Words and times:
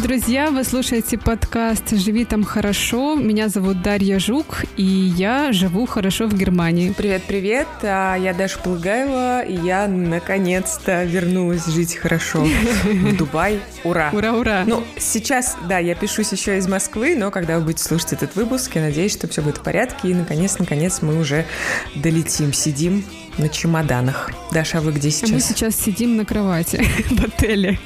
Привет, 0.00 0.22
друзья! 0.22 0.50
Вы 0.50 0.64
слушаете 0.64 1.18
подкаст 1.18 1.90
«Живи 1.90 2.24
там 2.24 2.42
хорошо». 2.42 3.16
Меня 3.16 3.48
зовут 3.48 3.82
Дарья 3.82 4.18
Жук, 4.18 4.64
и 4.78 4.82
я 4.82 5.52
живу 5.52 5.84
хорошо 5.84 6.26
в 6.26 6.32
Германии. 6.32 6.94
Привет-привет! 6.96 7.68
А 7.82 8.14
Я 8.14 8.32
Даша 8.32 8.58
Плыгаева, 8.60 9.42
и 9.42 9.54
я 9.54 9.88
наконец-то 9.88 11.04
вернулась 11.04 11.66
жить 11.66 11.96
хорошо 11.96 12.46
в 12.84 13.16
Дубай. 13.16 13.60
Ура! 13.84 14.08
Ура-ура! 14.12 14.64
Ну, 14.66 14.82
сейчас, 14.98 15.58
да, 15.68 15.78
я 15.78 15.94
пишусь 15.94 16.32
еще 16.32 16.56
из 16.56 16.66
Москвы, 16.66 17.14
но 17.14 17.30
когда 17.30 17.58
вы 17.58 17.64
будете 17.66 17.84
слушать 17.84 18.14
этот 18.14 18.36
выпуск, 18.36 18.76
я 18.76 18.82
надеюсь, 18.82 19.12
что 19.12 19.28
все 19.28 19.42
будет 19.42 19.58
в 19.58 19.62
порядке, 19.62 20.08
и 20.08 20.14
наконец-наконец 20.14 21.02
мы 21.02 21.18
уже 21.18 21.44
долетим, 21.94 22.54
сидим 22.54 23.04
на 23.40 23.48
чемоданах. 23.48 24.30
Даша, 24.52 24.78
а 24.78 24.80
вы 24.80 24.92
где 24.92 25.10
сейчас? 25.10 25.30
Мы 25.30 25.40
сейчас 25.40 25.74
сидим 25.74 26.16
на 26.16 26.24
кровати 26.24 26.84
в 27.10 27.24
отеле. 27.24 27.78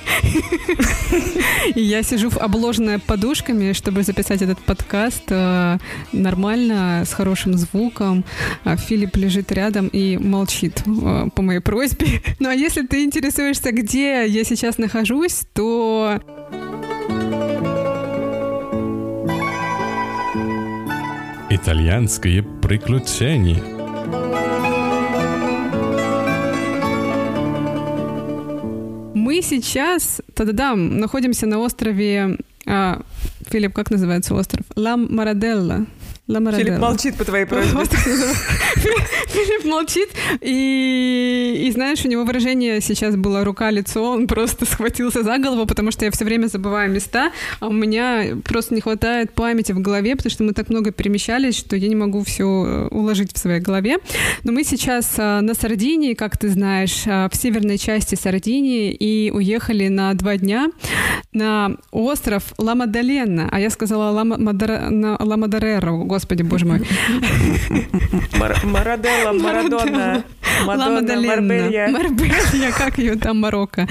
И 1.75 1.81
я 1.81 2.03
сижу 2.03 2.31
обложенная 2.39 2.99
подушками, 2.99 3.73
чтобы 3.73 4.03
записать 4.03 4.43
этот 4.43 4.59
подкаст 4.59 5.25
э, 5.29 5.79
нормально, 6.13 7.05
с 7.07 7.13
хорошим 7.13 7.57
звуком. 7.57 8.25
А 8.65 8.77
Филипп 8.77 9.17
лежит 9.17 9.53
рядом 9.53 9.89
и 9.89 10.17
молчит 10.19 10.83
э, 10.87 11.29
по 11.35 11.43
моей 11.43 11.61
просьбе. 11.61 12.07
Ну 12.41 12.49
а 12.49 12.55
если 12.55 12.83
ты 12.87 13.05
интересуешься, 13.05 13.71
где 13.73 14.27
я 14.27 14.45
сейчас 14.45 14.77
нахожусь, 14.77 15.45
то 15.55 16.21
Итальянские 21.49 22.43
приключения. 22.43 23.74
Мы 29.25 29.41
сейчас, 29.43 30.21
та-да-дам, 30.35 30.99
находимся 30.99 31.47
на 31.47 31.59
острове... 31.59 32.37
А, 32.67 33.01
Филипп, 33.51 33.73
как 33.73 33.91
называется 33.91 34.35
остров? 34.35 34.67
Ла 34.77 34.97
Мараделла. 34.97 35.87
Филипп 36.27 36.79
молчит 36.79 37.17
по 37.17 37.25
твоей 37.25 37.45
просьбе. 37.45 37.85
Филипп 37.85 39.65
молчит, 39.65 40.09
и, 40.41 41.67
и 41.67 41.71
знаешь, 41.73 42.05
у 42.05 42.09
него 42.09 42.25
выражение 42.25 42.81
сейчас 42.81 43.15
было 43.15 43.45
рука-лицо, 43.45 44.03
он 44.03 44.27
просто 44.27 44.65
схватился 44.65 45.23
за 45.23 45.39
голову, 45.39 45.67
потому 45.67 45.91
что 45.91 46.07
я 46.07 46.11
все 46.11 46.25
время 46.25 46.47
забываю 46.47 46.91
места, 46.91 47.31
а 47.61 47.67
у 47.67 47.73
меня 47.73 48.37
просто 48.43 48.75
не 48.75 48.81
хватает 48.81 49.33
памяти 49.33 49.73
в 49.73 49.81
голове, 49.81 50.17
потому 50.17 50.31
что 50.31 50.45
мы 50.45 50.53
так 50.53 50.71
много 50.71 50.93
перемещались, 50.93 51.59
что 51.59 51.77
я 51.77 51.89
не 51.89 51.97
могу 51.97 52.25
все 52.25 52.45
э, 52.45 52.89
уложить 52.89 53.35
в 53.35 53.39
своей 53.39 53.61
голове. 53.61 53.99
Но 54.45 54.53
мы 54.53 54.65
сейчас 54.65 55.15
а, 55.19 55.43
на 55.43 55.55
Сардинии, 55.55 56.15
как 56.15 56.39
ты 56.39 56.49
знаешь, 56.49 57.03
а, 57.07 57.29
в 57.29 57.37
северной 57.37 57.77
части 57.77 58.15
Сардинии, 58.15 58.93
и 58.93 59.31
уехали 59.31 59.89
на 59.89 60.15
два 60.15 60.37
дня 60.37 60.71
на 61.33 61.77
остров 61.91 62.55
Ла-Мадалена, 62.59 63.49
а 63.51 63.61
я 63.61 63.69
сказала 63.69 64.13
Ла-Мадареро, 64.13 65.91
господи, 66.15 66.43
боже 66.43 66.65
мой. 66.65 66.81
Мараделла, 68.65 69.33
Марадонна. 69.33 70.25
Мадонна, 70.67 71.21
Марбелья. 71.21 71.89
Марбелья, 71.89 72.73
как 72.73 72.99
ее 72.99 73.17
там, 73.17 73.41
Марокко. 73.41 73.89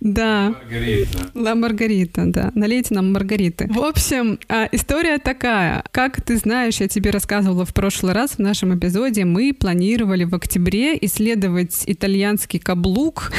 Да. 0.00 0.54
Маргарита. 0.62 1.18
Ла 1.34 1.54
Маргарита, 1.54 2.22
да. 2.26 2.52
Налейте 2.54 2.94
нам 2.94 3.12
Маргариты. 3.12 3.68
В 3.70 3.80
общем, 3.80 4.38
а, 4.48 4.68
история 4.72 5.18
такая. 5.18 5.84
Как 5.90 6.20
ты 6.20 6.36
знаешь, 6.36 6.76
я 6.76 6.88
тебе 6.88 7.10
рассказывала 7.10 7.64
в 7.64 7.74
прошлый 7.74 8.12
раз 8.12 8.32
в 8.32 8.38
нашем 8.38 8.76
эпизоде, 8.76 9.24
мы 9.24 9.52
планировали 9.52 10.24
в 10.24 10.34
октябре 10.34 10.96
исследовать 11.00 11.84
итальянский 11.86 12.58
каблук 12.58 13.32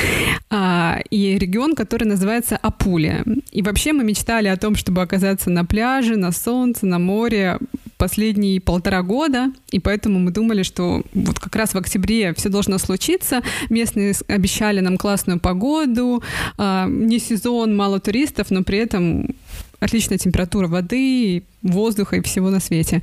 а, 0.49 0.99
и 1.09 1.37
регион, 1.37 1.75
который 1.75 2.05
называется 2.05 2.57
Апулия. 2.57 3.23
И 3.51 3.61
вообще 3.61 3.93
мы 3.93 4.03
мечтали 4.03 4.47
о 4.47 4.57
том, 4.57 4.75
чтобы 4.75 5.01
оказаться 5.01 5.49
на 5.49 5.65
пляже, 5.65 6.15
на 6.17 6.31
солнце, 6.31 6.85
на 6.85 6.99
море 6.99 7.59
последние 7.97 8.59
полтора 8.59 9.01
года, 9.03 9.51
и 9.71 9.79
поэтому 9.79 10.19
мы 10.19 10.31
думали, 10.31 10.63
что 10.63 11.03
вот 11.13 11.39
как 11.39 11.55
раз 11.55 11.73
в 11.73 11.77
октябре 11.77 12.33
все 12.33 12.49
должно 12.55 12.77
случиться. 12.77 13.41
Местные 13.69 14.13
обещали 14.27 14.79
нам 14.79 14.97
классную 14.97 15.39
погоду, 15.39 16.23
э, 16.57 16.85
не 16.89 17.19
сезон, 17.19 17.75
мало 17.75 17.99
туристов, 17.99 18.51
но 18.51 18.63
при 18.63 18.79
этом 18.79 19.35
отличная 19.79 20.17
температура 20.17 20.67
воды, 20.67 21.43
воздуха 21.61 22.15
и 22.15 22.21
всего 22.21 22.49
на 22.49 22.59
свете. 22.59 23.01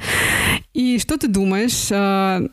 И 0.74 0.98
что 0.98 1.16
ты 1.16 1.28
думаешь? 1.28 1.88
Э, 1.90 2.48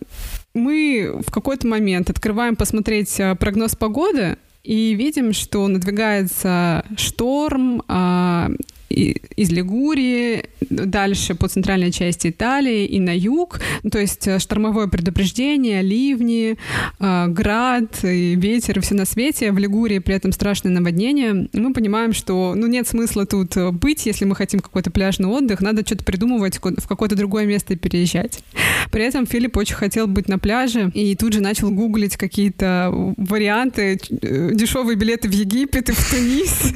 мы 0.53 1.21
в 1.25 1.31
какой-то 1.31 1.67
момент 1.67 2.09
открываем 2.09 2.55
посмотреть 2.55 3.21
прогноз 3.39 3.75
погоды, 3.75 4.37
и 4.63 4.93
видим, 4.93 5.33
что 5.33 5.67
надвигается 5.67 6.83
шторм, 6.97 7.81
а, 7.87 8.51
из 8.89 9.49
Лигурии, 9.51 10.45
дальше 10.69 11.35
по 11.35 11.47
центральной 11.47 11.91
части 11.91 12.29
Италии 12.29 12.85
и 12.85 12.99
на 12.99 13.15
юг. 13.15 13.59
То 13.89 13.99
есть 13.99 14.27
э, 14.27 14.39
штормовое 14.39 14.87
предупреждение, 14.87 15.81
ливни, 15.81 16.57
э, 16.99 17.27
град, 17.27 18.03
и 18.03 18.35
ветер, 18.35 18.79
и 18.79 18.81
все 18.81 18.95
на 18.95 19.05
свете. 19.05 19.51
В 19.51 19.57
Лигурии 19.57 19.99
при 19.99 20.15
этом 20.15 20.31
страшное 20.31 20.71
наводнение. 20.71 21.47
Мы 21.53 21.73
понимаем, 21.73 22.13
что 22.13 22.53
ну, 22.55 22.67
нет 22.67 22.87
смысла 22.87 23.25
тут 23.25 23.55
э, 23.57 23.71
быть, 23.71 24.05
если 24.05 24.25
мы 24.25 24.35
хотим 24.35 24.59
какой-то 24.59 24.91
пляжный 24.91 25.27
отдых. 25.27 25.61
Надо 25.61 25.85
что-то 25.85 26.03
придумывать, 26.03 26.57
в 26.57 26.87
какое-то 26.87 27.15
другое 27.15 27.45
место 27.45 27.75
переезжать. 27.75 28.43
При 28.91 29.03
этом 29.03 29.25
Филипп 29.25 29.57
очень 29.57 29.75
хотел 29.75 30.07
быть 30.07 30.27
на 30.27 30.39
пляже 30.39 30.91
и 30.93 31.15
тут 31.15 31.33
же 31.33 31.41
начал 31.41 31.69
гуглить 31.69 32.17
какие-то 32.17 32.91
варианты, 33.17 33.99
дешевые 34.09 34.95
билеты 34.95 35.29
в 35.29 35.31
Египет 35.31 35.89
и 35.89 35.93
в 35.93 36.09
Тунис. 36.09 36.73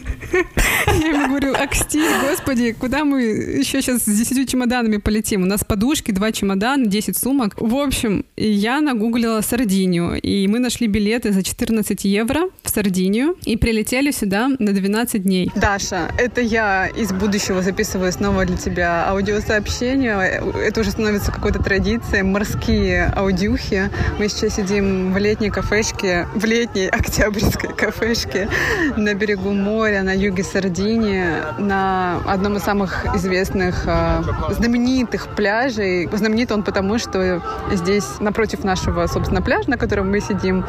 Ему 1.24 1.40
говорю, 1.40 1.54
аксти, 1.56 2.02
господи, 2.30 2.74
куда 2.74 3.06
мы 3.06 3.22
еще 3.22 3.82
сейчас 3.82 4.02
с 4.02 4.06
10 4.06 4.50
чемоданами 4.50 4.98
полетим? 4.98 5.44
У 5.44 5.46
нас 5.46 5.64
подушки, 5.64 6.12
два 6.12 6.34
чемодана, 6.34 6.86
10 6.86 7.18
сумок. 7.18 7.54
В 7.58 7.76
общем, 7.78 8.26
я 8.36 8.82
нагуглила 8.82 9.40
Сардинию, 9.40 10.20
и 10.20 10.46
мы 10.48 10.60
нашли 10.60 10.88
билеты 10.88 11.32
за 11.32 11.42
14 11.42 12.04
евро 12.04 12.50
в 12.62 12.70
Сардинию 12.70 13.38
и 13.46 13.56
прилетели 13.56 14.12
сюда 14.12 14.50
на 14.60 14.74
12 14.74 15.24
дней. 15.24 15.50
Даша, 15.56 16.12
это 16.18 16.42
я 16.42 16.88
из 16.88 17.14
будущего 17.14 17.62
записываю 17.62 18.12
снова 18.12 18.44
для 18.46 18.58
тебя 18.58 19.08
аудиосообщение. 19.08 20.42
Это 20.62 20.82
уже 20.82 20.92
становится 20.92 21.32
какой-то 21.32 21.64
традицией. 21.64 22.24
Морские 22.24 23.06
аудюхи. 23.16 23.90
Мы 24.20 24.28
сейчас 24.28 24.56
сидим 24.56 25.14
в 25.14 25.18
летней 25.18 25.52
кафешке, 25.52 26.28
в 26.36 26.44
летней 26.44 26.88
октябрьской 26.92 27.74
кафешке 27.74 28.50
на 28.98 29.14
берегу 29.14 29.52
моря, 29.52 30.04
на 30.04 30.14
юге 30.14 30.44
Сардинии, 30.44 31.13
на 31.58 32.20
одном 32.26 32.58
из 32.58 32.64
самых 32.64 33.06
известных, 33.16 33.84
э, 33.86 34.22
знаменитых 34.50 35.28
пляжей. 35.36 36.10
Знаменит 36.12 36.52
он 36.52 36.64
потому, 36.64 36.98
что 36.98 37.42
здесь 37.72 38.20
напротив 38.20 38.64
нашего, 38.64 39.08
собственно, 39.08 39.42
пляжа, 39.42 39.70
на 39.70 39.78
котором 39.78 40.10
мы 40.10 40.20
сидим, 40.20 40.66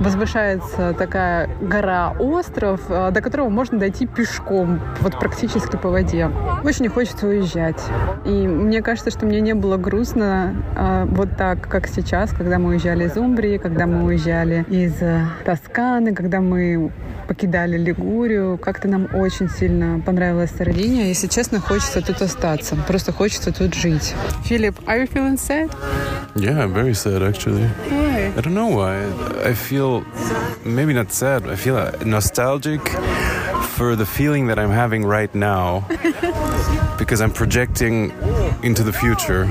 возвышается 0.00 0.94
такая 0.94 1.48
гора-остров, 1.60 2.80
э, 2.88 3.10
до 3.10 3.20
которого 3.20 3.48
можно 3.48 3.78
дойти 3.78 4.06
пешком, 4.06 4.80
вот 5.00 5.18
практически 5.18 5.76
по 5.76 5.88
воде. 5.88 6.30
Очень 6.62 6.88
хочется 6.88 7.26
уезжать. 7.26 7.82
И 8.24 8.46
мне 8.46 8.82
кажется, 8.82 9.10
что 9.10 9.26
мне 9.26 9.40
не 9.40 9.54
было 9.54 9.76
грустно 9.76 10.54
э, 10.76 11.06
вот 11.08 11.36
так, 11.36 11.68
как 11.68 11.86
сейчас, 11.86 12.30
когда 12.30 12.58
мы 12.58 12.70
уезжали 12.70 13.04
из 13.04 13.16
Умбрии, 13.16 13.58
когда 13.58 13.86
мы 13.86 14.04
уезжали 14.04 14.64
из 14.68 14.94
Тосканы, 15.44 16.14
когда 16.14 16.40
мы 16.40 16.90
покидали 17.24 17.76
Лигурию. 17.76 18.58
Как-то 18.58 18.88
нам 18.88 19.08
очень 19.14 19.48
сильно 19.48 20.00
понравилась 20.00 20.50
Сардиния. 20.56 21.06
Если 21.06 21.26
честно, 21.26 21.60
хочется 21.60 22.00
тут 22.00 22.22
остаться. 22.22 22.76
Просто 22.86 23.12
хочется 23.12 23.52
тут 23.52 23.74
жить. 23.74 24.14
Филипп, 24.44 24.78
are 24.86 25.02
you 25.02 25.12
feeling 25.12 25.36
sad? 25.36 25.70
Yeah, 26.34 26.66
very 26.66 26.94
sad 26.94 27.22
actually. 27.22 27.68
Why? 27.88 28.32
I 28.36 28.40
don't 28.40 28.54
know 28.54 28.68
why. 28.68 29.04
I 29.44 29.54
feel 29.54 30.04
maybe 30.64 30.92
not 30.92 31.12
sad. 31.12 31.46
I 31.48 31.56
feel 31.56 31.76
nostalgic 32.04 32.80
for 33.76 33.96
the 33.96 34.06
feeling 34.06 34.46
that 34.48 34.58
I'm 34.58 34.70
having 34.70 35.04
right 35.04 35.34
now 35.34 35.84
because 36.98 37.20
I'm 37.20 37.32
projecting 37.32 38.12
into 38.62 38.82
the 38.82 38.92
future 38.92 39.46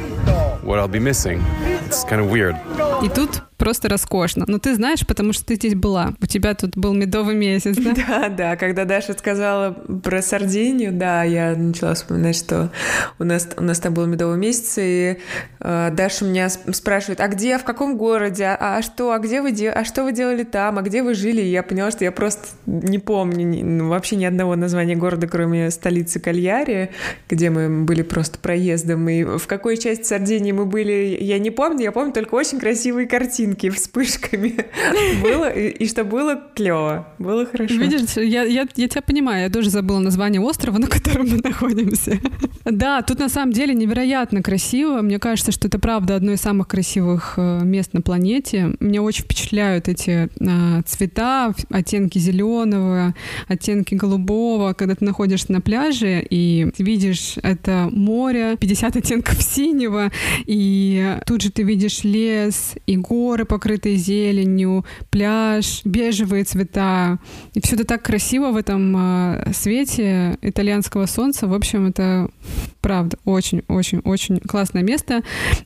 what 0.63 0.79
I'll 0.79 0.87
be 0.87 0.99
missing. 0.99 1.43
It's 1.85 2.03
kind 2.03 2.21
of 2.21 2.29
weird. 2.29 2.55
И 3.03 3.09
тут 3.09 3.43
просто 3.63 3.87
роскошно. 3.87 4.43
Но 4.47 4.59
ты 4.59 4.75
знаешь, 4.75 5.07
потому 5.07 5.31
что 5.31 5.45
ты 5.45 5.55
здесь 5.55 5.73
была. 5.73 6.13
У 6.21 6.25
тебя 6.25 6.53
тут 6.53 6.77
был 6.77 6.93
медовый 6.93 7.33
месяц, 7.33 7.77
да? 7.77 7.93
Да, 8.07 8.29
да. 8.29 8.55
Когда 8.57 8.83
Даша 8.83 9.13
сказала 9.13 9.71
про 9.71 10.21
Сардинию, 10.21 10.91
да, 10.91 11.23
я 11.23 11.55
начала 11.55 11.93
вспоминать, 11.93 12.35
что 12.35 12.71
у 13.19 13.23
нас, 13.23 13.47
у 13.55 13.63
нас 13.63 13.79
там 13.79 13.93
был 13.93 14.05
медовый 14.05 14.37
месяц, 14.37 14.75
и 14.77 15.17
э, 15.61 15.89
Даша 15.91 16.25
меня 16.25 16.49
спрашивает, 16.49 17.21
а 17.21 17.27
где, 17.29 17.57
в 17.57 17.63
каком 17.63 17.97
городе, 17.97 18.45
а, 18.45 18.77
а 18.77 18.81
что, 18.81 19.13
а 19.13 19.19
где 19.19 19.41
вы, 19.41 19.53
де... 19.53 19.69
а 19.69 19.85
что 19.85 20.03
вы 20.03 20.11
делали 20.11 20.43
там, 20.43 20.77
а 20.77 20.81
где 20.81 21.01
вы 21.01 21.13
жили? 21.13 21.41
И 21.41 21.49
я 21.49 21.63
поняла, 21.63 21.91
что 21.91 22.03
я 22.03 22.11
просто 22.11 22.47
не 22.65 22.99
помню 22.99 23.45
ни, 23.45 23.63
ну, 23.63 23.87
вообще 23.87 24.17
ни 24.17 24.25
одного 24.25 24.57
названия 24.57 24.97
города, 24.97 25.27
кроме 25.27 25.71
столицы 25.71 26.19
Кальяри, 26.19 26.89
где 27.29 27.49
мы 27.49 27.83
были 27.85 28.01
просто 28.01 28.39
проездом, 28.39 29.07
и 29.07 29.23
в 29.23 29.47
какой 29.47 29.77
части 29.77 30.03
Сардинии 30.03 30.51
мы 30.51 30.65
были, 30.65 31.17
я 31.21 31.39
не 31.39 31.49
помню, 31.49 31.83
я 31.83 31.91
помню 31.93 32.11
только 32.11 32.35
очень 32.35 32.59
красивые 32.93 33.07
картинки 33.07 33.69
вспышками. 33.69 34.55
Было, 35.21 35.49
и, 35.49 35.69
и 35.69 35.87
что 35.87 36.03
было 36.03 36.39
клево, 36.55 37.07
было 37.17 37.45
хорошо. 37.45 37.73
Видишь, 37.73 38.17
я, 38.17 38.43
я, 38.43 38.67
я 38.75 38.87
тебя 38.87 39.01
понимаю, 39.01 39.43
я 39.43 39.49
тоже 39.49 39.69
забыла 39.69 39.99
название 39.99 40.41
острова, 40.41 40.77
на 40.77 40.87
котором 40.87 41.29
мы 41.29 41.37
находимся. 41.37 42.19
Да, 42.65 43.01
тут 43.01 43.19
на 43.19 43.29
самом 43.29 43.51
деле 43.51 43.73
невероятно 43.73 44.41
красиво. 44.41 45.01
Мне 45.01 45.19
кажется, 45.19 45.51
что 45.51 45.67
это 45.67 45.79
правда 45.79 46.15
одно 46.15 46.33
из 46.33 46.41
самых 46.41 46.67
красивых 46.67 47.33
э, 47.37 47.61
мест 47.63 47.93
на 47.93 48.01
планете. 48.01 48.75
Меня 48.79 49.01
очень 49.01 49.23
впечатляют 49.23 49.87
эти 49.87 50.29
а, 50.39 50.81
цвета, 50.83 51.53
оттенки 51.69 52.19
зеленого, 52.19 53.13
оттенки 53.47 53.95
голубого, 53.95 54.73
когда 54.73 54.95
ты 54.95 55.03
находишься 55.05 55.51
на 55.51 55.61
пляже 55.61 56.25
и 56.29 56.71
видишь 56.77 57.35
это 57.41 57.89
море, 57.91 58.55
50 58.59 58.95
оттенков 58.97 59.41
синего, 59.41 60.11
и 60.45 61.17
тут 61.25 61.41
же 61.41 61.51
ты 61.51 61.63
видишь 61.63 62.03
лес 62.03 62.75
и 62.85 62.97
горы, 62.97 63.45
покрытые 63.45 63.95
зеленью, 63.95 64.85
пляж, 65.09 65.81
бежевые 65.85 66.43
цвета. 66.43 67.19
И 67.53 67.61
все 67.61 67.75
это 67.75 67.85
так 67.85 68.03
красиво 68.03 68.51
в 68.51 68.57
этом 68.57 68.95
э, 68.97 69.53
свете 69.53 70.37
итальянского 70.41 71.05
солнца. 71.05 71.47
В 71.47 71.53
общем, 71.53 71.87
это 71.87 72.29
правда 72.81 73.17
очень-очень-очень 73.25 74.39
классное 74.39 74.83
место. 74.83 75.21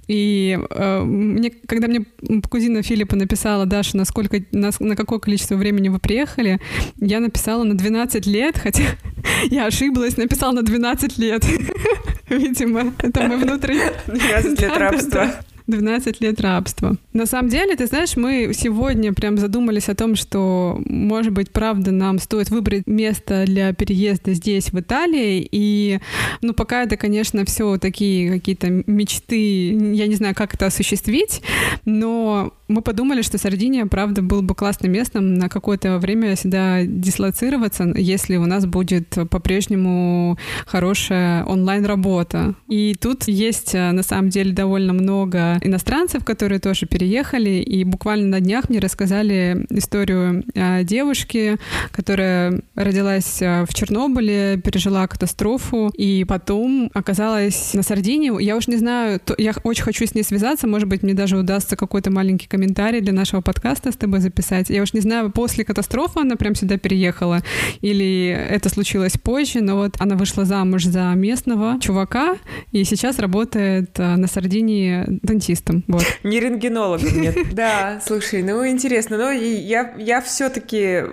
И 0.08 0.60
э, 0.69 1.04
мне, 1.04 1.52
когда 1.68 1.88
мне 1.88 2.06
кузина 2.50 2.84
Филиппа 2.84 3.16
написала, 3.16 3.66
Даша, 3.66 3.98
насколько, 3.98 4.42
на, 4.52 4.70
на 4.80 4.96
какое 4.96 5.20
количество 5.20 5.56
времени 5.56 5.90
вы 5.90 6.00
приехали, 6.00 6.60
я 6.98 7.20
написала 7.20 7.63
на 7.63 7.75
12 7.75 8.25
лет, 8.28 8.58
хотя 8.58 8.84
я 9.50 9.66
ошиблась, 9.66 10.18
написала 10.18 10.52
на 10.54 10.62
12 10.62 11.18
лет. 11.18 11.44
Видимо, 12.30 12.94
это 13.00 13.28
мой 13.28 13.38
внутренний... 13.38 13.81
12 14.08 14.62
лет 14.62 14.78
рабства. 14.78 15.31
12 15.68 16.22
лет 16.22 16.42
рабства. 16.42 16.96
На 17.14 17.25
самом 17.25 17.50
деле, 17.50 17.75
ты 17.75 17.88
знаешь, 17.88 18.16
мы 18.16 18.52
сегодня 18.54 19.14
прям 19.14 19.38
задумались 19.38 19.90
о 19.90 19.96
том, 19.96 20.16
что, 20.16 20.80
может 20.86 21.34
быть, 21.34 21.52
правда, 21.52 21.92
нам 21.92 22.19
стоит 22.19 22.50
выбрать 22.50 22.88
место 22.88 23.44
для 23.46 23.74
переезда 23.74 24.34
здесь, 24.34 24.72
в 24.72 24.80
Италии. 24.80 25.48
И, 25.52 26.00
ну, 26.42 26.54
пока 26.54 26.84
это, 26.84 26.96
конечно, 26.96 27.44
все 27.46 27.78
такие 27.78 28.31
какие-то 28.31 28.69
мечты, 28.88 29.72
я 29.94 30.08
не 30.08 30.16
знаю, 30.16 30.36
как 30.36 30.54
это 30.54 30.68
осуществить, 30.68 31.42
но 31.86 32.54
мы 32.68 32.81
подумали, 32.81 33.22
что 33.22 33.38
Сардиния, 33.38 33.86
правда, 33.86 34.22
был 34.22 34.42
бы 34.42 34.54
классным 34.54 34.92
местом 34.92 35.36
на 35.36 35.50
какое-то 35.50 36.00
время 36.00 36.36
сюда 36.36 36.84
дислоцироваться, 36.84 37.86
если 37.96 38.36
у 38.36 38.46
нас 38.46 38.66
будет 38.66 39.10
по-прежнему 39.30 40.38
хорошая 40.66 41.46
онлайн-работа. 41.46 42.56
И 42.68 42.96
тут 43.00 43.28
есть, 43.28 43.74
э, 43.74 43.92
на 43.92 44.04
самом 44.04 44.30
деле, 44.30 44.52
довольно 44.52 44.94
много 44.94 45.56
иностранцев, 45.62 46.24
которые 46.24 46.59
тоже 46.59 46.86
переехали, 46.86 47.62
и 47.62 47.83
буквально 47.83 48.27
на 48.27 48.39
днях 48.39 48.69
мне 48.69 48.80
рассказали 48.80 49.65
историю 49.69 50.44
э, 50.54 50.83
девушки, 50.83 51.57
которая 51.92 52.62
родилась 52.75 53.42
э, 53.42 53.65
в 53.65 53.74
Чернобыле, 53.74 54.62
пережила 54.63 55.07
катастрофу, 55.07 55.92
и 55.95 56.25
потом 56.27 56.92
оказалась 56.94 57.74
на 57.74 57.83
Сардинии. 57.83 58.42
Я 58.42 58.56
уж 58.56 58.68
не 58.68 58.77
знаю, 58.77 59.19
я 59.38 59.54
очень 59.63 59.83
хочу 59.83 60.06
с 60.06 60.15
ней 60.15 60.24
связаться, 60.24 60.68
может 60.68 60.88
быть, 60.88 61.04
мне 61.04 61.13
даже 61.13 61.38
удастся 61.38 61.75
какой-то 61.75 62.12
маленький 62.12 62.48
комментарий 62.48 63.01
для 63.01 63.13
нашего 63.13 63.42
подкаста 63.42 63.92
с 63.92 63.95
тобой 63.95 64.19
записать. 64.19 64.69
Я 64.69 64.81
уж 64.81 64.94
не 64.94 65.01
знаю, 65.01 65.31
после 65.31 65.63
катастрофы 65.63 66.19
она 66.21 66.36
прям 66.36 66.56
сюда 66.56 66.77
переехала 66.77 67.42
или 67.81 68.27
это 68.27 68.69
случилось 68.69 69.13
позже, 69.18 69.62
но 69.62 69.75
вот 69.75 69.95
она 70.00 70.15
вышла 70.15 70.45
замуж 70.45 70.86
за 70.86 71.13
местного 71.15 71.80
чувака 71.80 72.38
и 72.71 72.83
сейчас 72.83 73.19
работает 73.19 73.92
э, 74.00 74.15
на 74.15 74.27
Сардинии 74.27 75.19
дантистом. 75.48 75.84
Вот. 75.88 76.04
Не 76.24 76.40
рентгенологом, 76.40 77.22
нет. 77.22 77.36
Да, 77.54 78.00
слушай, 78.06 78.44
ну 78.44 78.68
интересно. 78.68 79.18
Но 79.18 79.32
я, 79.32 79.94
я 79.98 80.22
все-таки, 80.22 81.04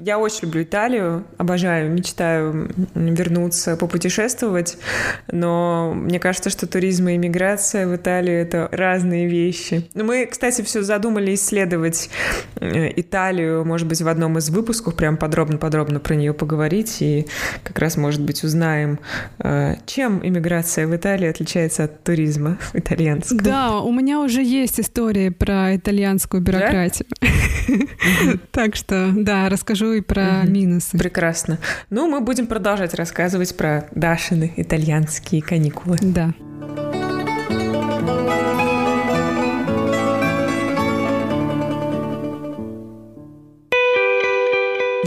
я 0.00 0.18
очень 0.18 0.42
люблю 0.42 0.62
Италию, 0.62 1.24
обожаю, 1.36 1.90
мечтаю 1.90 2.70
вернуться, 2.94 3.76
попутешествовать, 3.76 4.78
но 5.30 5.92
мне 5.94 6.18
кажется, 6.18 6.50
что 6.50 6.66
туризм 6.66 7.08
и 7.08 7.16
иммиграция 7.16 7.86
в 7.86 7.94
Италию— 7.96 8.40
это 8.42 8.68
разные 8.72 9.26
вещи. 9.26 9.88
Мы, 9.94 10.26
кстати, 10.26 10.62
все 10.62 10.82
задумали 10.82 11.34
исследовать 11.34 12.08
э, 12.60 12.92
Италию, 12.96 13.64
может 13.64 13.86
быть, 13.86 14.00
в 14.00 14.08
одном 14.08 14.38
из 14.38 14.48
выпусков, 14.48 14.94
прям 14.94 15.16
подробно-подробно 15.16 16.00
про 16.00 16.14
нее 16.14 16.32
поговорить, 16.32 16.98
и 17.00 17.26
как 17.64 17.78
раз, 17.78 17.96
может 17.96 18.22
быть, 18.22 18.44
узнаем, 18.44 18.98
э, 19.40 19.74
чем 19.86 20.26
иммиграция 20.26 20.86
в 20.86 20.96
Италии 20.96 21.28
отличается 21.28 21.84
от 21.84 22.02
туризма 22.02 22.58
итальянского. 22.72 23.42
Да, 23.42 23.55
у 23.82 23.92
меня 23.92 24.20
уже 24.20 24.42
есть 24.42 24.80
история 24.80 25.30
про 25.30 25.76
итальянскую 25.76 26.42
бюрократию. 26.42 27.06
Так 28.52 28.76
что, 28.76 29.12
да, 29.14 29.48
расскажу 29.48 29.92
и 29.92 30.00
про 30.00 30.44
минусы. 30.44 30.96
Прекрасно. 30.96 31.58
Ну, 31.90 32.08
мы 32.08 32.20
будем 32.20 32.46
продолжать 32.46 32.94
рассказывать 32.94 33.56
про 33.56 33.88
Дашины 33.92 34.52
итальянские 34.56 35.42
каникулы. 35.42 35.98
Да. 36.00 36.32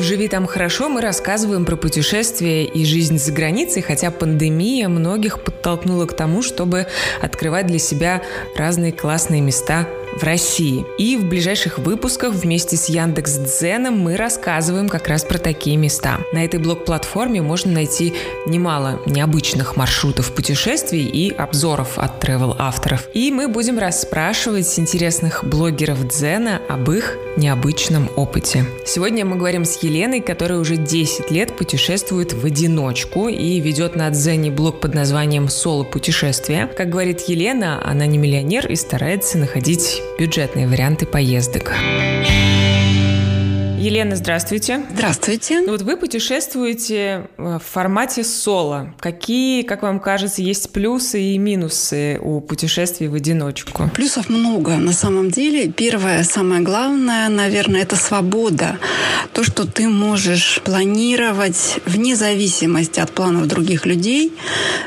«Живи 0.10 0.28
там 0.28 0.48
хорошо» 0.48 0.90
мы 0.90 1.02
рассказываем 1.02 1.66
про 1.66 1.76
путешествия 1.76 2.66
и 2.66 2.84
жизнь 2.84 3.20
за 3.20 3.32
границей, 3.32 3.84
хотя 3.84 4.10
пандемия 4.10 4.90
многих 4.90 5.44
подтолкнула 5.44 6.08
к 6.08 6.14
тому, 6.16 6.42
чтобы 6.42 6.88
открывать 7.22 7.68
для 7.68 7.78
себя 7.78 8.24
разные 8.56 8.92
классные 8.92 9.42
места 9.42 9.88
в 10.16 10.24
России. 10.24 10.86
И 10.98 11.18
в 11.18 11.26
ближайших 11.26 11.80
выпусках 11.80 12.34
вместе 12.34 12.78
с 12.78 12.90
Яндекс 12.90 13.38
Дзеном 13.38 14.00
мы 14.00 14.16
рассказываем 14.16 14.90
как 14.90 15.08
раз 15.08 15.24
про 15.24 15.38
такие 15.38 15.78
места. 15.78 16.20
На 16.34 16.46
этой 16.46 16.60
блог-платформе 16.60 17.42
можно 17.42 17.72
найти 17.72 18.14
немало 18.46 19.00
необычных 19.06 19.76
маршрутов 19.76 20.34
путешествий 20.34 21.06
и 21.06 21.32
обзоров 21.32 21.98
от 21.98 22.24
travel 22.24 22.56
авторов. 22.58 23.08
И 23.14 23.32
мы 23.32 23.48
будем 23.48 23.80
расспрашивать 23.80 24.80
интересных 24.80 25.44
блогеров 25.44 26.08
Дзена 26.08 26.62
об 26.68 26.90
их 26.92 27.18
необычном 27.38 28.10
опыте. 28.16 28.66
Сегодня 28.86 29.26
мы 29.26 29.38
говорим 29.38 29.66
с 29.66 29.82
Еленой, 29.82 30.22
которая 30.22 30.60
уже 30.60 30.78
10 30.78 31.32
лет 31.32 31.56
путешествует 31.56 32.34
в 32.34 32.46
одиночку 32.46 33.28
и 33.28 33.60
ведет 33.60 33.96
на 33.96 34.10
Дзене 34.10 34.52
блог 34.52 34.80
под 34.80 34.94
названием 34.94 35.50
«Соло 35.50 35.84
путешествия». 35.84 36.70
Как 36.76 36.90
говорит 36.90 37.22
Елена, 37.28 37.82
она 37.86 38.06
не 38.06 38.18
миллионер 38.18 38.68
и 38.68 38.76
старается 38.76 39.38
находить 39.38 39.99
бюджетные 40.18 40.68
варианты 40.68 41.06
поездок. 41.06 41.72
Елена, 43.80 44.18
здравствуйте. 44.18 44.86
Здравствуйте. 44.92 45.62
Вот 45.65 45.84
вы 45.84 45.96
путешествуете 45.96 47.30
э, 47.38 47.60
в 47.60 47.60
формате 47.60 48.25
соло. 48.25 48.94
Какие, 49.00 49.62
как 49.62 49.84
вам 49.84 50.01
кажется, 50.01 50.42
есть 50.42 50.74
плюсы 50.74 51.22
и 51.22 51.38
минусы 51.38 52.20
у 52.22 52.42
путешествий 52.42 53.08
в 53.08 53.13
одиночку? 53.13 53.89
Плюсов 53.96 54.27
много 54.27 54.75
на 54.75 54.92
самом 54.92 55.32
деле. 55.32 55.72
Первое, 55.72 56.24
самое 56.24 56.62
главное, 56.62 57.30
наверное, 57.30 57.84
это 57.84 57.96
свобода. 57.96 58.77
То, 59.32 59.46
что 59.46 59.65
ты 59.65 59.88
можешь 59.88 60.60
планировать 60.65 61.80
вне 61.86 62.18
зависимости 62.18 63.00
от 63.00 63.12
планов 63.12 63.48
других 63.48 63.86
людей 63.86 64.34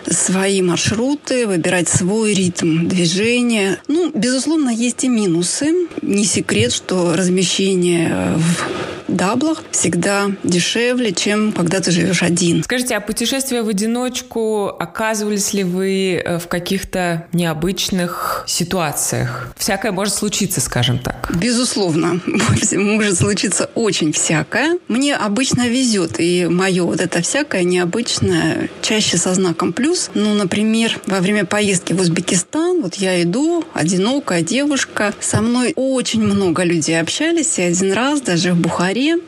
свои 0.06 0.60
маршруты, 0.60 1.46
выбирать 1.46 1.88
свой 1.88 2.34
ритм 2.34 2.88
движения. 2.88 3.78
Ну, 3.88 4.10
безусловно, 4.14 4.68
есть 4.68 5.04
и 5.04 5.08
минусы. 5.08 5.88
Не 6.02 6.24
секрет, 6.24 6.74
что 6.74 7.16
размещение 7.16 8.34
в 8.36 8.81
даблах 9.08 9.62
всегда 9.70 10.30
дешевле, 10.42 11.12
чем 11.12 11.52
когда 11.52 11.80
ты 11.80 11.90
живешь 11.90 12.22
один. 12.22 12.62
Скажите, 12.64 12.96
а 12.96 13.00
путешествия 13.00 13.62
в 13.62 13.68
одиночку 13.68 14.66
оказывались 14.66 15.52
ли 15.52 15.64
вы 15.64 16.22
э, 16.24 16.38
в 16.38 16.48
каких-то 16.48 17.26
необычных 17.32 18.44
ситуациях? 18.46 19.52
Всякое 19.56 19.92
может 19.92 20.14
случиться, 20.14 20.60
скажем 20.60 20.98
так. 20.98 21.30
Безусловно, 21.34 22.20
может 22.72 23.18
случиться 23.18 23.70
очень 23.74 24.12
всякое. 24.12 24.78
Мне 24.88 25.16
обычно 25.16 25.68
везет, 25.68 26.18
и 26.18 26.46
мое 26.46 26.84
вот 26.84 27.00
это 27.00 27.22
всякое 27.22 27.64
необычное 27.64 28.68
чаще 28.80 29.16
со 29.16 29.34
знаком 29.34 29.72
плюс. 29.72 30.10
Ну, 30.14 30.34
например, 30.34 30.98
во 31.06 31.20
время 31.20 31.44
поездки 31.44 31.92
в 31.92 32.00
Узбекистан, 32.00 32.82
вот 32.82 32.96
я 32.96 33.22
иду, 33.22 33.64
одинокая 33.74 34.42
девушка, 34.42 35.14
со 35.20 35.40
мной 35.40 35.72
очень 35.76 36.22
много 36.22 36.64
людей 36.64 37.00
общались, 37.00 37.58
и 37.58 37.62
один 37.62 37.92
раз 37.92 38.20
даже 38.20 38.52
в 38.52 38.56
Бухаре 38.56 38.71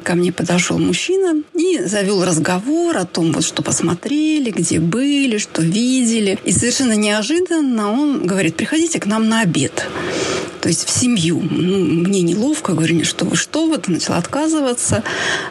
ко 0.02 0.14
мне 0.14 0.32
подошел 0.32 0.78
мужчина 0.78 1.42
и 1.54 1.78
завел 1.84 2.24
разговор 2.24 2.96
о 2.96 3.04
том, 3.04 3.32
вот 3.32 3.44
что 3.44 3.62
посмотрели, 3.62 4.50
где 4.50 4.80
были, 4.80 5.38
что 5.38 5.60
видели. 5.62 6.38
И 6.44 6.52
совершенно 6.52 6.94
неожиданно 6.94 7.92
он 7.92 8.26
говорит, 8.26 8.56
приходите 8.56 8.98
к 9.00 9.06
нам 9.06 9.28
на 9.28 9.42
обед. 9.42 9.86
то 10.64 10.68
есть 10.68 10.86
в 10.86 10.90
семью. 10.90 11.42
Ну, 11.42 11.78
мне 11.78 12.22
неловко, 12.22 12.72
говорю, 12.72 13.04
что 13.04 13.26
вы, 13.26 13.36
что 13.36 13.66
вы, 13.66 13.78
начала 13.86 14.16
отказываться. 14.16 15.02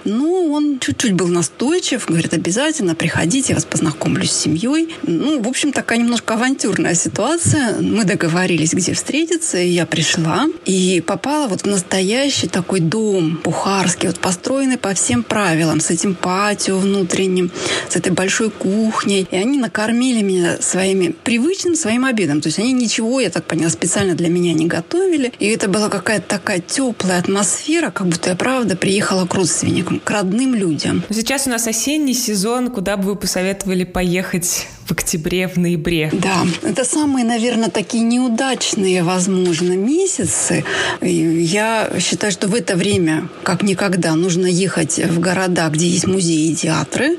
Но 0.06 0.46
он 0.48 0.80
чуть-чуть 0.80 1.14
был 1.14 1.28
настойчив, 1.28 2.08
говорит, 2.08 2.34
обязательно 2.34 2.96
приходите, 2.96 3.50
я 3.50 3.56
вас 3.56 3.66
познакомлю 3.66 4.26
с 4.26 4.32
семьей. 4.32 4.96
Ну, 5.04 5.40
в 5.40 5.48
общем, 5.48 5.72
такая 5.72 6.00
немножко 6.00 6.34
авантюрная 6.34 6.96
ситуация. 6.96 7.80
Мы 7.80 8.06
договорились, 8.06 8.74
где 8.74 8.94
встретиться, 8.96 9.60
и 9.60 9.70
я 9.70 9.86
пришла. 9.86 10.48
И 10.66 11.04
попала 11.06 11.48
вот 11.48 11.62
в 11.62 11.68
настоящий 11.68 12.48
такой 12.48 12.80
дом 12.80 13.38
бухарский, 13.84 14.08
вот 14.08 14.20
построенный 14.20 14.78
по 14.78 14.94
всем 14.94 15.24
правилам, 15.24 15.80
с 15.80 15.90
этим 15.90 16.16
патио 16.16 16.78
внутренним, 16.78 17.52
с 17.90 17.96
этой 17.96 18.12
большой 18.12 18.50
кухней. 18.50 19.28
И 19.30 19.36
они 19.36 19.58
накормили 19.58 20.22
меня 20.22 20.58
своими 20.62 21.10
привычным 21.24 21.76
своим 21.76 22.06
обедом. 22.06 22.42
То 22.42 22.48
есть 22.48 22.60
они 22.60 22.72
ничего, 22.72 23.20
я 23.20 23.30
так 23.30 23.46
поняла, 23.46 23.70
специально 23.70 24.16
для 24.16 24.30
меня 24.30 24.54
не 24.54 24.68
готовили. 24.68 25.34
И 25.40 25.48
это 25.48 25.68
была 25.68 25.90
какая-то 25.90 26.28
такая 26.28 26.60
теплая 26.60 27.20
атмосфера, 27.20 27.92
как 27.92 28.08
будто 28.08 28.30
я 28.30 28.36
правда 28.36 28.76
приехала 28.76 29.26
к 29.26 29.34
родственникам, 29.34 30.00
к 30.00 30.10
родным 30.10 30.56
людям. 30.56 31.04
Сейчас 31.10 31.48
у 31.48 31.50
нас 31.50 31.68
осенний 31.68 32.14
сезон. 32.14 32.70
Куда 32.70 32.98
бы 32.98 33.04
вы 33.04 33.16
посоветовали 33.16 33.84
поехать 33.84 34.68
в 34.86 34.92
октябре, 34.92 35.48
в 35.48 35.58
ноябре. 35.58 36.10
Да, 36.12 36.46
это 36.64 36.84
самые, 36.84 37.26
наверное, 37.26 37.70
такие 37.70 38.04
неудачные, 38.04 39.04
возможно, 39.04 39.74
месяцы. 39.74 40.66
Я 41.02 41.90
считаю, 42.00 42.32
что 42.32 42.48
в 42.48 42.56
это 42.56 42.76
время, 42.76 43.30
как 43.44 43.64
никогда, 43.64 44.16
нужно 44.16 44.46
ехать 44.46 45.00
в 45.00 45.20
города, 45.20 45.70
где 45.70 45.88
есть 45.88 46.08
музеи 46.08 46.52
и 46.52 46.56
театры. 46.56 47.18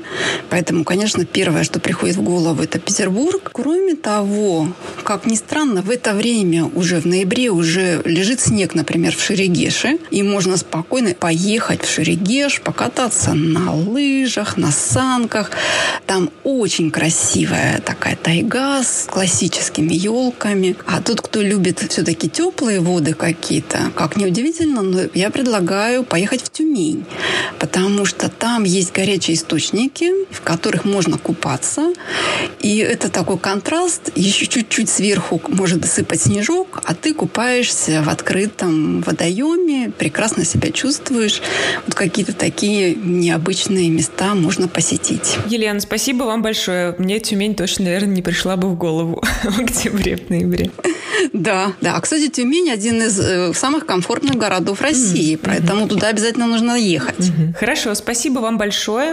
Поэтому, 0.49 0.83
конечно, 0.83 1.25
первое, 1.25 1.63
что 1.63 1.79
приходит 1.79 2.17
в 2.17 2.21
голову, 2.21 2.61
это 2.61 2.79
Петербург. 2.79 3.49
Кроме 3.53 3.95
того, 3.95 4.67
как 5.03 5.25
ни 5.25 5.35
странно, 5.35 5.81
в 5.81 5.89
это 5.89 6.13
время 6.13 6.65
уже 6.65 6.99
в 6.99 7.05
ноябре 7.05 7.49
уже 7.49 8.01
лежит 8.05 8.41
снег, 8.41 8.75
например, 8.75 9.15
в 9.15 9.21
Шерегеше, 9.21 9.97
и 10.11 10.23
можно 10.23 10.57
спокойно 10.57 11.13
поехать 11.13 11.83
в 11.83 11.91
Шерегеш, 11.91 12.61
покататься 12.61 13.33
на 13.33 13.73
лыжах, 13.73 14.57
на 14.57 14.71
санках. 14.71 15.51
Там 16.05 16.29
очень 16.43 16.91
красиво 16.91 17.54
красивая 17.55 17.81
такая 17.81 18.15
тайга 18.15 18.83
с 18.83 19.07
классическими 19.09 19.93
елками. 19.93 20.75
А 20.85 21.01
тот, 21.01 21.21
кто 21.21 21.41
любит 21.41 21.79
все-таки 21.89 22.29
теплые 22.29 22.79
воды 22.79 23.13
какие-то, 23.13 23.91
как 23.95 24.17
неудивительно, 24.17 24.81
но 24.81 25.01
я 25.13 25.29
предлагаю 25.29 26.03
поехать 26.03 26.41
в 26.41 26.49
Тюмень, 26.49 27.05
потому 27.59 28.05
что 28.05 28.29
там 28.29 28.63
есть 28.63 28.93
горячие 28.93 29.35
источники, 29.35 30.11
в 30.31 30.41
которых 30.41 30.85
можно 30.85 31.17
купаться. 31.17 31.93
И 32.59 32.77
это 32.77 33.09
такой 33.09 33.37
контраст. 33.37 34.11
Еще 34.15 34.47
чуть-чуть 34.47 34.89
сверху 34.89 35.41
может 35.47 35.85
сыпать 35.85 36.21
снежок, 36.21 36.81
а 36.83 36.93
ты 36.93 37.13
купаешься 37.13 38.03
в 38.03 38.09
открытом 38.09 39.01
водоеме, 39.01 39.91
прекрасно 39.91 40.45
себя 40.45 40.71
чувствуешь. 40.71 41.41
Вот 41.85 41.95
какие-то 41.95 42.33
такие 42.33 42.95
необычные 42.95 43.89
места 43.89 44.35
можно 44.35 44.67
посетить. 44.67 45.37
Елена, 45.47 45.79
спасибо 45.79 46.23
вам 46.23 46.41
большое. 46.41 46.95
Мне 46.97 47.19
Тюмень 47.19 47.44
Тюмень 47.45 47.55
точно, 47.55 47.85
наверное, 47.85 48.15
не 48.15 48.21
пришла 48.23 48.55
бы 48.55 48.69
в 48.69 48.75
голову 48.75 49.21
в 49.43 49.59
октябре, 49.59 50.17
в 50.17 50.29
ноябре. 50.31 50.71
Да, 51.31 51.73
да. 51.79 51.99
Кстати, 52.01 52.27
Тюмень 52.27 52.71
один 52.71 53.03
из 53.03 53.19
э, 53.19 53.53
самых 53.53 53.85
комфортных 53.85 54.35
городов 54.35 54.81
России, 54.81 55.35
поэтому 55.35 55.87
туда 55.87 56.07
обязательно 56.07 56.47
нужно 56.47 56.75
ехать. 56.75 57.31
Хорошо, 57.59 57.93
спасибо 57.93 58.39
вам 58.39 58.57
большое. 58.57 59.11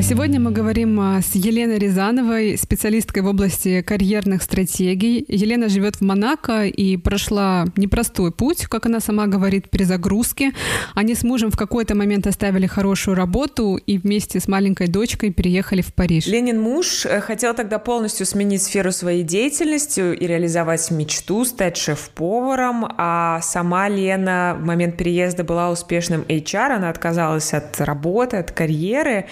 А 0.00 0.02
сегодня 0.02 0.40
мы 0.40 0.50
говорим 0.50 0.98
а, 0.98 1.20
с 1.20 1.34
Еленой 1.34 1.76
Рязановой, 1.76 2.56
специалисткой 2.56 3.22
в 3.22 3.26
области 3.26 3.82
карьерных 3.82 4.42
стратегий. 4.42 5.22
Елена 5.28 5.68
живет 5.68 5.96
в 5.96 6.00
Монако 6.00 6.64
и 6.64 6.96
прошла 6.96 7.66
непростой 7.76 8.32
путь, 8.32 8.64
как 8.64 8.86
она 8.86 9.00
сама 9.00 9.26
говорит, 9.26 9.68
перезагрузки. 9.68 10.52
Они 10.94 11.14
с 11.14 11.22
мужем 11.22 11.50
в 11.50 11.58
какой-то 11.58 11.94
момент 11.94 12.26
оставили 12.26 12.66
хорошую 12.66 13.14
работу 13.14 13.76
и 13.76 13.98
вместе 13.98 14.40
с 14.40 14.48
маленькой 14.48 14.88
дочкой 14.88 15.32
переехали 15.34 15.82
в 15.82 15.92
Париж. 15.92 16.26
Ленин 16.26 16.58
муж 16.62 17.04
э, 17.04 17.20
хотел 17.20 17.52
тогда 17.52 17.78
полностью 17.78 18.24
сменить 18.24 18.62
сферу 18.62 18.92
своей 18.92 19.22
деятельности 19.22 20.14
и 20.14 20.26
реализовать 20.26 20.90
мечту, 20.90 21.44
стать 21.44 21.76
шеф-поваром, 21.76 22.90
а 22.96 23.42
сама 23.42 23.90
Лена 23.90 24.56
в 24.58 24.64
момент 24.64 24.96
переезда 24.96 25.44
была 25.44 25.70
успешным 25.70 26.22
HR, 26.22 26.76
она 26.76 26.88
отказалась 26.88 27.52
от 27.52 27.78
работы, 27.82 28.38
от 28.38 28.50
карьеры, 28.50 29.26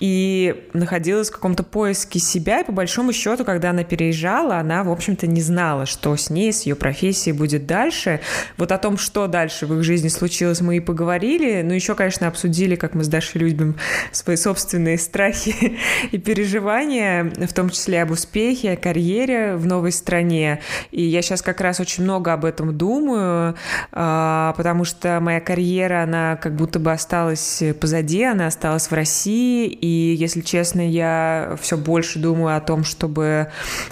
и 0.00 0.13
и 0.14 0.68
находилась 0.74 1.28
в 1.28 1.32
каком-то 1.32 1.64
поиске 1.64 2.20
себя, 2.20 2.60
и 2.60 2.64
по 2.64 2.70
большому 2.70 3.12
счету, 3.12 3.44
когда 3.44 3.70
она 3.70 3.82
переезжала, 3.82 4.58
она, 4.58 4.84
в 4.84 4.90
общем-то, 4.92 5.26
не 5.26 5.40
знала, 5.40 5.86
что 5.86 6.16
с 6.16 6.30
ней, 6.30 6.52
с 6.52 6.62
ее 6.66 6.76
профессией 6.76 7.36
будет 7.36 7.66
дальше. 7.66 8.20
Вот 8.56 8.70
о 8.70 8.78
том, 8.78 8.96
что 8.96 9.26
дальше 9.26 9.66
в 9.66 9.76
их 9.76 9.82
жизни 9.82 10.06
случилось, 10.06 10.60
мы 10.60 10.76
и 10.76 10.80
поговорили, 10.80 11.62
ну, 11.62 11.72
еще, 11.74 11.96
конечно, 11.96 12.28
обсудили, 12.28 12.76
как 12.76 12.94
мы 12.94 13.02
с 13.02 13.08
Дашей 13.08 13.40
любим 13.40 13.74
свои 14.12 14.36
собственные 14.36 14.98
страхи 14.98 15.78
и 16.12 16.18
переживания, 16.18 17.32
в 17.48 17.52
том 17.52 17.70
числе 17.70 18.02
об 18.02 18.12
успехе, 18.12 18.72
о 18.72 18.76
карьере 18.76 19.56
в 19.56 19.66
новой 19.66 19.90
стране. 19.90 20.60
И 20.92 21.02
я 21.02 21.22
сейчас 21.22 21.42
как 21.42 21.60
раз 21.60 21.80
очень 21.80 22.04
много 22.04 22.32
об 22.32 22.44
этом 22.44 22.78
думаю, 22.78 23.56
а, 23.90 24.54
потому 24.56 24.84
что 24.84 25.18
моя 25.20 25.40
карьера, 25.40 26.04
она 26.04 26.36
как 26.36 26.54
будто 26.54 26.78
бы 26.78 26.92
осталась 26.92 27.64
позади, 27.80 28.22
она 28.22 28.46
осталась 28.46 28.88
в 28.88 28.92
России, 28.92 29.66
и 29.66 29.93
если 29.94 30.40
честно, 30.40 30.86
я 30.86 31.56
все 31.60 31.76
больше 31.76 32.18
думаю 32.18 32.56
о 32.56 32.60
том, 32.60 32.84
чтобы, 32.84 33.48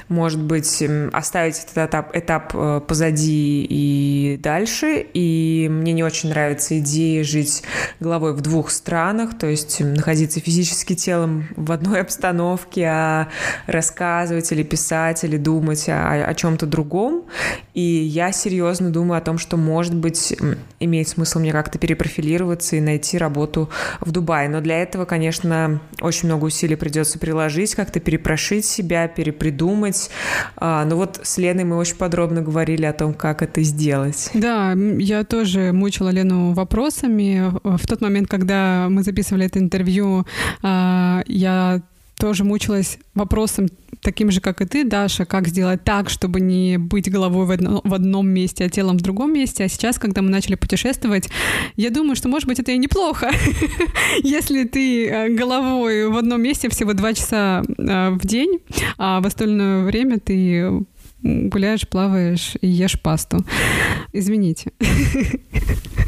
может 0.08 0.40
быть, 0.40 0.82
оставить 1.12 1.58
этот 1.58 1.88
этап, 1.88 2.16
этап 2.16 2.52
э, 2.54 2.80
позади 2.86 3.66
и 3.68 4.38
дальше. 4.42 5.06
И 5.14 5.68
мне 5.70 5.92
не 5.92 6.04
очень 6.04 6.30
нравится 6.30 6.78
идея 6.78 7.24
жить 7.24 7.62
головой 8.00 8.34
в 8.34 8.40
двух 8.40 8.70
странах, 8.70 9.38
то 9.38 9.46
есть 9.46 9.80
находиться 9.80 10.40
физически 10.40 10.94
телом 10.94 11.48
в 11.56 11.72
одной 11.72 12.00
обстановке, 12.02 12.86
а 12.86 13.28
рассказывать 13.66 14.50
или 14.52 14.62
писать 14.62 15.24
или 15.24 15.36
думать 15.36 15.88
о, 15.88 16.24
о 16.26 16.34
чем-то 16.34 16.66
другом. 16.66 17.24
И 17.74 17.80
я 17.80 18.32
серьезно 18.32 18.90
думаю 18.90 19.18
о 19.18 19.20
том, 19.22 19.38
что, 19.38 19.56
может 19.56 19.94
быть, 19.94 20.34
имеет 20.80 21.08
смысл 21.08 21.38
мне 21.38 21.52
как-то 21.52 21.78
перепрофилироваться 21.78 22.76
и 22.76 22.80
найти 22.80 23.16
работу 23.18 23.70
в 24.00 24.10
Дубае. 24.12 24.48
Но 24.48 24.60
для 24.60 24.82
этого, 24.82 25.04
конечно, 25.04 25.80
очень 26.00 26.28
много 26.28 26.44
усилий 26.44 26.76
придется 26.76 27.18
приложить, 27.18 27.74
как-то 27.74 28.00
перепрошить 28.00 28.64
себя, 28.64 29.08
перепридумать. 29.08 30.10
А, 30.56 30.84
ну 30.84 30.96
вот 30.96 31.20
с 31.22 31.38
Леной 31.38 31.64
мы 31.64 31.76
очень 31.76 31.96
подробно 31.96 32.42
говорили 32.42 32.84
о 32.84 32.92
том, 32.92 33.14
как 33.14 33.42
это 33.42 33.62
сделать. 33.62 34.30
Да, 34.34 34.72
я 34.98 35.24
тоже 35.24 35.72
мучила 35.72 36.10
Лену 36.10 36.52
вопросами. 36.52 37.52
В 37.64 37.86
тот 37.86 38.00
момент, 38.00 38.28
когда 38.28 38.88
мы 38.90 39.02
записывали 39.02 39.46
это 39.46 39.58
интервью, 39.58 40.26
а, 40.62 41.22
я 41.26 41.82
тоже 42.22 42.44
мучилась 42.44 42.98
вопросом 43.16 43.66
таким 44.00 44.30
же, 44.30 44.40
как 44.40 44.60
и 44.60 44.64
ты, 44.64 44.84
Даша, 44.84 45.24
как 45.24 45.48
сделать 45.48 45.82
так, 45.82 46.08
чтобы 46.08 46.40
не 46.40 46.78
быть 46.78 47.10
головой 47.10 47.46
в, 47.46 47.50
одно, 47.50 47.80
в 47.82 47.92
одном 47.92 48.28
месте, 48.28 48.64
а 48.64 48.68
телом 48.68 48.96
в 48.96 49.00
другом 49.00 49.32
месте. 49.32 49.64
А 49.64 49.68
сейчас, 49.68 49.98
когда 49.98 50.22
мы 50.22 50.30
начали 50.30 50.54
путешествовать, 50.54 51.28
я 51.74 51.90
думаю, 51.90 52.14
что, 52.14 52.28
может 52.28 52.46
быть, 52.46 52.60
это 52.60 52.70
и 52.70 52.78
неплохо, 52.78 53.32
если 54.22 54.62
ты 54.62 55.08
э, 55.08 55.28
головой 55.30 56.08
в 56.08 56.16
одном 56.16 56.40
месте 56.40 56.68
всего 56.68 56.92
два 56.92 57.12
часа 57.12 57.64
э, 57.66 58.10
в 58.10 58.24
день, 58.24 58.60
а 58.98 59.20
в 59.20 59.26
остальное 59.26 59.82
время 59.82 60.20
ты 60.20 60.84
гуляешь, 61.24 61.88
плаваешь 61.88 62.52
и 62.60 62.68
ешь 62.68 63.00
пасту. 63.00 63.44
Извините. 64.12 64.70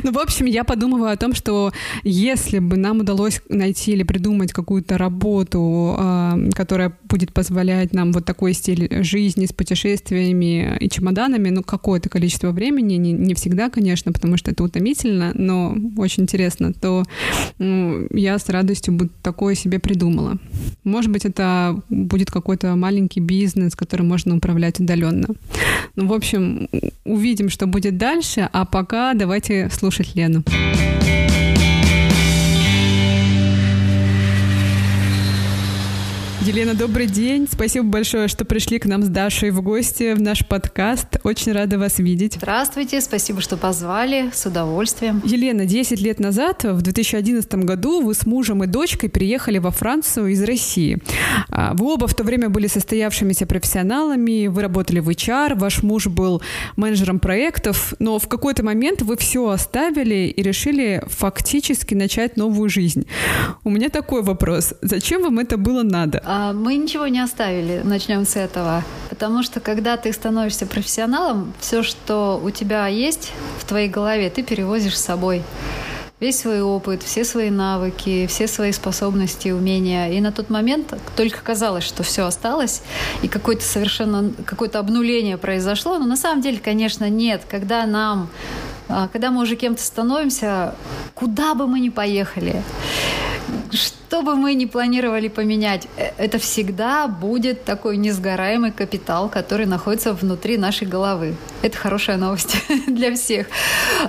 Ну, 0.04 0.12
в 0.12 0.18
общем, 0.18 0.46
я 0.46 0.64
подумываю 0.64 1.12
о 1.12 1.16
том, 1.16 1.34
что 1.34 1.72
если 2.04 2.58
бы 2.58 2.76
нам 2.76 3.00
удалось 3.00 3.42
найти 3.48 3.92
или 3.92 4.02
придумать 4.02 4.52
какую-то 4.52 4.98
работу, 4.98 5.96
э, 5.98 6.50
которая 6.54 6.92
будет 7.08 7.32
позволять 7.32 7.92
нам 7.92 8.12
вот 8.12 8.24
такой 8.24 8.54
стиль 8.54 9.02
жизни 9.02 9.46
с 9.46 9.52
путешествиями 9.52 10.76
и 10.80 10.88
чемоданами, 10.88 11.50
ну, 11.50 11.62
какое-то 11.62 12.08
количество 12.08 12.50
времени, 12.50 12.94
не, 12.94 13.12
не 13.12 13.34
всегда, 13.34 13.70
конечно, 13.70 14.12
потому 14.12 14.36
что 14.36 14.50
это 14.50 14.64
утомительно, 14.64 15.32
но 15.34 15.76
очень 15.96 16.22
интересно, 16.22 16.72
то 16.72 17.04
ну, 17.58 18.06
я 18.10 18.38
с 18.38 18.48
радостью 18.48 18.94
бы 18.94 19.10
такое 19.22 19.54
себе 19.54 19.78
придумала. 19.78 20.38
Может 20.84 21.10
быть, 21.10 21.24
это 21.24 21.80
будет 21.88 22.30
какой-то 22.30 22.74
маленький 22.76 23.20
бизнес, 23.20 23.76
который 23.76 24.02
можно 24.02 24.36
управлять 24.36 24.80
удаленно. 24.80 25.28
Ну, 25.96 26.06
в 26.06 26.12
общем, 26.12 26.68
увидим, 27.04 27.50
что 27.50 27.66
будет 27.66 27.98
дальше, 27.98 28.48
а 28.52 28.64
пока 28.64 29.14
давайте 29.14 29.68
слушать 29.70 29.89
Лену. 30.14 30.42
Елена, 36.42 36.72
добрый 36.72 37.06
день. 37.06 37.46
Спасибо 37.52 37.84
большое, 37.84 38.26
что 38.26 38.46
пришли 38.46 38.78
к 38.78 38.86
нам 38.86 39.02
с 39.02 39.08
Дашей 39.08 39.50
в 39.50 39.60
гости 39.60 40.14
в 40.14 40.22
наш 40.22 40.46
подкаст. 40.46 41.18
Очень 41.22 41.52
рада 41.52 41.78
вас 41.78 41.98
видеть. 41.98 42.36
Здравствуйте, 42.36 43.02
спасибо, 43.02 43.42
что 43.42 43.58
позвали. 43.58 44.30
С 44.32 44.46
удовольствием. 44.46 45.20
Елена, 45.22 45.66
10 45.66 46.00
лет 46.00 46.18
назад, 46.18 46.64
в 46.64 46.80
2011 46.80 47.54
году, 47.56 48.00
вы 48.00 48.14
с 48.14 48.24
мужем 48.24 48.64
и 48.64 48.66
дочкой 48.66 49.10
приехали 49.10 49.58
во 49.58 49.70
Францию 49.70 50.28
из 50.28 50.42
России. 50.42 51.02
А, 51.50 51.74
вы 51.74 51.92
оба 51.92 52.06
в 52.06 52.14
то 52.14 52.24
время 52.24 52.48
были 52.48 52.68
состоявшимися 52.68 53.44
профессионалами, 53.44 54.46
вы 54.46 54.62
работали 54.62 55.00
в 55.00 55.10
HR, 55.10 55.58
ваш 55.58 55.82
муж 55.82 56.06
был 56.06 56.40
менеджером 56.74 57.18
проектов, 57.18 57.92
но 57.98 58.18
в 58.18 58.28
какой-то 58.28 58.64
момент 58.64 59.02
вы 59.02 59.18
все 59.18 59.46
оставили 59.46 60.32
и 60.34 60.42
решили 60.42 61.02
фактически 61.06 61.92
начать 61.92 62.38
новую 62.38 62.70
жизнь. 62.70 63.06
У 63.62 63.68
меня 63.68 63.90
такой 63.90 64.22
вопрос. 64.22 64.72
Зачем 64.80 65.20
вам 65.20 65.38
это 65.38 65.58
было 65.58 65.82
надо? 65.82 66.22
А, 66.32 66.52
мы 66.52 66.76
ничего 66.76 67.08
не 67.08 67.18
оставили, 67.18 67.80
начнем 67.82 68.24
с 68.24 68.36
этого. 68.36 68.84
Потому 69.08 69.42
что 69.42 69.58
когда 69.58 69.96
ты 69.96 70.12
становишься 70.12 70.64
профессионалом, 70.64 71.52
все, 71.58 71.82
что 71.82 72.40
у 72.40 72.50
тебя 72.50 72.86
есть 72.86 73.32
в 73.58 73.64
твоей 73.64 73.88
голове, 73.88 74.30
ты 74.30 74.44
перевозишь 74.44 74.96
с 74.96 75.04
собой 75.04 75.42
весь 76.20 76.38
свой 76.38 76.62
опыт, 76.62 77.02
все 77.02 77.24
свои 77.24 77.50
навыки, 77.50 78.28
все 78.28 78.46
свои 78.46 78.70
способности, 78.70 79.48
умения. 79.48 80.12
И 80.12 80.20
на 80.20 80.30
тот 80.30 80.50
момент 80.50 80.94
только 81.16 81.40
казалось, 81.42 81.82
что 81.82 82.04
все 82.04 82.24
осталось, 82.26 82.82
и 83.22 83.26
какое-то 83.26 83.64
совершенно 83.64 84.32
какое-то 84.46 84.78
обнуление 84.78 85.36
произошло. 85.36 85.98
Но 85.98 86.06
на 86.06 86.16
самом 86.16 86.42
деле, 86.42 86.60
конечно, 86.62 87.10
нет. 87.10 87.42
Когда 87.50 87.86
нам 87.86 88.28
а, 88.88 89.08
когда 89.08 89.32
мы 89.32 89.42
уже 89.42 89.56
кем-то 89.56 89.82
становимся, 89.82 90.76
куда 91.14 91.54
бы 91.54 91.66
мы 91.66 91.80
ни 91.80 91.88
поехали, 91.88 92.62
что 93.72 94.22
бы 94.22 94.34
мы 94.34 94.54
ни 94.54 94.64
планировали 94.64 95.28
поменять, 95.28 95.86
э, 95.96 96.10
это 96.18 96.38
всегда 96.38 97.06
будет 97.06 97.64
такой 97.64 97.96
несгораемый 97.96 98.72
капитал, 98.72 99.28
который 99.28 99.66
находится 99.66 100.12
внутри 100.12 100.58
нашей 100.58 100.88
головы. 100.88 101.36
Это 101.62 101.76
хорошая 101.76 102.16
новость 102.16 102.56
для 102.86 103.14
всех. 103.14 103.46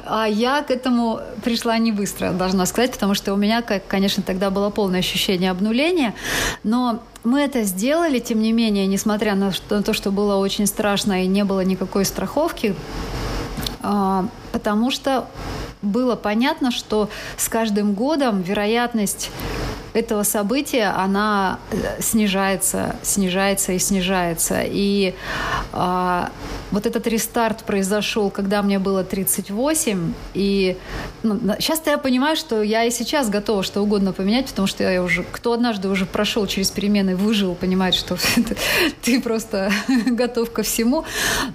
А 0.06 0.26
я 0.28 0.64
к 0.64 0.72
этому 0.72 1.20
пришла 1.44 1.78
не 1.78 1.92
быстро, 1.92 2.32
должна 2.32 2.66
сказать, 2.66 2.92
потому 2.92 3.14
что 3.14 3.34
у 3.34 3.38
меня, 3.38 3.62
конечно, 3.62 4.24
тогда 4.24 4.50
было 4.50 4.72
полное 4.72 5.00
ощущение 5.00 5.52
обнуления, 5.52 6.16
но 6.64 7.04
мы 7.24 7.42
это 7.42 7.64
сделали, 7.64 8.18
тем 8.20 8.42
не 8.42 8.54
менее, 8.54 8.88
несмотря 8.88 9.36
на 9.36 9.52
то, 9.52 9.94
что 9.94 10.12
было 10.12 10.38
очень 10.38 10.66
страшно 10.66 11.24
и 11.24 11.28
не 11.28 11.44
было 11.44 11.64
никакой 11.64 12.06
страховки, 12.06 12.74
а, 13.84 14.26
потому 14.52 14.90
что 14.90 15.28
было 15.82 16.16
понятно, 16.16 16.72
что 16.72 17.10
с 17.38 17.50
каждым 17.50 17.94
годом 17.94 18.42
вероятность 18.42 19.32
этого 19.94 20.24
события, 20.24 20.94
она 20.96 21.60
э, 21.72 22.02
снижается, 22.02 22.96
снижается 23.04 23.74
и 23.74 23.80
снижается. 23.80 24.62
И 24.64 25.14
а, 25.74 26.32
вот 26.72 26.86
этот 26.86 27.08
рестарт 27.08 27.64
произошел, 27.64 28.30
когда 28.30 28.62
мне 28.62 28.80
было 28.80 29.04
38, 29.04 30.14
и 30.34 30.78
ну, 31.24 31.40
сейчас 31.60 31.82
я 31.86 31.98
понимаю, 31.98 32.36
что 32.38 32.62
я 32.62 32.86
и 32.86 32.92
сейчас 32.92 33.30
готова 33.30 33.64
что 33.64 33.82
угодно 33.82 34.14
поменять, 34.14 34.48
потому 34.48 34.68
что 34.68 34.84
я 34.84 35.04
уже, 35.04 35.24
кто 35.24 35.54
однажды 35.54 35.90
уже 35.90 36.06
прошел 36.06 36.48
через 36.48 36.72
перемены, 36.72 37.16
выжил, 37.16 37.56
понимает, 37.56 37.94
что 37.94 38.18
ты 39.02 39.22
просто 39.22 39.72
готов 40.06 40.52
ко 40.52 40.64
всему. 40.64 41.04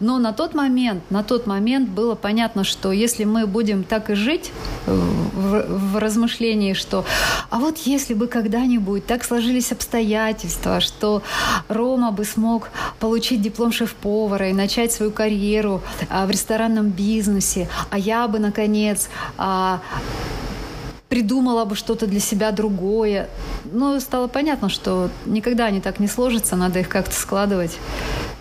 Но 0.00 0.18
на 0.18 0.32
тот 0.32 0.54
момент, 0.54 1.02
на 1.10 1.22
тот 1.22 1.46
момент 1.46 1.88
было 1.88 2.14
понятно, 2.14 2.64
что 2.64 2.92
если 2.92 3.24
мы 3.24 3.46
будем 3.46 3.84
так 3.84 4.10
и 4.10 4.14
жить 4.14 4.52
в, 4.86 5.92
в 5.94 5.96
размышлении, 5.98 6.74
что 6.74 7.04
а 7.50 7.58
вот 7.58 7.78
если 7.78 8.14
бы 8.14 8.25
когда-нибудь 8.26 9.06
так 9.06 9.24
сложились 9.24 9.72
обстоятельства, 9.72 10.80
что 10.80 11.22
Рома 11.68 12.12
бы 12.12 12.24
смог 12.24 12.68
получить 13.00 13.42
диплом 13.42 13.72
шеф-повара 13.72 14.50
и 14.50 14.52
начать 14.52 14.92
свою 14.92 15.10
карьеру 15.10 15.82
а, 16.08 16.26
в 16.26 16.30
ресторанном 16.30 16.90
бизнесе, 16.90 17.68
а 17.90 17.98
я 17.98 18.28
бы, 18.28 18.38
наконец, 18.38 19.08
а, 19.36 19.80
придумала 21.08 21.64
бы 21.64 21.76
что-то 21.76 22.06
для 22.06 22.20
себя 22.20 22.52
другое. 22.52 23.28
Но 23.64 23.98
стало 24.00 24.28
понятно, 24.28 24.68
что 24.68 25.10
никогда 25.24 25.66
они 25.66 25.80
так 25.80 25.98
не 25.98 26.08
сложатся, 26.08 26.56
надо 26.56 26.80
их 26.80 26.88
как-то 26.88 27.14
складывать. 27.14 27.78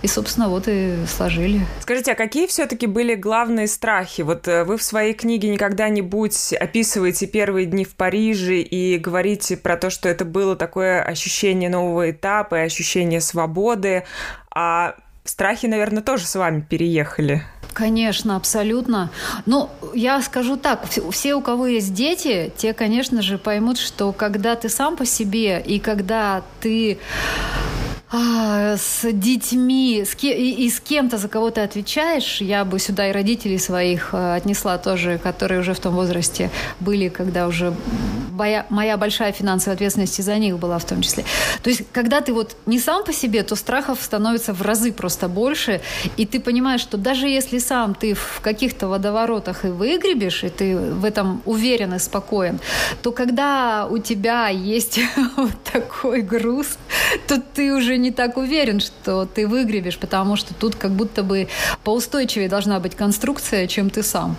И, 0.05 0.07
собственно, 0.07 0.49
вот 0.49 0.65
и 0.67 0.97
сложили. 1.07 1.65
Скажите, 1.79 2.11
а 2.11 2.15
какие 2.15 2.45
все-таки 2.45 2.85
были 2.85 3.15
главные 3.15 3.67
страхи? 3.67 4.21
Вот 4.21 4.47
э, 4.47 4.63
вы 4.63 4.77
в 4.77 4.83
своей 4.83 5.15
книге 5.15 5.49
никогда-нибудь 5.49 6.53
описываете 6.53 7.25
первые 7.25 7.65
дни 7.65 7.85
в 7.85 7.95
Париже 7.95 8.59
и 8.59 8.99
говорите 8.99 9.57
про 9.57 9.77
то, 9.77 9.89
что 9.89 10.07
это 10.07 10.23
было 10.23 10.55
такое 10.55 11.01
ощущение 11.01 11.71
нового 11.71 12.11
этапа 12.11 12.53
и 12.53 12.65
ощущение 12.65 13.19
свободы. 13.19 14.03
А 14.53 14.93
страхи, 15.23 15.65
наверное, 15.65 16.03
тоже 16.03 16.27
с 16.27 16.35
вами 16.35 16.61
переехали. 16.61 17.41
Конечно, 17.73 18.35
абсолютно. 18.35 19.09
Ну, 19.47 19.71
я 19.95 20.21
скажу 20.21 20.55
так, 20.55 20.85
все, 20.87 21.33
у 21.33 21.41
кого 21.41 21.65
есть 21.65 21.95
дети, 21.95 22.53
те, 22.55 22.75
конечно 22.75 23.23
же, 23.23 23.39
поймут, 23.39 23.79
что 23.79 24.13
когда 24.13 24.55
ты 24.55 24.69
сам 24.69 24.97
по 24.97 25.05
себе 25.05 25.59
и 25.65 25.79
когда 25.79 26.43
ты 26.59 26.99
а, 28.17 28.77
с 28.77 29.11
детьми 29.11 30.05
с 30.05 30.15
ке- 30.15 30.37
и, 30.37 30.65
и 30.65 30.69
с 30.69 30.79
кем-то 30.79 31.17
за 31.17 31.27
кого 31.27 31.49
ты 31.49 31.59
отвечаешь, 31.59 32.39
я 32.39 32.63
бы 32.63 32.79
сюда 32.79 33.09
и 33.09 33.11
родителей 33.11 33.57
своих 33.57 34.13
э, 34.13 34.35
отнесла 34.35 34.77
тоже, 34.77 35.17
которые 35.17 35.59
уже 35.59 35.73
в 35.73 35.79
том 35.81 35.95
возрасте 35.95 36.49
были, 36.79 37.09
когда 37.09 37.45
уже 37.45 37.73
моя, 38.31 38.65
моя 38.69 38.97
большая 38.97 39.31
финансовая 39.31 39.75
ответственность 39.75 40.23
за 40.23 40.37
них 40.37 40.59
была 40.59 40.77
в 40.77 40.85
том 40.85 41.01
числе. 41.01 41.25
То 41.61 41.69
есть, 41.69 41.83
когда 41.91 42.21
ты 42.21 42.33
вот 42.33 42.55
не 42.65 42.79
сам 42.79 43.03
по 43.03 43.13
себе, 43.13 43.43
то 43.43 43.55
страхов 43.55 43.99
становится 44.01 44.53
в 44.53 44.61
разы 44.61 44.93
просто 44.93 45.27
больше, 45.27 45.81
и 46.17 46.25
ты 46.25 46.39
понимаешь, 46.39 46.81
что 46.81 46.97
даже 46.97 47.27
если 47.27 47.59
сам 47.59 47.95
ты 47.95 48.13
в 48.13 48.39
каких-то 48.41 48.87
водоворотах 48.87 49.65
и 49.65 49.69
выгребешь, 49.69 50.43
и 50.43 50.49
ты 50.49 50.77
в 50.77 51.03
этом 51.05 51.41
уверен 51.45 51.93
и 51.93 51.99
спокоен, 51.99 52.59
то 53.01 53.11
когда 53.11 53.87
у 53.89 53.97
тебя 53.97 54.47
есть 54.49 54.99
вот 55.35 55.51
такой 55.63 56.21
груз, 56.21 56.77
то 57.27 57.41
ты 57.41 57.73
уже 57.73 57.97
не 57.97 58.04
так 58.11 58.37
уверен, 58.37 58.79
что 58.79 59.25
ты 59.25 59.47
выгребешь, 59.47 59.97
потому 59.97 60.35
что 60.35 60.53
тут 60.53 60.75
как 60.75 60.91
будто 60.91 61.23
бы 61.23 61.47
поустойчивее 61.83 62.49
должна 62.49 62.79
быть 62.79 62.95
конструкция, 62.95 63.67
чем 63.67 63.89
ты 63.89 64.03
сам. 64.03 64.37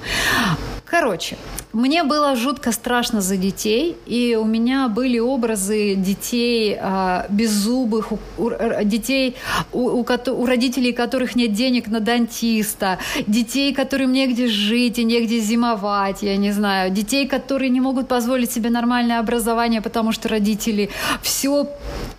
Короче, 0.87 1.37
мне 1.73 2.05
было 2.05 2.37
жутко 2.37 2.71
страшно 2.71 3.21
за 3.21 3.37
детей, 3.37 3.97
и 4.07 4.39
у 4.41 4.45
меня 4.45 4.87
были 4.89 5.19
образы 5.19 5.97
детей 5.97 6.79
э, 6.81 7.25
беззубых, 7.29 8.13
у, 8.13 8.19
у, 8.39 8.51
детей, 8.85 9.35
у, 9.73 9.81
у, 9.81 10.07
у 10.07 10.47
родителей, 10.47 10.93
которых 10.93 11.35
нет 11.35 11.53
денег 11.53 11.89
на 11.89 11.99
дантиста, 11.99 12.99
детей, 13.27 13.75
которым 13.75 14.13
негде 14.13 14.47
жить 14.47 14.99
и 15.01 15.05
негде 15.05 15.41
зимовать, 15.41 16.23
я 16.23 16.37
не 16.37 16.53
знаю, 16.53 16.93
детей, 16.93 17.27
которые 17.27 17.71
не 17.71 17.81
могут 17.81 18.07
позволить 18.07 18.53
себе 18.53 18.71
нормальное 18.71 19.19
образование, 19.19 19.83
потому 19.83 20.13
что 20.13 20.29
родители 20.29 20.89
все, 21.21 21.69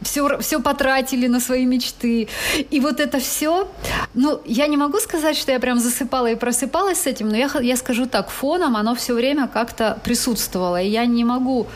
все, 0.02 0.40
все 0.40 0.60
потратили 0.60 1.28
на 1.28 1.40
свои 1.40 1.66
мечты. 1.66 2.28
И 2.70 2.80
вот 2.82 3.00
это 3.00 3.20
все, 3.20 3.70
ну, 4.14 4.42
я 4.46 4.68
не 4.68 4.76
могу 4.76 5.00
сказать, 5.00 5.38
что 5.38 5.54
я 5.54 5.60
прям 5.60 5.80
засыпала 5.80 6.30
и 6.30 6.36
просыпалась 6.36 7.04
с 7.04 7.08
этим, 7.08 7.30
но 7.30 7.38
я, 7.38 7.50
я 7.62 7.78
скажу 7.78 8.08
так, 8.08 8.30
фон 8.30 8.57
фоном 8.58 8.76
оно 8.76 8.96
все 8.96 9.14
время 9.14 9.48
как-то 9.48 10.00
присутствовало. 10.04 10.82
И 10.82 10.90
я 10.90 11.06
не 11.06 11.24
могу 11.24 11.68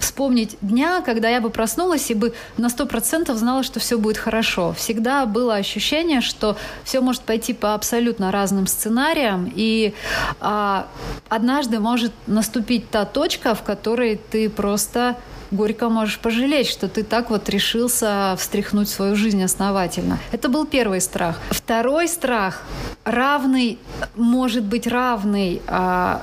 вспомнить 0.00 0.56
дня, 0.60 1.02
когда 1.02 1.28
я 1.28 1.40
бы 1.40 1.50
проснулась 1.50 2.10
и 2.10 2.14
бы 2.14 2.32
на 2.58 2.68
сто 2.68 2.86
процентов 2.86 3.38
знала, 3.38 3.62
что 3.62 3.80
все 3.80 3.98
будет 3.98 4.18
хорошо. 4.18 4.72
Всегда 4.72 5.26
было 5.26 5.54
ощущение, 5.54 6.20
что 6.20 6.56
все 6.84 7.00
может 7.00 7.22
пойти 7.22 7.54
по 7.54 7.74
абсолютно 7.74 8.30
разным 8.30 8.66
сценариям, 8.66 9.50
и 9.54 9.94
а, 10.40 10.86
однажды 11.28 11.80
может 11.80 12.12
наступить 12.26 12.90
та 12.90 13.04
точка, 13.04 13.54
в 13.54 13.62
которой 13.62 14.20
ты 14.30 14.50
просто 14.50 15.16
горько 15.50 15.88
можешь 15.88 16.18
пожалеть, 16.18 16.68
что 16.68 16.88
ты 16.88 17.02
так 17.02 17.30
вот 17.30 17.48
решился 17.48 18.36
встряхнуть 18.38 18.88
свою 18.88 19.16
жизнь 19.16 19.42
основательно. 19.42 20.18
Это 20.32 20.48
был 20.48 20.66
первый 20.66 21.00
страх. 21.00 21.38
Второй 21.50 22.08
страх 22.08 22.62
равный, 23.04 23.78
может 24.14 24.64
быть 24.64 24.86
равный 24.86 25.62
а, 25.66 26.22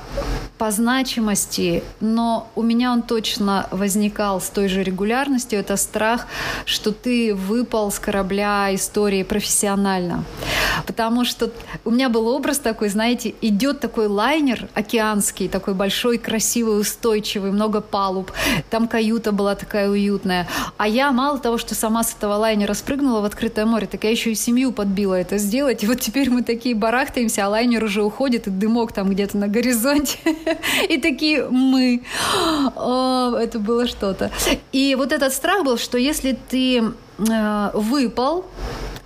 по 0.58 0.70
значимости, 0.72 1.82
но 2.00 2.50
у 2.56 2.62
меня 2.62 2.92
он 2.92 3.02
точно 3.02 3.68
возникал 3.70 4.40
с 4.40 4.48
той 4.50 4.68
же 4.68 4.82
регулярностью. 4.82 5.58
Это 5.58 5.76
страх, 5.76 6.26
что 6.64 6.92
ты 6.92 7.34
выпал 7.34 7.92
с 7.92 7.98
корабля 7.98 8.74
истории 8.74 9.22
профессионально. 9.22 10.24
Потому 10.86 11.24
что 11.24 11.50
у 11.84 11.90
меня 11.90 12.08
был 12.08 12.26
образ 12.28 12.58
такой, 12.58 12.88
знаете, 12.88 13.34
идет 13.40 13.80
такой 13.80 14.08
лайнер 14.08 14.68
океанский, 14.74 15.48
такой 15.48 15.74
большой, 15.74 16.18
красивый, 16.18 16.80
устойчивый, 16.80 17.52
много 17.52 17.80
палуб. 17.80 18.32
Там 18.70 18.88
каюта 18.88 19.32
была 19.32 19.54
такая 19.54 19.88
уютная. 19.88 20.48
А 20.76 20.88
я 20.88 21.12
мало 21.12 21.38
того, 21.38 21.58
что 21.58 21.74
сама 21.74 22.02
с 22.02 22.14
этого 22.14 22.34
лайнера 22.34 22.74
спрыгнула 22.74 23.20
в 23.20 23.24
открытое 23.24 23.64
море, 23.64 23.86
так 23.86 24.04
я 24.04 24.10
еще 24.10 24.32
и 24.32 24.34
семью 24.34 24.72
подбила 24.72 25.14
это 25.14 25.38
сделать. 25.38 25.84
И 25.84 25.86
вот 25.86 26.00
теперь 26.00 26.30
мы 26.30 26.42
такие 26.42 26.67
барахтаемся, 26.74 27.46
а 27.46 27.48
лайнер 27.48 27.84
уже 27.84 28.02
уходит, 28.02 28.46
и 28.46 28.50
дымок 28.50 28.92
там 28.92 29.10
где-то 29.10 29.36
на 29.38 29.48
горизонте. 29.48 30.18
И 30.88 30.98
такие 30.98 31.48
мы. 31.48 32.02
О, 32.76 33.34
это 33.36 33.58
было 33.58 33.86
что-то. 33.86 34.30
И 34.72 34.94
вот 34.96 35.12
этот 35.12 35.32
страх 35.32 35.64
был, 35.64 35.78
что 35.78 35.98
если 35.98 36.36
ты 36.48 36.78
э, 36.78 37.70
выпал, 37.74 38.44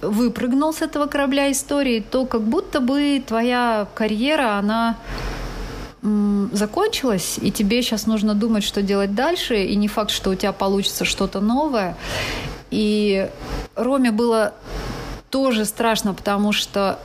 выпрыгнул 0.01 0.73
с 0.73 0.83
этого 0.83 1.07
корабля 1.07 1.51
истории, 1.51 2.01
то 2.01 2.27
как 2.27 2.43
будто 2.43 2.81
бы 2.81 3.23
твоя 3.27 3.87
карьера, 3.95 4.59
она 4.59 4.97
закончилась, 6.53 7.39
и 7.41 7.53
тебе 7.53 7.81
сейчас 7.81 8.07
нужно 8.07 8.35
думать, 8.35 8.65
что 8.65 8.83
делать 8.83 9.15
дальше, 9.15 9.63
и 9.63 9.77
не 9.77 9.87
факт, 9.87 10.11
что 10.11 10.31
у 10.31 10.35
тебя 10.35 10.53
получится 10.53 11.05
что-то 11.05 11.41
новое. 11.41 11.97
И 12.73 13.31
Роме 13.77 14.11
было 14.11 14.53
тоже 15.31 15.65
страшно, 15.65 16.13
потому 16.13 16.53
что 16.53 16.99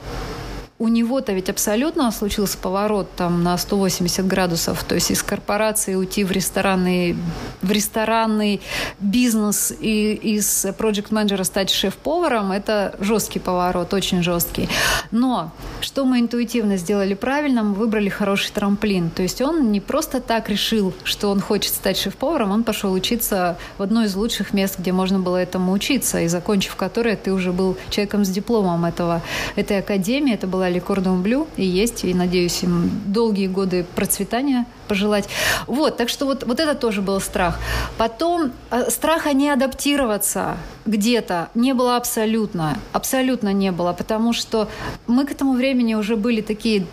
у 0.80 0.90
него-то 0.90 1.34
ведь 1.34 1.50
абсолютно 1.50 2.12
случился 2.12 2.58
поворот 2.58 3.10
там 3.16 3.44
на 3.44 3.58
180 3.58 4.28
градусов, 4.28 4.84
то 4.84 4.94
есть 4.96 5.10
из 5.10 5.24
корпорации 5.24 5.96
уйти 5.96 6.24
в 6.24 6.32
ресторанный, 6.32 7.16
в 7.64 7.72
ресторанный 7.72 8.62
бизнес 9.00 9.74
и 9.80 10.14
из 10.14 10.68
проект 10.78 11.12
менеджера 11.12 11.44
стать 11.44 11.72
шеф-поваром, 11.72 12.52
это 12.52 12.96
жесткий 13.00 13.40
поворот, 13.40 13.94
очень 13.94 14.22
жесткий. 14.22 14.70
Но 15.12 15.52
что 15.82 16.06
мы 16.06 16.20
интуитивно 16.20 16.78
сделали 16.78 17.16
правильно, 17.16 17.64
мы 17.64 17.74
выбрали 17.74 18.10
хороший 18.10 18.52
трамплин. 18.52 19.10
То 19.10 19.24
есть 19.24 19.42
он 19.42 19.72
не 19.72 19.82
просто 19.82 20.22
так 20.22 20.48
решил, 20.48 20.94
что 21.04 21.30
он 21.30 21.40
хочет 21.42 21.74
стать 21.74 21.98
шеф-поваром, 21.98 22.52
он 22.52 22.64
пошел 22.64 22.94
учиться 22.94 23.58
в 23.78 23.82
одно 23.82 24.04
из 24.04 24.16
лучших 24.16 24.54
мест, 24.54 24.78
где 24.78 24.92
можно 24.92 25.20
было 25.20 25.38
этому 25.38 25.72
учиться, 25.72 26.22
и 26.22 26.28
закончив 26.28 26.76
которое 26.76 27.16
ты 27.16 27.34
уже 27.34 27.52
был 27.52 27.78
человеком 27.90 28.26
с 28.26 28.30
дипломом 28.30 28.86
этого, 28.86 29.22
этой 29.56 29.80
академии, 29.80 30.34
это 30.34 30.46
была 30.46 30.67
сказали 30.68 30.80
Кордон 30.80 31.22
Блю, 31.22 31.48
и 31.56 31.66
есть, 31.66 32.04
и, 32.04 32.14
надеюсь, 32.14 32.64
им 32.64 32.90
долгие 33.06 33.48
годы 33.48 33.86
процветания 33.96 34.66
пожелать. 34.90 35.30
Вот, 35.66 35.96
так 35.98 36.10
что 36.10 36.26
вот, 36.26 36.44
вот 36.44 36.60
это 36.60 36.76
тоже 36.76 37.02
был 37.02 37.22
страх. 37.22 37.58
Потом 37.98 38.52
э, 38.72 38.90
страха 38.90 39.34
не 39.34 39.50
адаптироваться 39.50 40.58
где-то 40.86 41.50
не 41.56 41.74
было 41.74 41.98
абсолютно. 41.98 42.78
Абсолютно 42.94 43.54
не 43.54 43.72
было, 43.72 43.94
потому 43.94 44.34
что 44.34 44.68
мы 45.08 45.26
к 45.26 45.32
этому 45.32 45.54
времени 45.54 45.96
уже 45.96 46.16
были 46.16 46.42
такие 46.42 46.86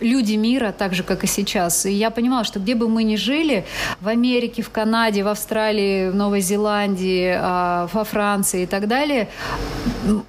люди 0.00 0.34
мира, 0.34 0.74
так 0.76 0.94
же, 0.94 1.02
как 1.02 1.24
и 1.24 1.26
сейчас. 1.26 1.86
И 1.86 1.92
я 1.92 2.10
понимала, 2.10 2.44
что 2.44 2.60
где 2.60 2.74
бы 2.74 2.88
мы 2.88 3.04
ни 3.04 3.16
жили, 3.16 3.64
в 4.00 4.08
Америке, 4.08 4.62
в 4.62 4.70
Канаде, 4.70 5.22
в 5.22 5.28
Австралии, 5.28 6.10
в 6.10 6.14
Новой 6.14 6.40
Зеландии, 6.40 7.34
а, 7.36 7.88
во 7.92 8.04
Франции 8.04 8.62
и 8.62 8.66
так 8.66 8.88
далее, 8.88 9.28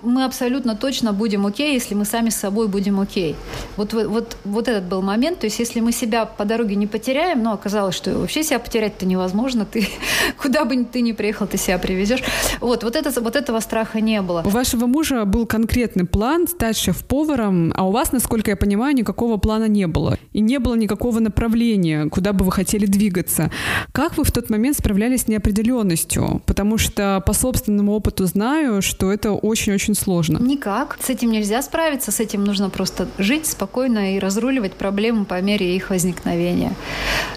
мы 0.01 0.23
абсолютно 0.23 0.75
точно 0.75 1.13
будем 1.13 1.45
окей, 1.45 1.73
если 1.73 1.95
мы 1.95 2.05
сами 2.05 2.29
с 2.29 2.35
собой 2.35 2.67
будем 2.67 2.99
окей. 2.99 3.35
Вот, 3.77 3.93
вот, 3.93 4.37
вот 4.45 4.67
этот 4.67 4.85
был 4.85 5.01
момент. 5.01 5.39
То 5.39 5.47
есть, 5.47 5.59
если 5.59 5.79
мы 5.79 5.91
себя 5.91 6.25
по 6.25 6.45
дороге 6.45 6.75
не 6.75 6.87
потеряем, 6.87 7.43
но 7.43 7.53
оказалось, 7.53 7.95
что 7.95 8.17
вообще 8.17 8.43
себя 8.43 8.59
потерять-то 8.59 9.05
невозможно. 9.05 9.65
Ты, 9.65 9.87
куда 10.41 10.65
бы 10.65 10.85
ты 10.85 11.01
ни 11.01 11.11
приехал, 11.11 11.47
ты 11.47 11.57
себя 11.57 11.77
привезешь. 11.77 12.23
Вот, 12.61 12.83
вот, 12.83 12.95
это, 12.95 13.21
вот 13.21 13.35
этого 13.35 13.59
страха 13.59 14.01
не 14.01 14.21
было. 14.21 14.43
У 14.45 14.49
вашего 14.49 14.85
мужа 14.85 15.25
был 15.25 15.45
конкретный 15.45 16.05
план 16.05 16.47
стать 16.47 16.77
шеф-поваром, 16.77 17.73
а 17.75 17.87
у 17.87 17.91
вас, 17.91 18.11
насколько 18.11 18.51
я 18.51 18.57
понимаю, 18.57 18.95
никакого 18.95 19.37
плана 19.37 19.54
не 19.63 19.87
было. 19.87 20.17
И 20.33 20.41
не 20.41 20.59
было 20.59 20.75
никакого 20.75 21.19
направления, 21.19 22.09
куда 22.09 22.33
бы 22.33 22.45
вы 22.45 22.51
хотели 22.51 22.85
двигаться. 22.85 23.51
Как 23.91 24.17
вы 24.17 24.23
в 24.23 24.31
тот 24.31 24.49
момент 24.49 24.77
справлялись 24.77 25.21
с 25.21 25.27
неопределенностью? 25.27 26.41
Потому 26.45 26.77
что 26.77 27.23
по 27.25 27.33
собственному 27.33 27.93
опыту 27.93 28.25
знаю, 28.25 28.81
что 28.81 29.11
это 29.11 29.31
очень-очень 29.31 29.95
сложно. 29.95 30.37
Никак. 30.39 30.97
С 31.01 31.09
этим 31.09 31.31
нельзя 31.31 31.61
справиться, 31.61 32.11
с 32.11 32.19
этим 32.19 32.43
нужно 32.43 32.69
просто 32.69 33.07
жить 33.17 33.45
спокойно 33.45 34.15
и 34.15 34.19
разруливать 34.19 34.73
проблемы 34.73 35.25
по 35.25 35.41
мере 35.41 35.75
их 35.75 35.89
возникновения. 35.89 36.73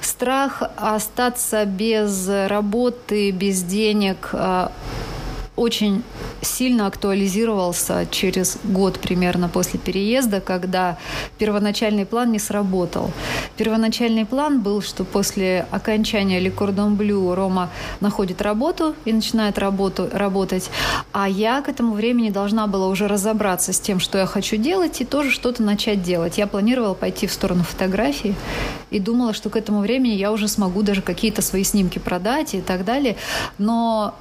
Страх 0.00 0.62
остаться 0.76 1.64
без 1.64 2.28
работы, 2.28 3.30
без 3.30 3.62
денег 3.62 4.30
а, 4.32 4.72
очень 5.58 6.02
сильно 6.40 6.86
актуализировался 6.86 8.06
через 8.10 8.58
год 8.64 9.00
примерно 9.00 9.48
после 9.48 9.78
переезда, 9.78 10.40
когда 10.40 10.98
первоначальный 11.38 12.06
план 12.06 12.32
не 12.32 12.38
сработал. 12.38 13.10
Первоначальный 13.56 14.24
план 14.24 14.60
был, 14.60 14.80
что 14.82 15.04
после 15.04 15.66
окончания 15.70 16.40
Le 16.40 16.54
Cordon 16.54 16.96
Bleu 16.96 17.34
Рома 17.34 17.70
находит 18.00 18.40
работу 18.40 18.94
и 19.04 19.12
начинает 19.12 19.58
работу, 19.58 20.08
работать, 20.12 20.70
а 21.12 21.28
я 21.28 21.60
к 21.60 21.68
этому 21.68 21.94
времени 21.94 22.30
должна 22.30 22.66
была 22.66 22.86
уже 22.86 23.08
разобраться 23.08 23.72
с 23.72 23.80
тем, 23.80 23.98
что 23.98 24.18
я 24.18 24.26
хочу 24.26 24.56
делать, 24.56 25.00
и 25.00 25.04
тоже 25.04 25.30
что-то 25.30 25.62
начать 25.62 26.02
делать. 26.02 26.38
Я 26.38 26.46
планировала 26.46 26.94
пойти 26.94 27.26
в 27.26 27.32
сторону 27.32 27.64
фотографии 27.64 28.34
и 28.90 29.00
думала, 29.00 29.34
что 29.34 29.50
к 29.50 29.56
этому 29.56 29.80
времени 29.80 30.12
я 30.12 30.30
уже 30.30 30.46
смогу 30.46 30.82
даже 30.82 31.02
какие-то 31.02 31.42
свои 31.42 31.64
снимки 31.64 31.98
продать 31.98 32.54
и 32.54 32.60
так 32.60 32.84
далее. 32.84 33.16
Но 33.58 34.14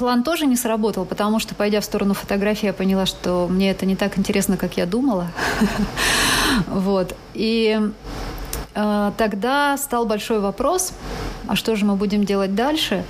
План 0.00 0.22
тоже 0.22 0.46
не 0.46 0.56
сработал, 0.56 1.04
потому 1.04 1.40
что, 1.40 1.54
пойдя 1.54 1.82
в 1.82 1.84
сторону 1.84 2.14
фотографии, 2.14 2.64
я 2.64 2.72
поняла, 2.72 3.04
что 3.04 3.46
мне 3.50 3.70
это 3.70 3.84
не 3.84 3.96
так 3.96 4.16
интересно, 4.16 4.56
как 4.56 4.78
я 4.78 4.86
думала. 4.86 5.26
Вот. 6.68 7.14
И 7.34 7.78
э, 8.74 9.12
тогда 9.18 9.76
стал 9.76 10.06
большой 10.06 10.40
вопрос, 10.40 10.94
а 11.50 11.56
что 11.56 11.74
же 11.74 11.84
мы 11.84 11.96
будем 11.96 12.22
делать 12.22 12.54
дальше? 12.54 13.04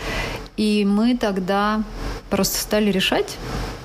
И 0.56 0.86
мы 0.86 1.14
тогда 1.14 1.82
просто 2.30 2.56
стали 2.58 2.90
решать, 2.90 3.36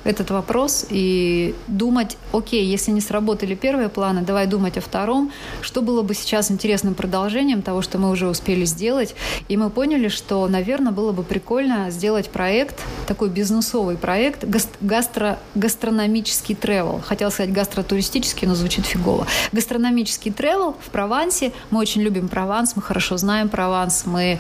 этот 0.06 0.30
вопрос 0.30 0.86
и 0.90 1.56
думать, 1.68 2.16
окей, 2.32 2.64
если 2.64 2.92
не 2.92 3.02
сработали 3.02 3.56
первые 3.56 3.90
планы, 3.90 4.22
давай 4.22 4.46
думать 4.46 4.78
о 4.78 4.82
втором, 4.82 5.32
что 5.62 5.82
было 5.82 6.04
бы 6.04 6.14
сейчас 6.14 6.52
интересным 6.52 6.94
продолжением 6.94 7.62
того, 7.64 7.82
что 7.82 7.98
мы 7.98 8.12
уже 8.12 8.30
успели 8.30 8.66
сделать. 8.66 9.16
И 9.50 9.58
мы 9.58 9.70
поняли, 9.70 10.08
что, 10.08 10.48
наверное, 10.48 10.94
было 10.94 11.12
бы 11.12 11.24
прикольно 11.24 11.90
сделать 11.90 12.30
проект, 12.30 12.80
такой 13.08 13.30
бизнесовый 13.30 13.98
проект, 13.98 14.46
гастро, 14.80 15.40
гастрономический 15.56 16.56
тревел. 16.56 17.02
Хотела 17.04 17.32
сказать 17.32 17.52
гастротуристический, 17.52 18.48
но 18.48 18.54
звучит 18.54 18.86
фигово. 18.86 19.26
Гастрономический 19.52 20.32
тревел 20.32 20.76
в 20.86 20.92
Провансе. 20.92 21.52
Мы 21.72 21.80
очень 21.80 22.02
любим 22.02 22.28
Прованс, 22.28 22.76
мы 22.76 22.84
хорошо 22.84 23.18
знаем 23.18 23.50
Прованс, 23.50 24.06
мы 24.06 24.40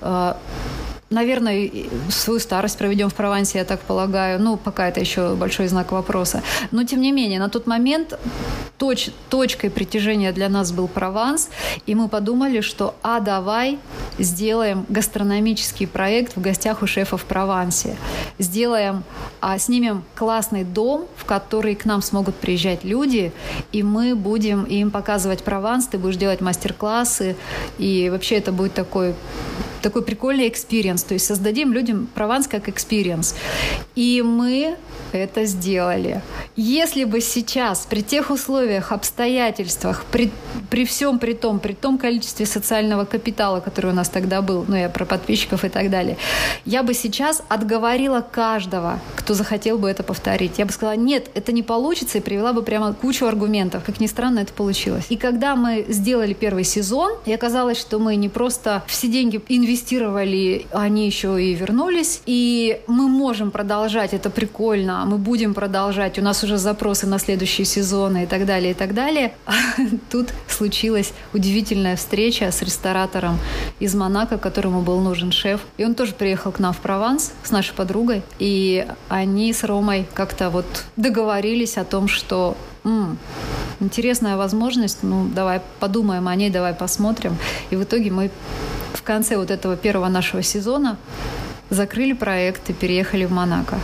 э, 0.00 0.34
наверное, 1.10 1.70
свою 2.08 2.38
старость 2.38 2.78
проведем 2.78 3.10
в 3.10 3.14
Провансе, 3.14 3.58
я 3.58 3.64
так 3.64 3.80
полагаю. 3.80 4.40
Ну, 4.40 4.56
пока 4.56 4.88
это 4.88 5.00
еще 5.00 5.34
большой 5.34 5.66
знак 5.66 5.90
вопроса. 5.90 6.42
Но, 6.70 6.84
тем 6.84 7.00
не 7.00 7.10
менее, 7.10 7.40
на 7.40 7.48
тот 7.48 7.66
момент 7.66 8.18
точ, 8.78 9.10
точкой 9.28 9.70
притяжения 9.70 10.32
для 10.32 10.48
нас 10.48 10.70
был 10.70 10.86
Прованс, 10.86 11.50
и 11.84 11.96
мы 11.96 12.08
подумали, 12.08 12.60
что 12.60 12.94
а 13.02 13.18
давай 13.18 13.78
сделаем 14.18 14.86
гастрономический 14.88 15.86
проект 15.86 16.36
в 16.36 16.40
гостях 16.40 16.80
у 16.82 16.86
шефа 16.86 17.16
в 17.16 17.24
Провансе. 17.24 17.96
Сделаем, 18.38 19.02
а, 19.40 19.58
снимем 19.58 20.04
классный 20.14 20.62
дом, 20.62 21.06
в 21.16 21.24
который 21.24 21.74
к 21.74 21.84
нам 21.84 22.02
смогут 22.02 22.36
приезжать 22.36 22.84
люди, 22.84 23.32
и 23.72 23.82
мы 23.82 24.14
будем 24.14 24.62
им 24.62 24.92
показывать 24.92 25.42
Прованс, 25.42 25.88
ты 25.88 25.98
будешь 25.98 26.16
делать 26.16 26.40
мастер-классы, 26.40 27.36
и 27.78 28.08
вообще 28.10 28.36
это 28.36 28.52
будет 28.52 28.74
такой 28.74 29.14
такой 29.80 30.02
прикольный 30.02 30.48
experience. 30.48 31.02
То 31.02 31.14
есть 31.14 31.26
создадим 31.26 31.72
людям 31.72 32.08
Прованс 32.14 32.46
как 32.46 32.68
experience. 32.68 33.34
И 33.94 34.22
мы 34.22 34.76
это 35.12 35.44
сделали. 35.44 36.22
Если 36.56 37.04
бы 37.04 37.20
сейчас, 37.20 37.86
при 37.88 38.02
тех 38.02 38.30
условиях, 38.30 38.92
обстоятельствах, 38.92 40.04
при, 40.10 40.30
при 40.68 40.84
всем 40.84 41.18
при 41.18 41.34
том, 41.34 41.58
при 41.58 41.72
том 41.72 41.98
количестве 41.98 42.46
социального 42.46 43.04
капитала, 43.04 43.60
который 43.60 43.90
у 43.90 43.94
нас 43.94 44.08
тогда 44.08 44.42
был, 44.42 44.64
ну 44.68 44.76
я 44.76 44.88
про 44.88 45.04
подписчиков 45.04 45.64
и 45.64 45.68
так 45.68 45.90
далее, 45.90 46.16
я 46.64 46.82
бы 46.82 46.94
сейчас 46.94 47.42
отговорила 47.48 48.20
каждого, 48.20 49.00
кто 49.16 49.34
захотел 49.34 49.78
бы 49.78 49.88
это 49.88 50.02
повторить. 50.02 50.58
Я 50.58 50.66
бы 50.66 50.72
сказала, 50.72 50.96
нет, 50.96 51.30
это 51.34 51.52
не 51.52 51.62
получится, 51.62 52.18
и 52.18 52.20
привела 52.20 52.52
бы 52.52 52.62
прямо 52.62 52.92
кучу 52.92 53.26
аргументов. 53.26 53.82
Как 53.84 54.00
ни 54.00 54.06
странно, 54.06 54.40
это 54.40 54.52
получилось. 54.52 55.06
И 55.08 55.16
когда 55.16 55.56
мы 55.56 55.84
сделали 55.88 56.34
первый 56.34 56.64
сезон, 56.64 57.12
и 57.26 57.32
оказалось, 57.32 57.78
что 57.78 57.98
мы 57.98 58.16
не 58.16 58.28
просто 58.28 58.82
все 58.86 59.08
деньги 59.08 59.40
инвестировали, 59.48 59.69
они 60.72 61.06
еще 61.06 61.42
и 61.42 61.54
вернулись, 61.54 62.22
и 62.26 62.80
мы 62.86 63.08
можем 63.08 63.50
продолжать, 63.50 64.14
это 64.14 64.30
прикольно, 64.30 65.04
мы 65.06 65.18
будем 65.18 65.54
продолжать, 65.54 66.18
у 66.18 66.22
нас 66.22 66.42
уже 66.44 66.58
запросы 66.58 67.06
на 67.06 67.18
следующие 67.18 67.64
сезоны 67.64 68.24
и 68.24 68.26
так 68.26 68.46
далее, 68.46 68.72
и 68.72 68.74
так 68.74 68.94
далее. 68.94 69.32
Тут 70.10 70.28
случилась 70.48 71.12
удивительная 71.32 71.96
встреча 71.96 72.50
с 72.50 72.62
ресторатором 72.62 73.38
из 73.78 73.94
Монако, 73.94 74.38
которому 74.38 74.82
был 74.82 75.00
нужен 75.00 75.32
шеф. 75.32 75.60
И 75.76 75.84
он 75.84 75.94
тоже 75.94 76.12
приехал 76.12 76.52
к 76.52 76.58
нам 76.58 76.72
в 76.72 76.78
Прованс 76.78 77.32
с 77.42 77.50
нашей 77.50 77.74
подругой. 77.74 78.22
И 78.38 78.86
они 79.08 79.52
с 79.52 79.64
Ромой 79.64 80.06
как-то 80.14 80.50
вот 80.50 80.66
договорились 80.96 81.76
о 81.76 81.84
том, 81.84 82.08
что 82.08 82.56
М, 82.84 83.18
интересная 83.80 84.36
возможность, 84.36 85.02
ну 85.02 85.28
давай 85.34 85.60
подумаем 85.80 86.28
о 86.28 86.34
ней, 86.34 86.50
давай 86.50 86.72
посмотрим. 86.72 87.36
И 87.70 87.76
в 87.76 87.82
итоге 87.84 88.10
мы 88.10 88.30
в 88.94 89.02
конце 89.02 89.36
вот 89.36 89.50
этого 89.50 89.76
первого 89.76 90.08
нашего 90.08 90.42
сезона 90.42 90.96
закрыли 91.70 92.12
проект 92.12 92.70
и 92.70 92.72
переехали 92.72 93.24
в 93.24 93.32
Монако. 93.32 93.78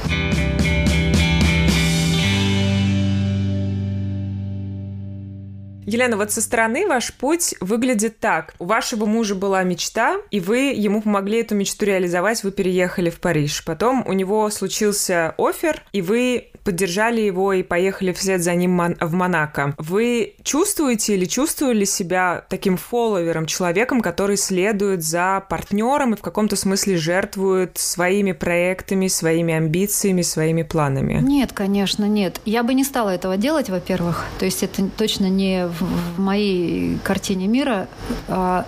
Елена, 5.87 6.17
вот 6.17 6.33
со 6.33 6.43
стороны 6.43 6.87
ваш 6.87 7.15
путь 7.15 7.55
выглядит 7.61 8.19
так. 8.19 8.55
У 8.59 8.67
вашего 8.67 9.07
мужа 9.07 9.35
была 9.35 9.63
мечта, 9.63 10.17
и 10.31 10.41
вы 10.41 10.73
ему 10.75 11.01
помогли 11.01 11.41
эту 11.41 11.55
мечту 11.55 11.87
реализовать, 11.87 12.43
вы 12.43 12.51
переехали 12.51 13.09
в 13.09 13.21
Париж. 13.21 13.65
Потом 13.65 14.05
у 14.07 14.13
него 14.13 14.51
случился 14.51 15.35
офер, 15.39 15.83
и 15.93 16.03
вы 16.03 16.51
поддержали 16.65 17.21
его 17.21 17.53
и 17.53 17.63
поехали 17.63 18.13
вслед 18.13 18.43
за 18.43 18.55
ним 18.55 18.97
в 19.01 19.13
Монако. 19.13 19.75
Вы 19.79 20.35
чувствуете 20.43 21.15
или 21.15 21.25
чувствовали 21.25 21.85
себя 21.85 22.45
таким 22.49 22.77
фолловером, 22.77 23.47
человеком, 23.47 24.01
который 24.01 24.37
следует 24.37 25.05
за 25.05 25.45
партнером 25.49 26.15
и 26.15 26.17
в 26.17 26.23
каком-то 26.23 26.57
смысле 26.57 26.97
жертвует 26.97 27.79
своими 27.79 28.33
проектами, 28.33 29.07
своими 29.07 29.55
амбициями, 29.55 30.23
своими 30.23 30.63
планами? 30.63 31.21
Нет, 31.23 31.53
конечно, 31.53 32.05
нет. 32.07 32.41
Я 32.45 32.65
бы 32.65 32.75
не 32.75 32.83
стала 32.83 33.11
этого 33.11 33.37
делать, 33.37 33.71
во-первых. 33.71 34.25
То 34.41 34.45
есть 34.45 34.65
это 34.65 34.89
точно 34.89 35.29
не 35.29 35.69
в, 35.81 36.21
моей 36.21 36.99
картине 36.99 37.47
мира. 37.47 37.89
А, 38.29 38.67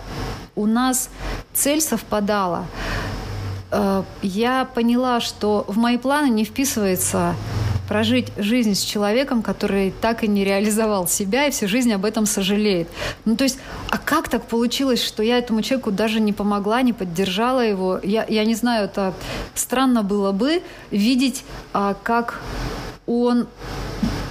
у 0.54 0.66
нас 0.66 1.10
цель 1.54 1.80
совпадала 1.80 2.66
а, 3.70 4.04
я 4.22 4.64
поняла, 4.64 5.20
что 5.20 5.64
в 5.68 5.76
мои 5.76 5.98
планы 5.98 6.28
не 6.28 6.44
вписывается 6.44 7.34
прожить 7.88 8.30
жизнь 8.36 8.74
с 8.74 8.82
человеком, 8.82 9.42
который 9.42 9.92
так 10.02 10.22
и 10.22 10.28
не 10.28 10.44
реализовал 10.44 11.08
себя 11.08 11.46
и 11.46 11.50
всю 11.50 11.66
жизнь 11.66 11.92
об 11.92 12.04
этом 12.04 12.26
сожалеет. 12.26 12.88
Ну, 13.24 13.34
то 13.34 13.44
есть, 13.44 13.58
а 13.90 13.96
как 13.96 14.28
так 14.28 14.44
получилось, 14.44 15.02
что 15.02 15.22
я 15.22 15.38
этому 15.38 15.62
человеку 15.62 15.90
даже 15.90 16.20
не 16.20 16.34
помогла, 16.34 16.82
не 16.82 16.92
поддержала 16.92 17.60
его? 17.60 17.98
Я, 18.02 18.26
я 18.28 18.44
не 18.44 18.54
знаю, 18.54 18.84
это 18.84 19.14
странно 19.54 20.02
было 20.02 20.32
бы 20.32 20.62
видеть, 20.90 21.44
а, 21.72 21.96
как 22.02 22.40
он 23.06 23.46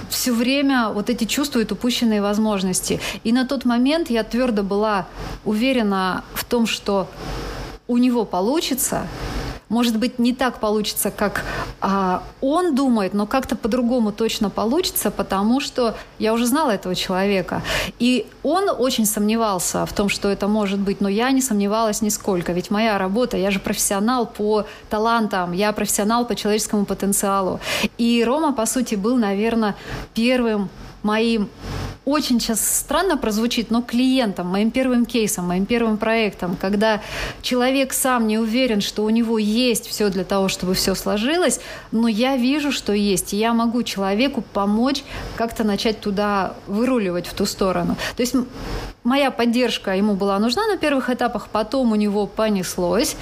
все 0.08 0.32
время 0.32 0.88
вот 0.90 1.10
эти 1.10 1.24
чувствует 1.24 1.72
упущенные 1.72 2.22
возможности. 2.22 3.00
И 3.24 3.32
на 3.32 3.46
тот 3.46 3.64
момент 3.64 4.10
я 4.10 4.24
твердо 4.24 4.62
была 4.62 5.06
уверена 5.44 6.24
в 6.34 6.44
том, 6.44 6.66
что 6.66 7.08
у 7.86 7.96
него 7.98 8.24
получится, 8.24 9.06
может 9.68 9.98
быть, 9.98 10.18
не 10.18 10.32
так 10.32 10.60
получится, 10.60 11.10
как 11.10 11.44
а, 11.80 12.22
он 12.40 12.74
думает, 12.74 13.14
но 13.14 13.26
как-то 13.26 13.56
по-другому 13.56 14.12
точно 14.12 14.50
получится, 14.50 15.10
потому 15.10 15.60
что 15.60 15.94
я 16.18 16.32
уже 16.32 16.46
знала 16.46 16.70
этого 16.70 16.94
человека. 16.94 17.62
И 17.98 18.26
он 18.42 18.68
очень 18.68 19.04
сомневался 19.06 19.84
в 19.84 19.92
том, 19.92 20.08
что 20.08 20.28
это 20.28 20.48
может 20.48 20.78
быть, 20.78 21.00
но 21.00 21.08
я 21.08 21.30
не 21.30 21.42
сомневалась 21.42 22.02
нисколько. 22.02 22.52
Ведь 22.52 22.70
моя 22.70 22.98
работа, 22.98 23.36
я 23.36 23.50
же 23.50 23.58
профессионал 23.58 24.26
по 24.26 24.64
талантам, 24.88 25.52
я 25.52 25.72
профессионал 25.72 26.24
по 26.24 26.34
человеческому 26.34 26.86
потенциалу. 26.86 27.60
И 27.98 28.24
Рома, 28.24 28.52
по 28.52 28.66
сути, 28.66 28.94
был, 28.94 29.16
наверное, 29.16 29.74
первым 30.14 30.70
моим 31.02 31.48
очень 32.08 32.40
сейчас 32.40 32.66
странно 32.66 33.18
прозвучит, 33.18 33.70
но 33.70 33.82
клиентом, 33.82 34.46
моим 34.46 34.70
первым 34.70 35.04
кейсом, 35.04 35.46
моим 35.46 35.66
первым 35.66 35.98
проектом, 35.98 36.56
когда 36.58 37.02
человек 37.42 37.92
сам 37.92 38.26
не 38.26 38.38
уверен, 38.38 38.80
что 38.80 39.04
у 39.04 39.10
него 39.10 39.38
есть 39.38 39.86
все 39.86 40.08
для 40.08 40.24
того, 40.24 40.48
чтобы 40.48 40.72
все 40.72 40.94
сложилось, 40.94 41.60
но 41.92 42.08
я 42.08 42.36
вижу, 42.36 42.72
что 42.72 42.94
есть, 42.94 43.34
и 43.34 43.36
я 43.36 43.52
могу 43.52 43.82
человеку 43.82 44.40
помочь 44.40 45.02
как-то 45.36 45.64
начать 45.64 46.00
туда 46.00 46.54
выруливать 46.66 47.26
в 47.26 47.34
ту 47.34 47.44
сторону. 47.44 47.96
То 48.16 48.22
есть 48.22 48.34
моя 49.08 49.30
поддержка 49.30 49.96
ему 49.96 50.14
была 50.14 50.38
нужна 50.38 50.66
на 50.66 50.76
первых 50.76 51.10
этапах, 51.10 51.48
потом 51.48 51.92
у 51.92 51.94
него 51.96 52.26
понеслось, 52.26 53.16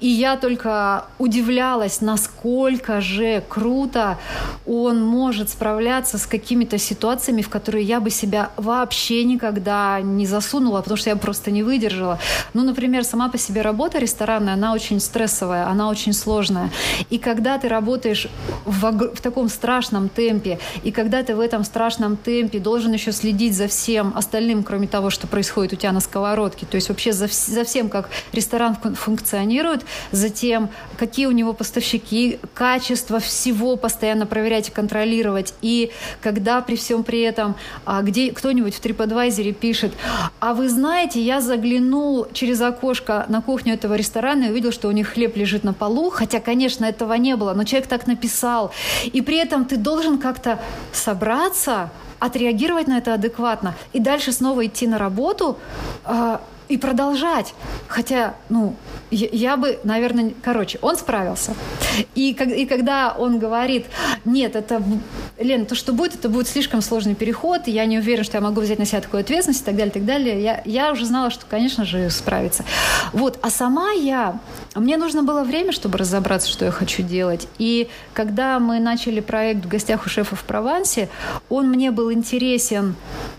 и 0.00 0.06
я 0.06 0.36
только 0.36 1.04
удивлялась, 1.18 2.00
насколько 2.00 3.00
же 3.00 3.42
круто 3.48 4.18
он 4.66 5.02
может 5.04 5.50
справляться 5.50 6.18
с 6.18 6.26
какими-то 6.26 6.78
ситуациями, 6.78 7.42
в 7.42 7.48
которые 7.48 7.84
я 7.84 8.00
бы 8.00 8.10
себя 8.10 8.50
вообще 8.56 9.24
никогда 9.24 10.00
не 10.00 10.26
засунула, 10.26 10.82
потому 10.82 10.96
что 10.96 11.10
я 11.10 11.16
просто 11.16 11.50
не 11.50 11.62
выдержала. 11.62 12.18
Ну, 12.54 12.62
например, 12.62 13.04
сама 13.04 13.28
по 13.28 13.38
себе 13.38 13.62
работа 13.62 13.98
ресторанная, 13.98 14.54
она 14.54 14.72
очень 14.74 15.00
стрессовая, 15.00 15.66
она 15.66 15.88
очень 15.88 16.12
сложная. 16.12 16.70
И 17.08 17.18
когда 17.18 17.58
ты 17.58 17.68
работаешь 17.68 18.28
в, 18.66 19.14
в 19.14 19.20
таком 19.20 19.48
страшном 19.48 20.08
темпе, 20.08 20.58
и 20.84 20.90
когда 20.92 21.22
ты 21.22 21.34
в 21.34 21.40
этом 21.40 21.64
страшном 21.64 22.16
темпе 22.16 22.58
должен 22.58 22.92
еще 22.92 23.12
следить 23.12 23.54
за 23.54 23.66
всем 23.66 24.12
остальным, 24.16 24.62
кроме 24.62 24.86
того, 24.86 25.10
что 25.10 25.26
происходит 25.30 25.72
у 25.72 25.76
тебя 25.76 25.92
на 25.92 26.00
сковородке, 26.00 26.66
то 26.66 26.74
есть 26.74 26.88
вообще 26.88 27.12
за, 27.12 27.28
за 27.28 27.64
всем, 27.64 27.88
как 27.88 28.10
ресторан 28.32 28.76
функционирует, 28.76 29.82
за 30.12 30.28
тем, 30.28 30.68
какие 30.98 31.26
у 31.26 31.30
него 31.30 31.52
поставщики, 31.52 32.38
качество 32.54 33.20
всего 33.20 33.76
постоянно 33.76 34.26
проверять 34.26 34.68
и 34.68 34.72
контролировать. 34.72 35.54
И 35.62 35.90
когда 36.20 36.60
при 36.60 36.76
всем 36.76 37.04
при 37.04 37.20
этом, 37.20 37.56
а, 37.86 38.02
где 38.02 38.32
кто-нибудь 38.32 38.74
в 38.74 38.80
TripAdvisor 38.84 39.52
пишет, 39.52 39.92
а 40.40 40.54
вы 40.54 40.68
знаете, 40.68 41.20
я 41.20 41.40
заглянул 41.40 42.26
через 42.32 42.60
окошко 42.60 43.24
на 43.28 43.40
кухню 43.40 43.74
этого 43.74 43.94
ресторана 43.94 44.44
и 44.44 44.50
увидел, 44.50 44.72
что 44.72 44.88
у 44.88 44.92
них 44.92 45.08
хлеб 45.08 45.36
лежит 45.36 45.64
на 45.64 45.72
полу, 45.72 46.10
хотя, 46.10 46.40
конечно, 46.40 46.84
этого 46.84 47.14
не 47.14 47.36
было, 47.36 47.54
но 47.54 47.64
человек 47.64 47.88
так 47.88 48.06
написал. 48.06 48.72
И 49.04 49.22
при 49.22 49.36
этом 49.38 49.64
ты 49.64 49.76
должен 49.76 50.18
как-то 50.18 50.58
собраться, 50.92 51.90
отреагировать 52.20 52.86
на 52.86 52.98
это 52.98 53.14
адекватно 53.14 53.74
и 53.92 53.98
дальше 53.98 54.32
снова 54.32 54.66
идти 54.66 54.86
на 54.86 54.98
работу, 54.98 55.58
а, 56.04 56.40
и 56.70 56.78
продолжать. 56.78 57.52
Хотя, 57.88 58.34
ну, 58.48 58.76
я, 59.10 59.28
я 59.32 59.56
бы, 59.56 59.80
наверное, 59.82 60.32
короче, 60.40 60.78
он 60.82 60.96
справился. 60.96 61.54
И, 62.14 62.30
и 62.30 62.64
когда 62.64 63.12
он 63.18 63.40
говорит, 63.40 63.86
нет, 64.24 64.54
это, 64.54 64.80
Лен, 65.38 65.66
то, 65.66 65.74
что 65.74 65.92
будет, 65.92 66.14
это 66.14 66.28
будет 66.28 66.46
слишком 66.46 66.80
сложный 66.80 67.16
переход, 67.16 67.66
я 67.66 67.86
не 67.86 67.98
уверен, 67.98 68.22
что 68.22 68.36
я 68.36 68.40
могу 68.40 68.60
взять 68.60 68.78
на 68.78 68.86
себя 68.86 69.00
такую 69.00 69.22
ответственность 69.22 69.62
и 69.62 69.64
так 69.64 69.74
далее, 69.74 69.90
и 69.90 69.94
так 69.94 70.04
далее, 70.04 70.40
я, 70.40 70.62
я 70.64 70.92
уже 70.92 71.06
знала, 71.06 71.30
что, 71.30 71.44
конечно 71.44 71.84
же, 71.84 72.08
справится. 72.10 72.64
Вот, 73.12 73.40
а 73.42 73.50
сама 73.50 73.90
я, 73.90 74.38
мне 74.76 74.96
нужно 74.96 75.24
было 75.24 75.42
время, 75.42 75.72
чтобы 75.72 75.98
разобраться, 75.98 76.48
что 76.48 76.64
я 76.64 76.70
хочу 76.70 77.02
делать. 77.02 77.48
И 77.58 77.88
когда 78.14 78.60
мы 78.60 78.78
начали 78.78 79.18
проект 79.18 79.64
«В 79.64 79.68
гостях 79.68 80.06
у 80.06 80.08
шефа 80.08 80.36
в 80.36 80.44
Провансе», 80.44 81.08
он 81.48 81.68
мне 81.68 81.90
был 81.90 82.12
интересен 82.12 82.94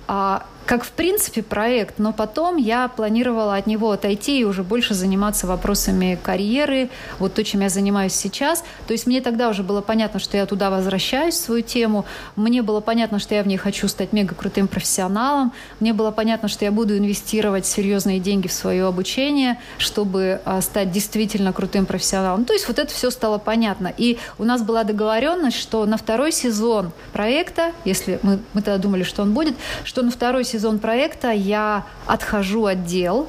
а, 0.09 0.45
как 0.71 0.85
в 0.85 0.91
принципе 0.93 1.43
проект, 1.43 1.99
но 1.99 2.13
потом 2.13 2.55
я 2.55 2.87
планировала 2.87 3.57
от 3.57 3.67
него 3.67 3.91
отойти 3.91 4.39
и 4.39 4.45
уже 4.45 4.63
больше 4.63 4.93
заниматься 4.93 5.45
вопросами 5.45 6.17
карьеры, 6.23 6.89
вот 7.19 7.33
то, 7.33 7.43
чем 7.43 7.59
я 7.59 7.67
занимаюсь 7.67 8.13
сейчас. 8.13 8.63
То 8.87 8.93
есть 8.93 9.05
мне 9.05 9.19
тогда 9.19 9.49
уже 9.49 9.63
было 9.63 9.81
понятно, 9.81 10.21
что 10.21 10.37
я 10.37 10.45
туда 10.45 10.69
возвращаюсь, 10.69 11.33
в 11.33 11.39
свою 11.39 11.61
тему. 11.61 12.05
Мне 12.37 12.61
было 12.61 12.79
понятно, 12.79 13.19
что 13.19 13.35
я 13.35 13.43
в 13.43 13.47
ней 13.47 13.57
хочу 13.57 13.89
стать 13.89 14.13
мега 14.13 14.33
крутым 14.33 14.69
профессионалом. 14.69 15.51
Мне 15.81 15.91
было 15.91 16.11
понятно, 16.11 16.47
что 16.47 16.63
я 16.63 16.71
буду 16.71 16.97
инвестировать 16.97 17.65
серьезные 17.65 18.21
деньги 18.21 18.47
в 18.47 18.53
свое 18.53 18.85
обучение, 18.85 19.59
чтобы 19.77 20.39
а, 20.45 20.61
стать 20.61 20.89
действительно 20.89 21.51
крутым 21.51 21.85
профессионалом. 21.85 22.45
То 22.45 22.53
есть 22.53 22.69
вот 22.69 22.79
это 22.79 22.93
все 22.93 23.11
стало 23.11 23.39
понятно. 23.39 23.93
И 23.97 24.19
у 24.37 24.45
нас 24.45 24.61
была 24.61 24.85
договоренность, 24.85 25.57
что 25.57 25.85
на 25.85 25.97
второй 25.97 26.31
сезон 26.31 26.93
проекта, 27.11 27.73
если 27.83 28.21
мы, 28.23 28.39
мы 28.53 28.61
тогда 28.61 28.77
думали, 28.77 29.03
что 29.03 29.21
он 29.23 29.33
будет, 29.33 29.55
что 29.83 30.01
на 30.01 30.11
второй 30.11 30.45
сезон 30.45 30.60
проекта 30.79 31.31
я 31.31 31.83
отхожу 32.05 32.65
от 32.65 32.85
дел. 32.85 33.27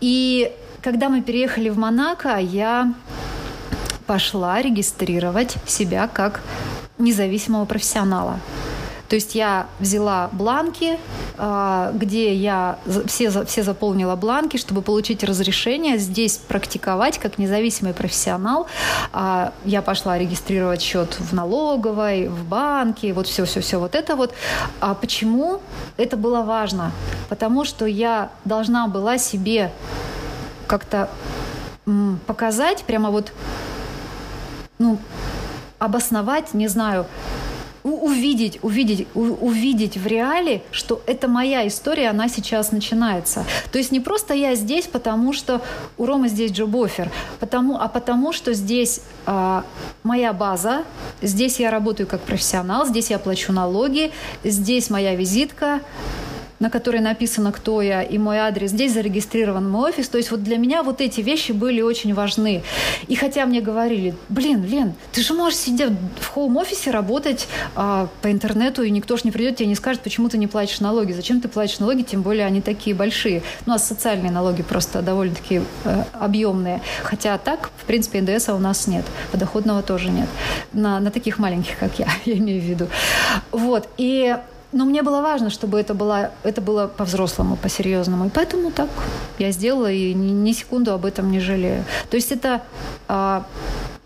И 0.00 0.52
когда 0.82 1.08
мы 1.08 1.22
переехали 1.22 1.68
в 1.68 1.78
Монако, 1.78 2.36
я 2.38 2.94
пошла 4.06 4.60
регистрировать 4.60 5.56
себя 5.66 6.08
как 6.08 6.42
независимого 6.98 7.64
профессионала. 7.64 8.38
То 9.12 9.16
есть 9.16 9.34
я 9.34 9.66
взяла 9.78 10.30
бланки, 10.32 10.98
а, 11.36 11.92
где 11.92 12.34
я 12.34 12.78
все, 13.04 13.44
все 13.44 13.62
заполнила 13.62 14.16
бланки, 14.16 14.56
чтобы 14.56 14.80
получить 14.80 15.22
разрешение 15.22 15.98
здесь 15.98 16.38
практиковать 16.38 17.18
как 17.18 17.36
независимый 17.36 17.92
профессионал. 17.92 18.68
А, 19.12 19.52
я 19.66 19.82
пошла 19.82 20.16
регистрировать 20.16 20.80
счет 20.80 21.20
в 21.20 21.34
налоговой, 21.34 22.28
в 22.28 22.42
банке, 22.46 23.12
вот 23.12 23.26
все-все-все 23.26 23.78
вот 23.78 23.94
это 23.94 24.16
вот. 24.16 24.32
А 24.80 24.94
почему 24.94 25.60
это 25.98 26.16
было 26.16 26.40
важно? 26.40 26.90
Потому 27.28 27.66
что 27.66 27.84
я 27.84 28.30
должна 28.46 28.88
была 28.88 29.18
себе 29.18 29.72
как-то 30.66 31.10
показать, 32.26 32.84
прямо 32.84 33.10
вот, 33.10 33.30
ну, 34.78 34.96
обосновать, 35.78 36.54
не 36.54 36.68
знаю, 36.68 37.04
увидеть, 37.82 38.58
увидеть, 38.62 39.08
увидеть 39.14 39.96
в 39.96 40.06
реале, 40.06 40.62
что 40.70 41.02
это 41.06 41.28
моя 41.28 41.66
история, 41.66 42.08
она 42.08 42.28
сейчас 42.28 42.72
начинается. 42.72 43.44
То 43.72 43.78
есть 43.78 43.90
не 43.90 44.00
просто 44.00 44.34
я 44.34 44.54
здесь, 44.54 44.86
потому 44.86 45.32
что 45.32 45.60
у 45.98 46.06
Ромы 46.06 46.28
здесь 46.28 46.52
джоб-офер, 46.52 47.10
потому, 47.40 47.76
а 47.76 47.88
потому 47.88 48.32
что 48.32 48.52
здесь 48.54 49.00
а, 49.26 49.64
моя 50.02 50.32
база, 50.32 50.84
здесь 51.20 51.58
я 51.58 51.70
работаю 51.70 52.06
как 52.06 52.20
профессионал, 52.20 52.86
здесь 52.86 53.10
я 53.10 53.18
плачу 53.18 53.52
налоги, 53.52 54.12
здесь 54.44 54.90
моя 54.90 55.14
визитка, 55.14 55.80
на 56.62 56.70
которой 56.70 57.00
написано, 57.00 57.50
кто 57.50 57.82
я, 57.82 58.02
и 58.02 58.18
мой 58.18 58.38
адрес. 58.38 58.70
Здесь 58.70 58.92
зарегистрирован 58.92 59.68
мой 59.68 59.90
офис. 59.90 60.08
То 60.08 60.16
есть 60.16 60.30
вот 60.30 60.44
для 60.44 60.58
меня 60.58 60.84
вот 60.84 61.00
эти 61.00 61.20
вещи 61.20 61.50
были 61.50 61.80
очень 61.82 62.14
важны. 62.14 62.62
И 63.08 63.16
хотя 63.16 63.46
мне 63.46 63.60
говорили, 63.60 64.14
блин, 64.28 64.64
Лен, 64.64 64.94
ты 65.10 65.22
же 65.22 65.34
можешь 65.34 65.58
сидеть 65.58 65.90
в 66.20 66.28
хоум-офисе, 66.28 66.92
работать 66.92 67.48
а, 67.74 68.08
по 68.22 68.30
интернету, 68.30 68.84
и 68.84 68.90
никто 68.90 69.16
же 69.16 69.22
не 69.24 69.32
придет 69.32 69.56
тебе 69.56 69.66
не 69.66 69.74
скажет, 69.74 70.02
почему 70.02 70.28
ты 70.28 70.38
не 70.38 70.46
платишь 70.46 70.78
налоги. 70.78 71.10
Зачем 71.10 71.40
ты 71.40 71.48
платишь 71.48 71.80
налоги, 71.80 72.02
тем 72.02 72.22
более 72.22 72.46
они 72.46 72.60
такие 72.60 72.94
большие. 72.94 73.42
Ну, 73.66 73.74
а 73.74 73.78
социальные 73.80 74.30
налоги 74.30 74.62
просто 74.62 75.02
довольно-таки 75.02 75.62
э, 75.84 76.04
объемные. 76.12 76.80
Хотя 77.02 77.38
так, 77.38 77.70
в 77.76 77.84
принципе, 77.86 78.20
НДС 78.20 78.50
у 78.50 78.58
нас 78.58 78.86
нет. 78.86 79.04
Подоходного 79.32 79.82
тоже 79.82 80.10
нет. 80.10 80.28
На, 80.72 81.00
на 81.00 81.10
таких 81.10 81.40
маленьких, 81.40 81.76
как 81.76 81.98
я, 81.98 82.06
я 82.24 82.34
имею 82.34 82.62
в 82.62 82.64
виду. 82.64 82.86
Вот. 83.50 83.88
И 83.96 84.36
но 84.72 84.84
мне 84.84 85.02
было 85.02 85.20
важно, 85.20 85.50
чтобы 85.50 85.78
это 85.78 85.94
было, 85.94 86.30
это 86.42 86.60
было 86.60 86.86
по-взрослому, 86.86 87.56
по-серьезному. 87.56 88.26
И 88.26 88.30
поэтому 88.30 88.70
так 88.70 88.88
я 89.38 89.52
сделала 89.52 89.90
и 89.90 90.14
ни, 90.14 90.32
ни 90.32 90.52
секунду 90.52 90.92
об 90.92 91.04
этом 91.04 91.30
не 91.30 91.40
жалею. 91.40 91.84
То 92.10 92.16
есть 92.16 92.32
это 92.32 92.62
а, 93.08 93.44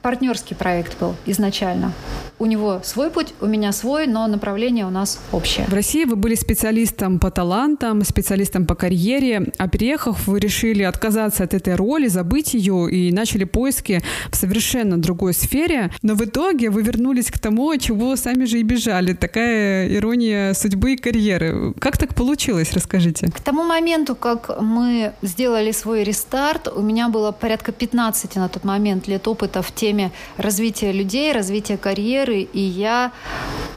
партнерский 0.07 0.55
проект 0.55 0.97
был 1.01 1.17
изначально 1.27 1.93
у 2.39 2.47
него 2.47 2.81
свой 2.85 3.11
путь, 3.11 3.35
у 3.41 3.47
меня 3.47 3.73
свой, 3.73 4.07
но 4.07 4.27
направление 4.27 4.85
у 4.87 4.91
нас 4.91 5.21
общее. 5.33 5.67
В 5.67 5.73
России 5.73 6.05
вы 6.05 6.17
были 6.17 6.35
специалистом 6.35 7.19
по 7.19 7.31
талантам, 7.31 8.05
специалистом 8.05 8.67
по 8.67 8.75
карьере, 8.75 9.53
а 9.59 9.69
переехав, 9.69 10.27
вы 10.27 10.39
решили 10.39 10.83
отказаться 10.83 11.45
от 11.45 11.55
этой 11.55 11.75
роли, 11.75 12.09
забыть 12.09 12.55
ее 12.55 12.91
и 12.91 13.13
начали 13.13 13.45
поиски 13.45 14.03
в 14.31 14.37
совершенно 14.37 14.99
другой 14.99 15.33
сфере. 15.33 15.91
Но 16.03 16.15
в 16.15 16.25
итоге 16.25 16.71
вы 16.71 16.83
вернулись 16.83 17.31
к 17.31 17.39
тому, 17.39 17.71
от 17.71 17.81
чего 17.81 18.17
сами 18.17 18.45
же 18.45 18.61
и 18.61 18.63
бежали. 18.63 19.15
Такая 19.15 19.89
ирония 19.89 20.53
судьбы 20.53 20.95
и 20.95 20.97
карьеры. 20.97 21.73
Как 21.79 21.97
так 21.97 22.15
получилось? 22.15 22.73
Расскажите. 22.73 23.29
К 23.29 23.41
тому 23.41 23.65
моменту, 23.65 24.15
как 24.15 24.61
мы 24.61 25.13
сделали 25.23 25.73
свой 25.73 26.05
рестарт, 26.05 26.69
у 26.69 26.83
меня 26.83 27.09
было 27.09 27.33
порядка 27.33 27.73
15 27.73 28.37
на 28.37 28.49
тот 28.49 28.65
момент 28.65 29.09
лет 29.09 29.27
опыта 29.27 29.63
в 29.63 29.73
теме 29.73 29.96
развития 30.39 30.93
людей, 30.93 31.33
развития 31.33 31.77
карьеры, 31.77 31.97
карьеры, 31.97 32.43
и 32.43 32.61
я, 32.61 33.13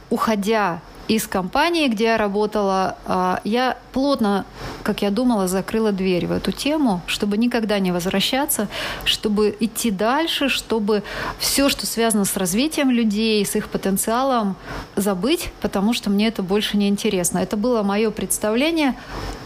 уходя 0.10 0.82
из 1.08 1.26
компании, 1.26 1.88
где 1.88 2.04
я 2.04 2.18
работала, 2.18 2.96
а, 3.06 3.42
я 3.44 3.78
плотно, 3.94 4.46
как 4.84 5.02
я 5.02 5.10
думала, 5.10 5.48
закрыла 5.48 5.92
дверь 5.92 6.28
в 6.28 6.32
эту 6.32 6.52
тему, 6.52 7.02
чтобы 7.08 7.38
никогда 7.38 7.80
не 7.80 7.92
возвращаться, 7.92 8.68
чтобы 9.06 9.56
идти 9.60 9.90
дальше, 9.90 10.50
чтобы 10.50 11.02
все, 11.40 11.70
что 11.70 11.88
связано 11.88 12.26
с 12.26 12.38
развитием 12.38 12.92
людей, 12.92 13.44
с 13.44 13.56
их 13.56 13.70
потенциалом, 13.70 14.56
забыть, 14.96 15.52
потому 15.62 15.94
что 15.94 16.12
мне 16.12 16.28
это 16.28 16.44
больше 16.44 16.78
не 16.78 16.88
интересно. 16.88 17.40
Это 17.40 17.58
было 17.58 17.82
мое 17.82 18.12
представление 18.12 18.94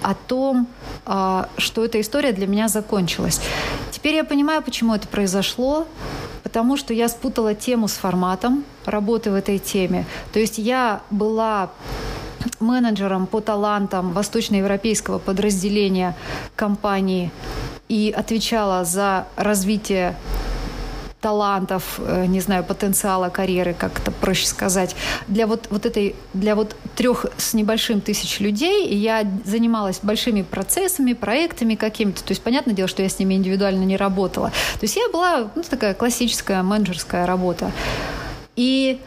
о 0.02 0.16
том, 0.16 0.68
а, 1.06 1.48
что 1.58 1.86
эта 1.86 2.02
история 2.02 2.34
для 2.34 2.48
меня 2.48 2.68
закончилась. 2.68 3.40
Теперь 3.92 4.16
я 4.16 4.26
понимаю, 4.26 4.62
почему 4.62 4.94
это 4.96 5.08
произошло 5.08 5.88
потому 6.44 6.78
что 6.78 6.94
я 6.94 7.10
спутала 7.10 7.56
тему 7.56 7.88
с 7.88 7.94
форматом 7.94 8.64
работы 8.86 9.32
в 9.32 9.36
этой 9.36 9.60
теме. 9.60 10.06
То 10.32 10.40
есть 10.40 10.58
я 10.58 11.02
была 11.10 11.72
менеджером 12.60 13.26
по 13.26 13.40
талантам 13.40 14.12
восточноевропейского 14.12 15.20
подразделения 15.20 16.16
компании 16.56 17.32
и 17.88 18.14
отвечала 18.16 18.86
за 18.86 19.28
развитие 19.36 20.16
талантов, 21.24 22.00
э, 22.00 22.26
не 22.28 22.42
знаю, 22.42 22.66
потенциала 22.66 23.30
карьеры, 23.30 23.74
как 23.74 24.00
это 24.00 24.12
проще 24.12 24.46
сказать, 24.46 24.96
для 25.30 25.48
вот, 25.48 25.68
вот 25.70 25.86
этой, 25.86 26.16
для 26.34 26.54
вот 26.56 26.76
трех 26.96 27.26
с 27.38 27.54
небольшим 27.54 28.02
тысяч 28.02 28.42
людей, 28.42 28.94
я 28.94 29.26
занималась 29.46 30.00
большими 30.04 30.42
процессами, 30.42 31.14
проектами 31.14 31.76
какими-то, 31.76 32.22
то 32.24 32.32
есть, 32.32 32.44
понятное 32.44 32.76
дело, 32.76 32.90
что 32.90 33.02
я 33.02 33.10
с 33.10 33.20
ними 33.20 33.36
индивидуально 33.36 33.86
не 33.86 33.96
работала. 33.96 34.50
То 34.50 34.84
есть 34.84 34.98
я 34.98 35.08
была, 35.10 35.50
ну, 35.56 35.64
такая 35.64 35.94
классическая 35.94 36.62
менеджерская 36.62 37.26
работа. 37.26 37.72
И 38.58 39.00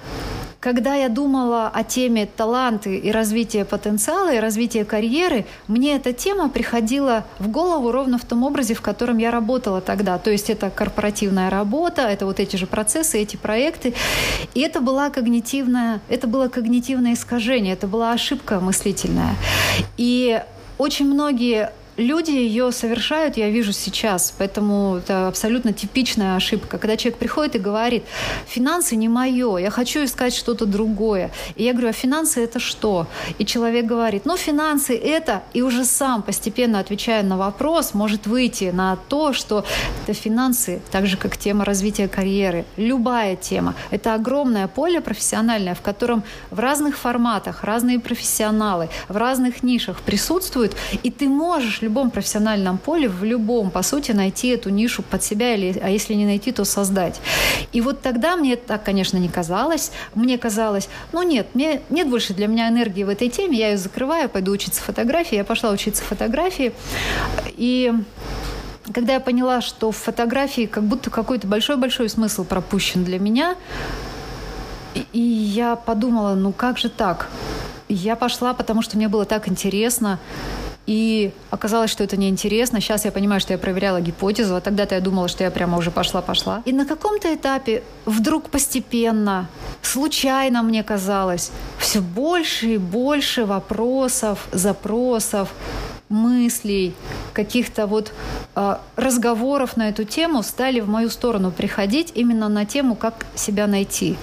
когда 0.60 0.94
я 0.94 1.08
думала 1.08 1.68
о 1.68 1.84
теме 1.84 2.26
таланты 2.26 2.96
и 2.96 3.10
развитие 3.10 3.64
потенциала, 3.64 4.34
и 4.34 4.38
развитие 4.38 4.84
карьеры, 4.84 5.44
мне 5.68 5.96
эта 5.96 6.12
тема 6.12 6.48
приходила 6.48 7.24
в 7.38 7.48
голову 7.48 7.92
ровно 7.92 8.18
в 8.18 8.24
том 8.24 8.42
образе, 8.42 8.74
в 8.74 8.80
котором 8.80 9.18
я 9.18 9.30
работала 9.30 9.80
тогда. 9.80 10.18
То 10.18 10.30
есть 10.30 10.50
это 10.50 10.70
корпоративная 10.70 11.50
работа, 11.50 12.02
это 12.02 12.26
вот 12.26 12.40
эти 12.40 12.56
же 12.56 12.66
процессы, 12.66 13.18
эти 13.18 13.36
проекты. 13.36 13.94
И 14.54 14.60
это, 14.60 14.80
была 14.80 15.10
когнитивная, 15.10 16.00
это 16.08 16.26
было 16.26 16.48
когнитивное 16.48 17.14
искажение, 17.14 17.74
это 17.74 17.86
была 17.86 18.12
ошибка 18.12 18.60
мыслительная. 18.60 19.34
И 19.96 20.42
очень 20.78 21.06
многие 21.06 21.70
люди 21.96 22.30
ее 22.30 22.72
совершают, 22.72 23.36
я 23.36 23.50
вижу 23.50 23.72
сейчас, 23.72 24.34
поэтому 24.36 24.96
это 24.96 25.28
абсолютно 25.28 25.72
типичная 25.72 26.36
ошибка. 26.36 26.78
Когда 26.78 26.96
человек 26.96 27.18
приходит 27.18 27.56
и 27.56 27.58
говорит, 27.58 28.04
финансы 28.46 28.96
не 28.96 29.08
мое, 29.08 29.56
я 29.58 29.70
хочу 29.70 30.04
искать 30.04 30.34
что-то 30.34 30.66
другое. 30.66 31.30
И 31.54 31.64
я 31.64 31.72
говорю, 31.72 31.88
а 31.88 31.92
финансы 31.92 32.42
это 32.42 32.58
что? 32.58 33.06
И 33.38 33.44
человек 33.44 33.86
говорит, 33.86 34.26
ну 34.26 34.36
финансы 34.36 34.96
это, 34.96 35.42
и 35.52 35.62
уже 35.62 35.84
сам 35.84 36.22
постепенно 36.22 36.78
отвечая 36.78 37.22
на 37.22 37.36
вопрос, 37.36 37.94
может 37.94 38.26
выйти 38.26 38.70
на 38.72 38.96
то, 39.08 39.32
что 39.32 39.64
это 40.02 40.12
финансы, 40.12 40.80
так 40.90 41.06
же 41.06 41.16
как 41.16 41.36
тема 41.36 41.64
развития 41.64 42.08
карьеры, 42.08 42.64
любая 42.76 43.36
тема. 43.36 43.74
Это 43.90 44.14
огромное 44.14 44.68
поле 44.68 45.00
профессиональное, 45.00 45.74
в 45.74 45.80
котором 45.80 46.24
в 46.50 46.58
разных 46.58 46.98
форматах 46.98 47.64
разные 47.64 48.00
профессионалы 48.00 48.88
в 49.08 49.16
разных 49.16 49.62
нишах 49.62 50.00
присутствуют, 50.00 50.76
и 51.02 51.10
ты 51.10 51.28
можешь 51.28 51.82
любом 51.86 52.10
профессиональном 52.10 52.78
поле, 52.78 53.08
в 53.08 53.24
любом, 53.24 53.70
по 53.70 53.82
сути, 53.82 54.12
найти 54.12 54.48
эту 54.48 54.70
нишу 54.70 55.02
под 55.02 55.22
себя, 55.22 55.54
или, 55.54 55.78
а 55.82 55.88
если 55.88 56.14
не 56.14 56.26
найти, 56.26 56.52
то 56.52 56.64
создать. 56.64 57.20
И 57.72 57.80
вот 57.80 58.02
тогда 58.02 58.36
мне 58.36 58.56
так, 58.56 58.82
конечно, 58.82 59.16
не 59.16 59.28
казалось. 59.28 59.92
Мне 60.14 60.36
казалось, 60.38 60.88
ну 61.12 61.22
нет, 61.22 61.46
мне, 61.54 61.80
нет 61.90 62.08
больше 62.08 62.34
для 62.34 62.48
меня 62.48 62.68
энергии 62.68 63.04
в 63.04 63.08
этой 63.08 63.28
теме, 63.28 63.56
я 63.56 63.70
ее 63.70 63.78
закрываю, 63.78 64.28
пойду 64.28 64.52
учиться 64.52 64.82
фотографии. 64.82 65.36
Я 65.36 65.44
пошла 65.44 65.70
учиться 65.70 66.02
фотографии. 66.02 66.72
И 67.56 67.92
когда 68.92 69.14
я 69.14 69.20
поняла, 69.20 69.60
что 69.60 69.90
в 69.90 69.96
фотографии 69.96 70.66
как 70.66 70.84
будто 70.84 71.10
какой-то 71.10 71.46
большой-большой 71.46 72.08
смысл 72.08 72.44
пропущен 72.44 73.04
для 73.04 73.18
меня, 73.18 73.56
и 75.12 75.20
я 75.20 75.76
подумала, 75.76 76.34
ну 76.34 76.52
как 76.52 76.78
же 76.78 76.88
так? 76.88 77.28
Я 77.88 78.16
пошла, 78.16 78.54
потому 78.54 78.82
что 78.82 78.96
мне 78.96 79.08
было 79.08 79.24
так 79.24 79.48
интересно. 79.48 80.18
И 80.86 81.32
оказалось, 81.50 81.90
что 81.90 82.04
это 82.04 82.16
неинтересно. 82.16 82.80
Сейчас 82.80 83.04
я 83.04 83.12
понимаю, 83.12 83.40
что 83.40 83.52
я 83.52 83.58
проверяла 83.58 84.00
гипотезу, 84.00 84.56
а 84.56 84.60
тогда-то 84.60 84.94
я 84.94 85.00
думала, 85.00 85.28
что 85.28 85.44
я 85.44 85.50
прямо 85.50 85.78
уже 85.78 85.90
пошла-пошла. 85.90 86.62
И 86.64 86.72
на 86.72 86.86
каком-то 86.86 87.34
этапе 87.34 87.82
вдруг 88.04 88.50
постепенно, 88.50 89.48
случайно 89.82 90.62
мне 90.62 90.82
казалось, 90.84 91.50
все 91.78 92.00
больше 92.00 92.74
и 92.74 92.78
больше 92.78 93.44
вопросов, 93.44 94.46
запросов, 94.52 95.48
мыслей, 96.08 96.94
каких-то 97.32 97.86
вот 97.86 98.12
э, 98.54 98.76
разговоров 98.96 99.76
на 99.76 99.88
эту 99.88 100.04
тему 100.04 100.42
стали 100.42 100.80
в 100.80 100.88
мою 100.88 101.10
сторону 101.10 101.50
приходить 101.50 102.12
именно 102.14 102.48
на 102.48 102.64
тему, 102.64 102.94
как 102.94 103.26
себя 103.34 103.66
найти 103.66 104.16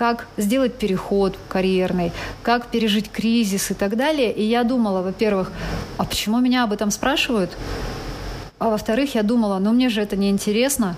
как 0.00 0.28
сделать 0.38 0.76
переход 0.76 1.36
карьерный, 1.50 2.10
как 2.42 2.68
пережить 2.68 3.10
кризис 3.10 3.70
и 3.70 3.74
так 3.74 3.98
далее. 3.98 4.32
И 4.32 4.42
я 4.42 4.64
думала, 4.64 5.02
во-первых, 5.02 5.52
а 5.98 6.06
почему 6.06 6.40
меня 6.40 6.64
об 6.64 6.72
этом 6.72 6.90
спрашивают? 6.90 7.50
А 8.58 8.70
во-вторых, 8.70 9.14
я 9.14 9.22
думала, 9.22 9.58
ну 9.58 9.72
мне 9.72 9.90
же 9.90 10.00
это 10.00 10.16
не 10.16 10.30
интересно. 10.30 10.96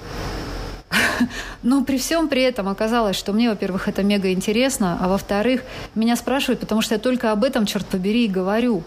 Но 1.64 1.82
при 1.82 1.98
всем 1.98 2.28
при 2.28 2.42
этом 2.42 2.68
оказалось, 2.68 3.16
что 3.16 3.32
мне, 3.32 3.50
во-первых, 3.50 3.88
это 3.88 4.04
мега 4.04 4.32
интересно, 4.32 4.96
а 5.00 5.08
во-вторых, 5.08 5.64
меня 5.96 6.14
спрашивают, 6.14 6.60
потому 6.60 6.80
что 6.80 6.94
я 6.94 7.00
только 7.00 7.32
об 7.32 7.42
этом, 7.42 7.66
черт 7.66 7.86
побери, 7.86 8.26
и 8.26 8.28
говорю. 8.28 8.84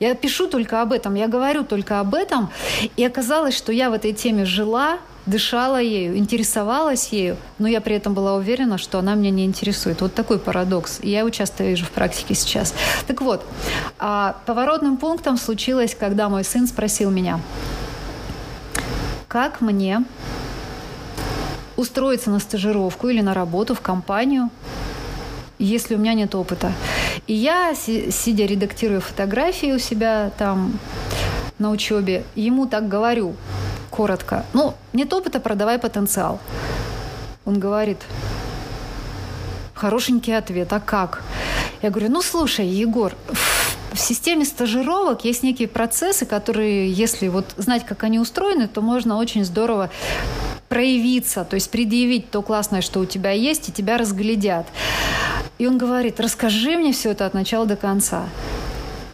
Я 0.00 0.14
пишу 0.14 0.48
только 0.48 0.80
об 0.80 0.92
этом, 0.92 1.14
я 1.14 1.28
говорю 1.28 1.62
только 1.62 2.00
об 2.00 2.14
этом. 2.14 2.50
И 2.96 3.04
оказалось, 3.04 3.54
что 3.54 3.70
я 3.70 3.90
в 3.90 3.92
этой 3.92 4.14
теме 4.14 4.46
жила, 4.46 4.98
дышала 5.26 5.78
ею, 5.78 6.16
интересовалась 6.16 7.08
ею, 7.08 7.36
но 7.58 7.68
я 7.68 7.82
при 7.82 7.96
этом 7.96 8.14
была 8.14 8.34
уверена, 8.34 8.78
что 8.78 8.98
она 8.98 9.14
меня 9.14 9.30
не 9.30 9.44
интересует. 9.44 10.00
Вот 10.00 10.14
такой 10.14 10.38
парадокс. 10.38 11.00
И 11.02 11.10
я 11.10 11.20
его 11.20 11.28
часто 11.28 11.64
вижу 11.64 11.84
в 11.84 11.90
практике 11.90 12.34
сейчас. 12.34 12.74
Так 13.06 13.20
вот, 13.20 13.44
а 13.98 14.36
поворотным 14.46 14.96
пунктом 14.96 15.36
случилось, 15.36 15.94
когда 15.94 16.30
мой 16.30 16.44
сын 16.44 16.66
спросил 16.66 17.10
меня, 17.10 17.38
как 19.28 19.60
мне 19.60 20.02
устроиться 21.76 22.30
на 22.30 22.40
стажировку 22.40 23.08
или 23.08 23.20
на 23.20 23.34
работу 23.34 23.74
в 23.74 23.82
компанию, 23.82 24.48
если 25.58 25.94
у 25.94 25.98
меня 25.98 26.14
нет 26.14 26.34
опыта. 26.34 26.72
И 27.26 27.34
я, 27.34 27.74
сидя 27.74 28.46
редактирую 28.46 29.00
фотографии 29.00 29.72
у 29.72 29.78
себя 29.78 30.30
там 30.38 30.78
на 31.58 31.70
учебе, 31.70 32.24
ему 32.34 32.66
так 32.66 32.88
говорю– 32.88 33.34
коротко. 33.90 34.44
Ну, 34.54 34.74
нет 34.92 35.12
опыта, 35.12 35.40
продавай 35.40 35.78
потенциал. 35.78 36.38
Он 37.44 37.58
говорит, 37.58 37.98
хорошенький 39.74 40.32
ответ, 40.32 40.72
а 40.72 40.80
как? 40.80 41.22
Я 41.82 41.90
говорю, 41.90 42.10
ну 42.10 42.22
слушай, 42.22 42.66
Егор, 42.66 43.14
системе 44.00 44.44
стажировок 44.44 45.24
есть 45.24 45.42
некие 45.42 45.68
процессы, 45.68 46.26
которые, 46.26 46.90
если 46.90 47.28
вот 47.28 47.46
знать, 47.56 47.84
как 47.86 48.02
они 48.04 48.18
устроены, 48.18 48.66
то 48.66 48.80
можно 48.80 49.16
очень 49.16 49.44
здорово 49.44 49.90
проявиться, 50.70 51.44
то 51.44 51.54
есть 51.54 51.68
предъявить 51.68 52.30
то 52.30 52.42
классное, 52.42 52.80
что 52.80 53.00
у 53.00 53.04
тебя 53.04 53.32
есть, 53.32 53.68
и 53.68 53.72
тебя 53.72 53.98
разглядят. 53.98 54.68
И 55.58 55.66
он 55.66 55.78
говорит, 55.78 56.20
расскажи 56.20 56.76
мне 56.76 56.92
все 56.92 57.10
это 57.10 57.26
от 57.26 57.34
начала 57.34 57.66
до 57.66 57.74
конца. 57.74 58.28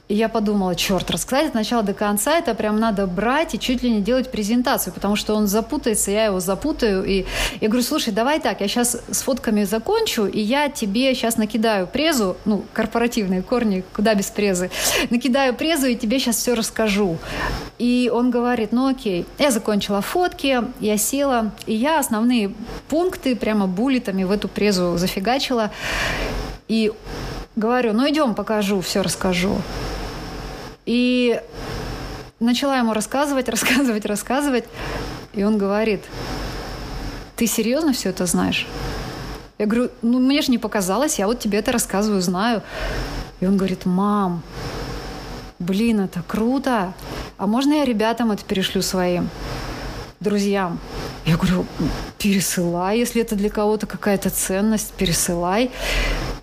И 0.09 0.15
я 0.15 0.29
подумала, 0.29 0.77
черт, 0.77 1.11
рассказать 1.11 1.49
от 1.49 1.55
начала 1.55 1.83
до 1.83 1.93
конца, 1.93 2.39
это 2.39 2.55
прям 2.55 2.79
надо 2.79 3.09
брать 3.09 3.55
и 3.55 3.59
чуть 3.59 3.83
ли 3.83 3.91
не 3.91 4.01
делать 4.01 4.31
презентацию, 4.31 4.93
потому 4.93 5.17
что 5.17 5.35
он 5.35 5.49
запутается, 5.49 6.13
я 6.13 6.27
его 6.27 6.39
запутаю. 6.39 7.05
И 7.05 7.27
я 7.61 7.69
говорю, 7.69 7.83
слушай, 7.83 8.13
давай 8.13 8.39
так, 8.39 8.61
я 8.61 8.69
сейчас 8.69 8.97
с 9.11 9.23
фотками 9.23 9.65
закончу, 9.65 10.27
и 10.27 10.41
я 10.41 10.69
тебе 10.69 11.13
сейчас 11.15 11.39
накидаю 11.39 11.89
презу, 11.89 12.37
ну, 12.45 12.65
корпоративные 12.73 13.43
корни, 13.43 13.83
куда 13.95 14.15
без 14.15 14.27
презы, 14.27 14.71
накидаю 15.11 15.55
презу, 15.55 15.87
и 15.87 15.97
тебе 15.97 16.21
сейчас 16.21 16.37
все 16.37 16.55
расскажу. 16.55 17.19
И 17.79 18.09
он 18.15 18.31
говорит, 18.31 18.71
ну 18.71 18.89
окей. 18.89 19.27
Я 19.39 19.51
закончила 19.51 20.03
фотки, 20.03 20.63
я 20.79 20.99
села, 20.99 21.51
и 21.67 21.75
я 21.75 21.99
основные 21.99 22.53
пункты 22.89 23.35
прямо 23.35 23.67
буллетами 23.67 24.23
в 24.23 24.31
эту 24.31 24.47
презу 24.47 24.97
зафигачила. 24.99 25.73
И 26.69 26.93
говорю, 27.57 27.93
ну 27.95 28.09
идем, 28.09 28.35
покажу, 28.35 28.81
все 28.81 29.03
расскажу. 29.03 29.57
И 30.85 31.41
начала 32.39 32.79
ему 32.79 32.93
рассказывать, 32.93 33.49
рассказывать, 33.49 34.05
рассказывать. 34.05 34.65
И 35.33 35.43
он 35.43 35.59
говорит, 35.59 36.03
ты 37.35 37.47
серьезно 37.47 37.93
все 37.93 38.11
это 38.11 38.27
знаешь? 38.27 38.67
Я 39.59 39.67
говорю, 39.67 39.91
ну 40.03 40.21
мне 40.21 40.43
же 40.43 40.51
не 40.51 40.59
показалось, 40.59 41.19
я 41.19 41.27
вот 41.27 41.41
тебе 41.41 41.59
это 41.59 41.73
рассказываю, 41.73 42.21
знаю. 42.21 42.63
И 43.41 43.47
он 43.47 43.57
говорит, 43.57 43.87
мам, 43.87 44.43
блин, 45.59 46.01
это 46.01 46.23
круто. 46.27 46.93
А 47.39 47.47
можно 47.47 47.75
я 47.75 47.85
ребятам 47.85 48.33
это 48.33 48.45
перешлю 48.45 48.83
своим 48.83 49.29
друзьям? 50.21 50.79
Я 51.25 51.37
говорю, 51.37 51.67
пересылай, 52.19 52.99
если 52.99 53.23
это 53.23 53.35
для 53.35 53.51
кого-то 53.51 53.87
какая-то 53.87 54.31
ценность, 54.31 54.93
пересылай. 54.93 55.71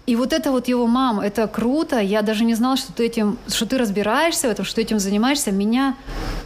И 0.06 0.18
вот 0.18 0.34
это 0.34 0.52
вот 0.52 0.68
его 0.68 0.86
мам, 0.86 1.22
это 1.22 1.48
круто. 1.48 2.00
Я 2.00 2.22
даже 2.22 2.44
не 2.44 2.56
знала, 2.56 2.76
что 2.76 2.92
ты 2.92 3.06
этим, 3.06 3.38
что 3.48 3.66
ты 3.66 3.78
разбираешься 3.78 4.48
в 4.48 4.52
этом, 4.52 4.66
что 4.66 4.82
этим 4.82 5.00
занимаешься. 5.00 5.52
Меня 5.52 5.96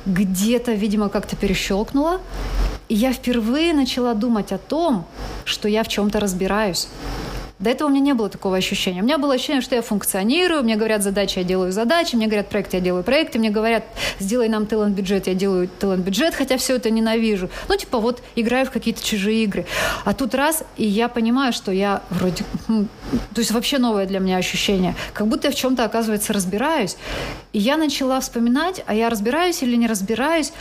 где-то, 0.06 0.74
видимо, 0.74 1.10
как-то 1.10 1.36
перещелкнуло. 1.36 2.22
И 2.88 2.94
я 2.96 3.12
впервые 3.12 3.74
начала 3.74 4.14
думать 4.14 4.52
о 4.52 4.60
том, 4.60 5.06
что 5.44 5.68
я 5.68 5.84
в 5.84 5.88
чем-то 5.88 6.20
разбираюсь. 6.20 6.88
До 7.60 7.72
этого 7.72 7.88
у 7.88 7.92
меня 7.92 8.02
не 8.02 8.14
было 8.14 8.30
такого 8.30 8.56
ощущения. 8.56 9.02
У 9.02 9.04
меня 9.04 9.18
было 9.18 9.34
ощущение, 9.34 9.62
что 9.62 9.74
я 9.74 9.82
функционирую, 9.82 10.64
мне 10.64 10.76
говорят 10.76 11.02
задачи, 11.02 11.40
я 11.40 11.44
делаю 11.44 11.72
задачи, 11.72 12.16
мне 12.16 12.28
говорят 12.28 12.50
проект, 12.50 12.74
я 12.76 12.80
делаю 12.80 13.04
проекты, 13.04 13.40
мне 13.40 13.50
говорят, 13.50 13.84
сделай 14.20 14.48
нам 14.48 14.68
талант-бюджет, 14.68 15.26
я 15.26 15.34
делаю 15.34 15.68
талант-бюджет, 15.68 16.36
хотя 16.36 16.58
все 16.58 16.76
это 16.76 16.92
ненавижу. 16.92 17.50
Ну, 17.68 17.76
типа, 17.76 18.00
вот 18.00 18.22
играю 18.36 18.68
в 18.68 18.72
какие-то 18.72 19.04
чужие 19.04 19.44
игры. 19.44 19.66
А 20.06 20.14
тут 20.14 20.36
раз, 20.36 20.64
и 20.78 20.86
я 20.86 21.08
понимаю, 21.08 21.52
что 21.52 21.72
я 21.72 22.04
вроде... 22.12 22.44
То 22.68 23.40
есть 23.40 23.52
вообще 23.52 23.80
новое 23.80 24.06
для 24.06 24.20
меня 24.20 24.38
ощущение. 24.38 24.96
Как 25.14 25.28
будто 25.28 25.48
я 25.48 25.52
в 25.52 25.56
чем-то, 25.56 25.84
оказывается, 25.84 26.34
разбираюсь. 26.34 26.96
И 27.58 27.60
я 27.60 27.76
начала 27.76 28.20
вспоминать, 28.20 28.84
а 28.86 28.94
я 28.94 29.10
разбираюсь 29.10 29.64
или 29.64 29.76
не 29.76 29.88
разбираюсь. 29.88 30.54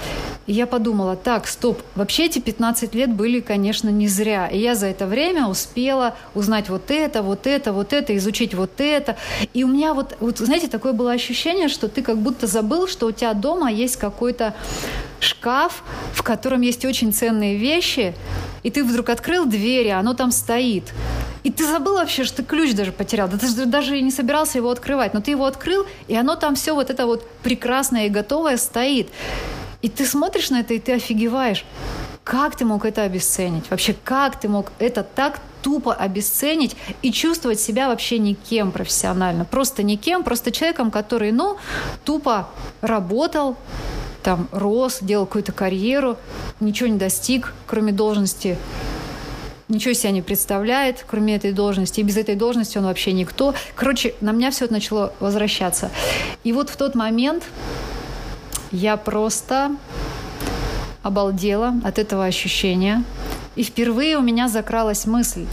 И 0.47 0.55
я 0.55 0.67
подумала, 0.67 1.15
так, 1.15 1.47
стоп, 1.47 1.83
вообще 1.95 2.25
эти 2.25 2.39
15 2.39 2.95
лет 2.95 3.13
были, 3.13 3.41
конечно, 3.41 3.91
не 3.91 4.09
зря. 4.09 4.47
И 4.47 4.59
я 4.59 4.75
за 4.75 4.87
это 4.87 5.05
время 5.07 5.47
успела 5.47 6.15
узнать 6.35 6.71
вот 6.71 6.91
это, 6.91 7.23
вот 7.23 7.47
это, 7.47 7.75
вот 7.75 7.93
это, 7.93 8.17
изучить 8.17 8.55
вот 8.55 8.81
это. 8.81 9.19
И 9.53 9.63
у 9.63 9.69
меня 9.69 9.93
вот, 9.93 10.17
вот 10.21 10.39
знаете, 10.39 10.69
такое 10.69 10.95
было 10.95 11.13
ощущение, 11.13 11.69
что 11.69 11.91
ты 11.91 12.01
как 12.01 12.17
будто 12.17 12.47
забыл, 12.47 12.89
что 12.89 13.09
у 13.09 13.13
тебя 13.13 13.35
дома 13.35 13.71
есть 13.71 13.97
какой-то 13.97 14.55
шкаф, 15.21 15.85
в 16.15 16.23
котором 16.23 16.63
есть 16.63 16.87
очень 16.87 17.13
ценные 17.13 17.59
вещи, 17.59 18.15
и 18.63 18.71
ты 18.71 18.83
вдруг 18.83 19.11
открыл 19.11 19.45
дверь, 19.45 19.91
а 19.91 19.99
оно 19.99 20.15
там 20.15 20.31
стоит. 20.31 20.95
И 21.47 21.51
ты 21.53 21.65
забыл 21.65 21.95
вообще, 21.95 22.25
что 22.25 22.39
ты 22.39 22.43
ключ 22.43 22.75
даже 22.75 22.91
потерял. 22.91 23.29
Да 23.29 23.39
ты 23.39 23.47
же 23.47 23.67
даже 23.67 23.97
и 23.97 24.03
не 24.03 24.11
собирался 24.11 24.59
его 24.59 24.69
открывать. 24.69 25.15
Но 25.15 25.21
ты 25.21 25.31
его 25.31 25.45
открыл, 25.45 25.87
и 26.09 26.17
оно 26.17 26.35
там 26.35 26.57
все 26.57 26.75
вот 26.75 26.91
это 26.91 27.07
вот 27.07 27.25
прекрасное 27.45 28.07
и 28.07 28.09
готовое 28.09 28.57
стоит. 28.57 29.11
И 29.81 29.89
ты 29.89 30.05
смотришь 30.07 30.51
на 30.51 30.59
это, 30.59 30.75
и 30.75 30.81
ты 30.81 30.95
офигеваешь. 30.95 31.65
Как 32.25 32.57
ты 32.57 32.65
мог 32.65 32.85
это 32.85 33.05
обесценить? 33.05 33.71
Вообще, 33.71 33.95
как 34.03 34.41
ты 34.41 34.49
мог 34.49 34.73
это 34.81 35.05
так 35.05 35.39
тупо 35.63 35.95
обесценить 35.95 36.75
и 37.03 37.13
чувствовать 37.13 37.61
себя 37.61 37.87
вообще 37.87 38.19
никем 38.19 38.73
профессионально? 38.73 39.45
Просто 39.45 39.85
никем, 39.85 40.25
просто 40.25 40.51
человеком, 40.51 40.91
который, 40.91 41.31
ну, 41.31 41.59
тупо 42.05 42.49
работал, 42.81 43.57
там, 44.25 44.49
рос, 44.51 44.99
делал 45.01 45.27
какую-то 45.27 45.53
карьеру, 45.53 46.17
ничего 46.59 46.89
не 46.89 46.99
достиг, 46.99 47.55
кроме 47.69 47.93
должности 47.93 48.59
ничего 49.69 49.95
себя 49.95 50.13
не 50.13 50.23
представляет, 50.23 51.05
кроме 51.07 51.37
этой 51.37 51.53
должности. 51.53 52.01
И 52.01 52.03
без 52.03 52.17
этой 52.17 52.35
должности 52.35 52.79
он 52.79 52.85
вообще 52.85 53.13
никто. 53.13 53.55
Короче, 53.75 54.15
на 54.21 54.33
меня 54.33 54.51
все 54.51 54.67
это 54.67 54.75
начало 54.75 55.13
возвращаться. 55.21 55.91
И 56.45 56.53
вот 56.53 56.71
в 56.71 56.77
тот 56.77 56.95
момент 56.95 57.45
я 58.73 58.97
просто 58.97 59.77
обалдела 61.03 61.75
от 61.85 61.99
этого 61.99 62.25
ощущения. 62.25 63.05
И 63.55 63.63
впервые 63.63 64.19
у 64.19 64.23
меня 64.23 64.49
закралась 64.49 65.07
мысль, 65.07 65.47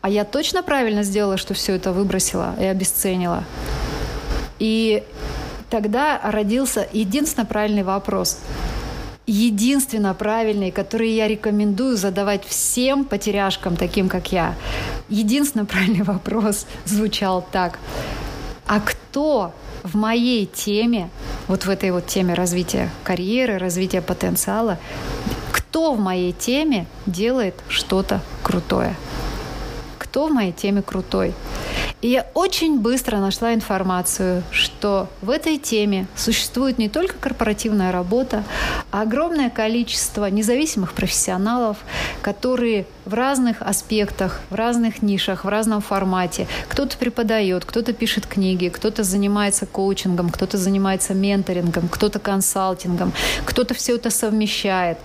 а 0.00 0.10
я 0.10 0.24
точно 0.24 0.62
правильно 0.62 1.02
сделала, 1.02 1.36
что 1.36 1.54
все 1.54 1.74
это 1.74 1.92
выбросила 1.92 2.54
и 2.60 2.64
обесценила? 2.64 3.44
И 4.58 5.02
тогда 5.70 6.20
родился 6.22 6.86
единственно 6.92 7.46
правильный 7.46 7.82
вопрос. 7.82 8.38
Единственно 9.28 10.14
правильный, 10.14 10.70
который 10.70 11.10
я 11.10 11.28
рекомендую 11.28 11.98
задавать 11.98 12.46
всем 12.46 13.04
потеряшкам, 13.04 13.76
таким 13.76 14.08
как 14.08 14.32
я. 14.32 14.54
Единственно 15.10 15.66
правильный 15.66 16.02
вопрос 16.02 16.64
звучал 16.86 17.46
так. 17.52 17.78
А 18.66 18.80
кто 18.80 19.52
в 19.82 19.96
моей 19.96 20.46
теме, 20.46 21.10
вот 21.46 21.66
в 21.66 21.68
этой 21.68 21.90
вот 21.90 22.06
теме 22.06 22.32
развития 22.32 22.90
карьеры, 23.04 23.58
развития 23.58 24.00
потенциала, 24.00 24.78
кто 25.52 25.92
в 25.92 26.00
моей 26.00 26.32
теме 26.32 26.86
делает 27.04 27.54
что-то 27.68 28.22
крутое? 28.42 28.96
Кто 29.98 30.28
в 30.28 30.32
моей 30.32 30.52
теме 30.52 30.80
крутой? 30.80 31.34
И 32.00 32.08
я 32.08 32.26
очень 32.34 32.78
быстро 32.78 33.16
нашла 33.18 33.54
информацию, 33.54 34.44
что 34.52 35.08
в 35.20 35.30
этой 35.30 35.58
теме 35.58 36.06
существует 36.14 36.78
не 36.78 36.88
только 36.88 37.16
корпоративная 37.16 37.90
работа, 37.90 38.44
а 38.92 39.02
огромное 39.02 39.50
количество 39.50 40.30
независимых 40.30 40.92
профессионалов, 40.92 41.78
которые 42.22 42.86
в 43.04 43.14
разных 43.14 43.62
аспектах, 43.62 44.40
в 44.48 44.54
разных 44.54 45.02
нишах, 45.02 45.44
в 45.44 45.48
разном 45.48 45.80
формате. 45.80 46.46
Кто-то 46.68 46.96
преподает, 46.96 47.64
кто-то 47.64 47.92
пишет 47.92 48.26
книги, 48.26 48.68
кто-то 48.68 49.02
занимается 49.02 49.66
коучингом, 49.66 50.30
кто-то 50.30 50.56
занимается 50.56 51.14
менторингом, 51.14 51.88
кто-то 51.88 52.20
консалтингом, 52.20 53.12
кто-то 53.44 53.74
все 53.74 53.96
это 53.96 54.10
совмещает 54.10 54.98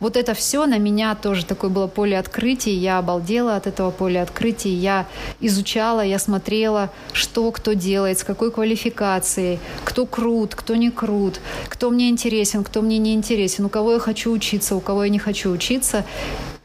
вот 0.00 0.16
это 0.16 0.34
все 0.34 0.66
на 0.66 0.78
меня 0.78 1.14
тоже 1.16 1.44
такое 1.44 1.70
было 1.70 1.88
поле 1.88 2.18
открытий. 2.18 2.72
Я 2.72 2.98
обалдела 2.98 3.56
от 3.56 3.66
этого 3.66 3.90
поля 3.90 4.22
открытий. 4.22 4.70
Я 4.70 5.06
изучала, 5.40 6.02
я 6.02 6.20
смотрела, 6.20 6.90
что 7.12 7.50
кто 7.50 7.72
делает, 7.72 8.18
с 8.18 8.24
какой 8.24 8.52
квалификацией, 8.52 9.58
кто 9.84 10.06
крут, 10.06 10.54
кто 10.54 10.76
не 10.76 10.90
крут, 10.90 11.40
кто 11.68 11.90
мне 11.90 12.10
интересен, 12.10 12.62
кто 12.62 12.80
мне 12.80 12.98
не 12.98 13.12
интересен, 13.14 13.64
у 13.64 13.68
кого 13.68 13.94
я 13.94 13.98
хочу 13.98 14.30
учиться, 14.30 14.76
у 14.76 14.80
кого 14.80 15.04
я 15.04 15.10
не 15.10 15.18
хочу 15.18 15.50
учиться. 15.50 16.04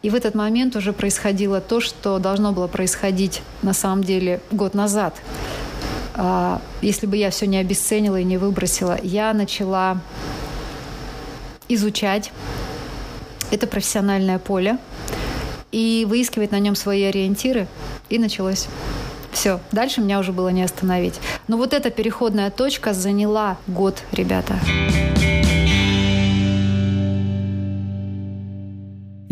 И 0.03 0.09
в 0.09 0.15
этот 0.15 0.35
момент 0.35 0.75
уже 0.75 0.93
происходило 0.93 1.59
то, 1.59 1.79
что 1.79 2.19
должно 2.19 2.51
было 2.51 2.67
происходить 2.67 3.41
на 3.63 3.73
самом 3.73 4.03
деле 4.03 4.41
год 4.51 4.75
назад. 4.75 5.15
А, 6.13 6.61
если 6.81 7.07
бы 7.07 7.17
я 7.17 7.31
все 7.31 7.47
не 7.47 7.57
обесценила 7.57 8.19
и 8.19 8.23
не 8.23 8.37
выбросила, 8.37 8.99
я 9.01 9.33
начала 9.33 9.97
изучать 11.69 12.31
это 13.51 13.67
профессиональное 13.67 14.39
поле 14.39 14.77
и 15.71 16.05
выискивать 16.07 16.51
на 16.51 16.59
нем 16.59 16.75
свои 16.75 17.03
ориентиры. 17.03 17.67
И 18.09 18.19
началось. 18.19 18.67
Все, 19.31 19.59
дальше 19.71 20.01
меня 20.01 20.19
уже 20.19 20.31
было 20.31 20.49
не 20.49 20.63
остановить. 20.63 21.15
Но 21.47 21.57
вот 21.57 21.73
эта 21.73 21.89
переходная 21.89 22.51
точка 22.51 22.93
заняла 22.93 23.57
год, 23.67 24.03
ребята. 24.11 24.59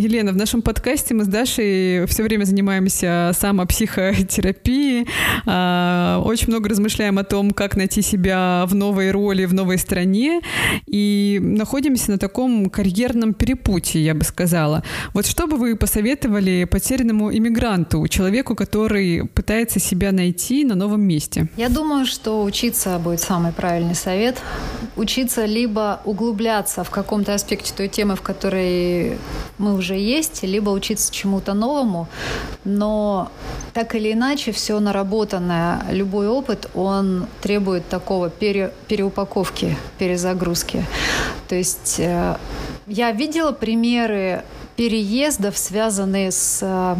Елена, 0.02 0.32
в 0.32 0.36
нашем 0.36 0.64
подкасте 0.64 1.14
мы 1.14 1.26
с 1.26 1.28
Дашей 1.28 2.08
все 2.08 2.24
время 2.24 2.46
занимаемся 2.46 3.34
самопсихотерапией, 3.40 5.08
а, 5.46 6.20
очень 6.26 6.48
много 6.48 6.70
размышляем 6.70 7.20
о 7.20 7.24
том, 7.24 7.52
как 7.52 7.76
найти 7.76 8.02
себя 8.02 8.66
в 8.68 8.74
новой 8.74 9.12
роли, 9.12 9.46
в 9.46 9.54
новой 9.54 9.78
стране, 9.78 10.42
и 10.88 11.38
находимся 11.40 12.10
на 12.10 12.18
таком 12.18 12.72
карьерном 12.72 13.36
перепутье, 13.36 14.04
я 14.04 14.16
бы 14.16 14.24
сказала. 14.24 14.84
Вот 15.14 15.28
что 15.28 15.46
бы 15.46 15.56
вы 15.56 15.76
посоветовали 15.76 16.64
потерянному 16.64 17.32
иммигранту, 17.32 18.08
человеку, 18.08 18.56
который 18.56 19.28
пытается 19.28 19.80
себя 19.80 20.12
найти 20.12 20.66
на 20.66 20.74
новом 20.74 21.04
месте? 21.04 21.48
Я 21.58 21.70
думаю, 21.70 22.08
что 22.08 22.44
учиться 22.44 22.98
будет 22.98 23.20
самый 23.20 23.52
правильный 23.52 23.96
совет. 23.96 24.42
Учиться 24.96 25.46
либо 25.46 26.02
углубляться 26.04 26.84
в 26.84 26.90
каком-то 26.90 27.34
аспекте 27.34 27.74
той 27.76 27.88
темы, 27.88 28.16
в 28.16 28.22
которой 28.22 29.18
мы 29.58 29.76
уже 29.76 29.96
есть, 29.96 30.44
либо 30.44 30.70
учиться 30.70 31.14
чему-то 31.14 31.54
новому, 31.54 32.08
но 32.66 33.32
так 33.74 33.96
или 33.96 34.12
иначе 34.12 34.52
все 34.52 34.80
наработанное, 34.80 35.86
любой 35.90 36.28
опыт, 36.28 36.70
он 36.76 37.28
требует 37.42 37.88
такого 37.88 38.30
пере, 38.30 38.74
переупаковки, 38.88 39.78
перезагрузки. 39.98 40.86
То 41.48 41.56
есть 41.56 41.96
э, 42.00 42.36
я 42.88 43.12
видела 43.12 43.54
примеры 43.54 44.44
переездов, 44.76 45.58
связанные 45.58 46.32
с 46.32 46.60
э, 46.62 46.96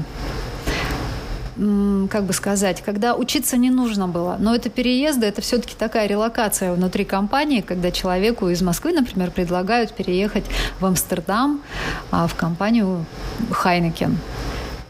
как 2.10 2.24
бы 2.24 2.34
сказать, 2.34 2.82
когда 2.82 3.16
учиться 3.16 3.56
не 3.56 3.70
нужно 3.70 4.08
было. 4.08 4.38
Но 4.40 4.56
это 4.56 4.70
переезды, 4.70 5.28
это 5.28 5.42
все-таки 5.42 5.76
такая 5.78 6.08
релокация 6.08 6.74
внутри 6.74 7.06
компании, 7.06 7.62
когда 7.62 7.92
человеку 7.92 8.50
из 8.50 8.62
Москвы, 8.62 8.94
например, 8.94 9.30
предлагают 9.30 9.94
переехать 9.94 10.46
в 10.80 10.86
Амстердам 10.86 11.62
а, 12.10 12.28
в 12.28 12.34
компанию 12.36 13.06
Хайнекен. 13.52 14.18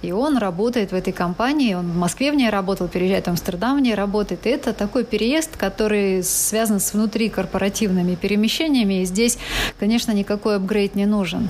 И 0.01 0.11
он 0.11 0.37
работает 0.37 0.91
в 0.91 0.95
этой 0.95 1.13
компании, 1.13 1.75
он 1.75 1.91
в 1.91 1.95
Москве 1.95 2.31
в 2.31 2.35
ней 2.35 2.49
работал, 2.49 2.87
переезжает 2.87 3.25
в 3.25 3.29
Амстердам 3.29 3.77
в 3.77 3.81
ней 3.81 3.93
работает. 3.93 4.45
И 4.47 4.49
это 4.49 4.73
такой 4.73 5.03
переезд, 5.03 5.57
который 5.57 6.23
связан 6.23 6.79
с 6.79 6.93
внутрикорпоративными 6.93 8.15
перемещениями. 8.15 9.01
И 9.01 9.05
здесь, 9.05 9.37
конечно, 9.79 10.11
никакой 10.11 10.55
апгрейд 10.55 10.95
не 10.95 11.05
нужен. 11.05 11.49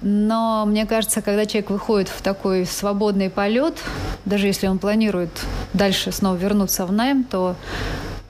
Но 0.00 0.64
мне 0.66 0.86
кажется, 0.86 1.20
когда 1.20 1.44
человек 1.44 1.70
выходит 1.70 2.08
в 2.08 2.22
такой 2.22 2.64
свободный 2.66 3.28
полет, 3.28 3.74
даже 4.24 4.46
если 4.46 4.66
он 4.66 4.78
планирует 4.78 5.30
дальше 5.72 6.12
снова 6.12 6.36
вернуться 6.36 6.86
в 6.86 6.92
найм, 6.92 7.24
то 7.24 7.56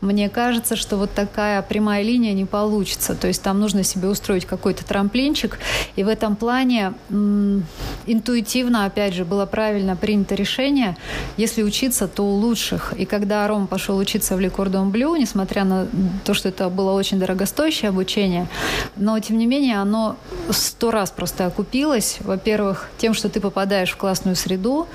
мне 0.01 0.29
кажется, 0.29 0.77
что 0.77 0.97
вот 0.97 1.13
такая 1.13 1.61
прямая 1.63 2.03
линия 2.03 2.33
не 2.33 2.47
получится. 2.47 3.15
То 3.15 3.29
есть 3.29 3.43
там 3.43 3.61
нужно 3.61 3.83
себе 3.83 4.09
устроить 4.09 4.47
какой-то 4.47 4.85
трамплинчик. 4.85 5.59
И 5.97 6.05
в 6.05 6.09
этом 6.09 6.37
плане 6.37 6.95
м- 7.11 7.67
интуитивно, 8.07 8.87
опять 8.87 9.15
же, 9.15 9.25
было 9.25 9.47
правильно 9.47 9.97
принято 9.97 10.35
решение, 10.35 10.97
если 11.37 11.63
учиться, 11.63 12.09
то 12.09 12.25
у 12.25 12.35
лучших. 12.37 12.95
И 12.97 13.05
когда 13.05 13.47
Ром 13.47 13.67
пошел 13.67 13.99
учиться 13.99 14.37
в 14.37 14.41
Лекордон 14.41 14.91
Блю, 14.91 15.17
несмотря 15.17 15.65
на 15.65 15.87
то, 16.25 16.33
что 16.35 16.49
это 16.49 16.69
было 16.71 16.93
очень 16.93 17.19
дорогостоящее 17.19 17.91
обучение, 17.91 18.49
но, 18.97 19.19
тем 19.19 19.39
не 19.39 19.47
менее, 19.47 19.81
оно 19.81 20.17
сто 20.51 20.91
раз 20.91 21.11
просто 21.11 21.47
окупилось. 21.47 22.19
Во-первых, 22.21 22.89
тем, 22.99 23.13
что 23.15 23.29
ты 23.29 23.41
попадаешь 23.41 23.91
в 23.91 23.97
классную 23.97 24.37
среду. 24.37 24.87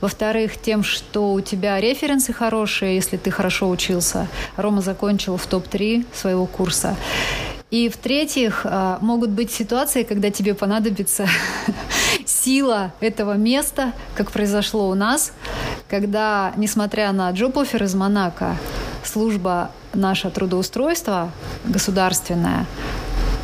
Во-вторых, 0.00 0.56
тем, 0.60 0.84
что 0.84 1.32
у 1.32 1.40
тебя 1.40 1.80
референсы 1.80 2.32
хорошие, 2.32 2.94
если 2.94 3.16
ты 3.16 3.30
хорошо 3.30 3.68
учился. 3.68 4.28
Рома 4.56 4.80
закончил 4.80 5.36
в 5.36 5.46
топ-3 5.46 6.06
своего 6.14 6.46
курса. 6.46 6.96
И 7.70 7.88
в-третьих, 7.88 8.62
а, 8.64 8.98
могут 9.00 9.30
быть 9.30 9.50
ситуации, 9.50 10.02
когда 10.02 10.30
тебе 10.30 10.54
понадобится 10.54 11.26
сила 12.26 12.92
этого 13.00 13.34
места, 13.34 13.92
как 14.14 14.30
произошло 14.30 14.90
у 14.90 14.94
нас, 14.94 15.32
когда, 15.88 16.52
несмотря 16.56 17.12
на 17.12 17.30
джоб-оффер 17.30 17.84
из 17.84 17.94
Монако, 17.94 18.56
служба 19.04 19.70
наша 19.94 20.28
трудоустройства 20.30 21.30
государственная 21.64 22.66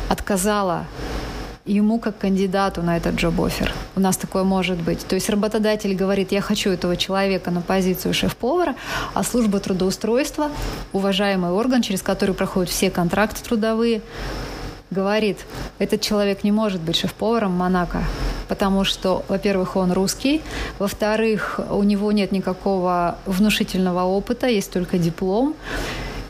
отказала 0.09 0.85
ему 1.69 1.99
как 1.99 2.17
кандидату 2.17 2.81
на 2.81 2.97
этот 2.97 3.15
джоб-офер. 3.15 3.73
У 3.95 3.99
нас 3.99 4.17
такое 4.17 4.43
может 4.43 4.81
быть. 4.81 5.05
То 5.05 5.15
есть 5.15 5.29
работодатель 5.29 5.95
говорит, 5.95 6.31
я 6.31 6.41
хочу 6.41 6.71
этого 6.71 6.97
человека 6.97 7.51
на 7.51 7.61
позицию 7.61 8.13
шеф-повара, 8.13 8.75
а 9.13 9.23
служба 9.23 9.59
трудоустройства, 9.59 10.51
уважаемый 10.93 11.51
орган, 11.51 11.81
через 11.81 12.01
который 12.01 12.33
проходят 12.33 12.69
все 12.69 12.89
контракты 12.89 13.43
трудовые, 13.43 14.01
говорит, 14.89 15.45
этот 15.77 16.01
человек 16.01 16.43
не 16.43 16.51
может 16.51 16.81
быть 16.81 16.95
шеф-поваром 16.95 17.51
Монако, 17.51 18.03
потому 18.47 18.83
что, 18.83 19.23
во-первых, 19.27 19.75
он 19.75 19.91
русский, 19.91 20.41
во-вторых, 20.79 21.59
у 21.69 21.83
него 21.83 22.11
нет 22.11 22.31
никакого 22.31 23.17
внушительного 23.27 24.03
опыта, 24.03 24.47
есть 24.47 24.71
только 24.71 24.97
диплом, 24.97 25.55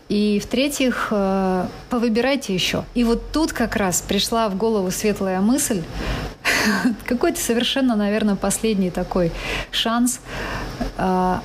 и 0.09 0.39
в-третьих, 0.39 1.09
э, 1.11 1.67
повыбирайте 1.91 2.53
еще. 2.53 2.83
И 2.95 3.03
вот 3.03 3.31
тут 3.31 3.53
как 3.53 3.75
раз 3.75 4.01
пришла 4.01 4.49
в 4.49 4.57
голову 4.57 4.89
светлая 4.89 5.39
мысль, 5.39 5.83
какой-то 7.05 7.39
совершенно, 7.39 7.95
наверное, 7.95 8.35
последний 8.35 8.89
такой 8.89 9.31
шанс. 9.71 10.19
А, 10.97 11.41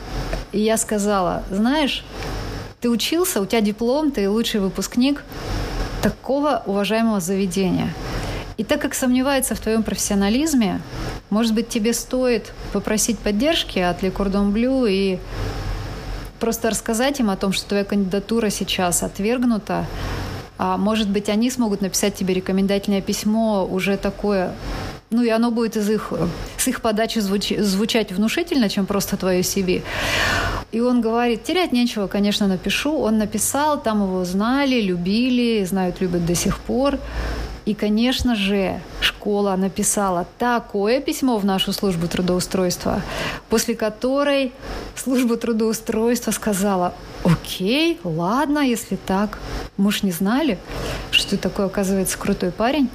и 0.52 0.60
я 0.60 0.78
сказала, 0.78 1.44
знаешь, 1.50 2.04
ты 2.80 2.88
учился, 2.88 3.42
у 3.42 3.46
тебя 3.46 3.60
диплом, 3.60 4.10
ты 4.10 4.28
лучший 4.30 4.60
выпускник 4.60 5.22
такого 6.02 6.62
уважаемого 6.64 7.20
заведения. 7.20 7.92
И 8.56 8.64
так 8.64 8.80
как 8.80 8.94
сомневается 8.94 9.54
в 9.54 9.60
твоем 9.60 9.82
профессионализме, 9.82 10.80
может 11.28 11.54
быть, 11.54 11.68
тебе 11.68 11.92
стоит 11.92 12.52
попросить 12.72 13.18
поддержки 13.18 13.78
от 13.78 14.02
Le 14.02 14.10
Cordon 14.10 14.52
Bleu 14.52 14.88
и 14.88 15.18
просто 16.40 16.70
рассказать 16.70 17.20
им 17.20 17.30
о 17.30 17.36
том, 17.36 17.52
что 17.52 17.68
твоя 17.68 17.84
кандидатура 17.84 18.50
сейчас 18.50 19.02
отвергнута, 19.02 19.86
а 20.58 20.76
может 20.76 21.08
быть, 21.08 21.28
они 21.28 21.50
смогут 21.50 21.80
написать 21.80 22.14
тебе 22.14 22.34
рекомендательное 22.34 23.00
письмо 23.00 23.66
уже 23.66 23.96
такое, 23.96 24.52
ну 25.10 25.22
и 25.22 25.28
оно 25.28 25.50
будет 25.50 25.76
из 25.76 25.88
их, 25.90 26.12
с 26.56 26.68
их 26.68 26.80
подачи 26.80 27.20
звуч, 27.20 27.52
звучать 27.56 28.12
внушительно, 28.12 28.68
чем 28.68 28.86
просто 28.86 29.16
твое 29.16 29.42
себе. 29.42 29.82
И 30.72 30.80
он 30.80 31.00
говорит, 31.00 31.44
терять 31.44 31.70
нечего, 31.70 32.08
конечно, 32.08 32.48
напишу. 32.48 32.98
Он 32.98 33.18
написал, 33.18 33.80
там 33.80 34.02
его 34.02 34.24
знали, 34.24 34.80
любили, 34.80 35.64
знают, 35.64 36.00
любят 36.00 36.26
до 36.26 36.34
сих 36.34 36.58
пор. 36.58 36.98
И, 37.64 37.72
конечно 37.74 38.34
же, 38.36 38.78
школа 39.00 39.56
написала 39.56 40.26
такое 40.38 41.00
письмо 41.00 41.38
в 41.38 41.46
нашу 41.46 41.72
службу 41.72 42.08
трудоустройства, 42.08 43.00
после 43.48 43.74
которой 43.74 44.52
служба 44.94 45.38
трудоустройства 45.38 46.30
сказала, 46.30 46.92
окей, 47.24 47.98
ладно, 48.04 48.58
если 48.58 48.96
так. 48.96 49.38
Мы 49.78 49.92
ж 49.92 50.02
не 50.02 50.12
знали, 50.12 50.58
что 51.10 51.30
ты 51.30 51.36
такой, 51.38 51.64
оказывается, 51.64 52.18
крутой 52.18 52.52
парень, 52.52 52.90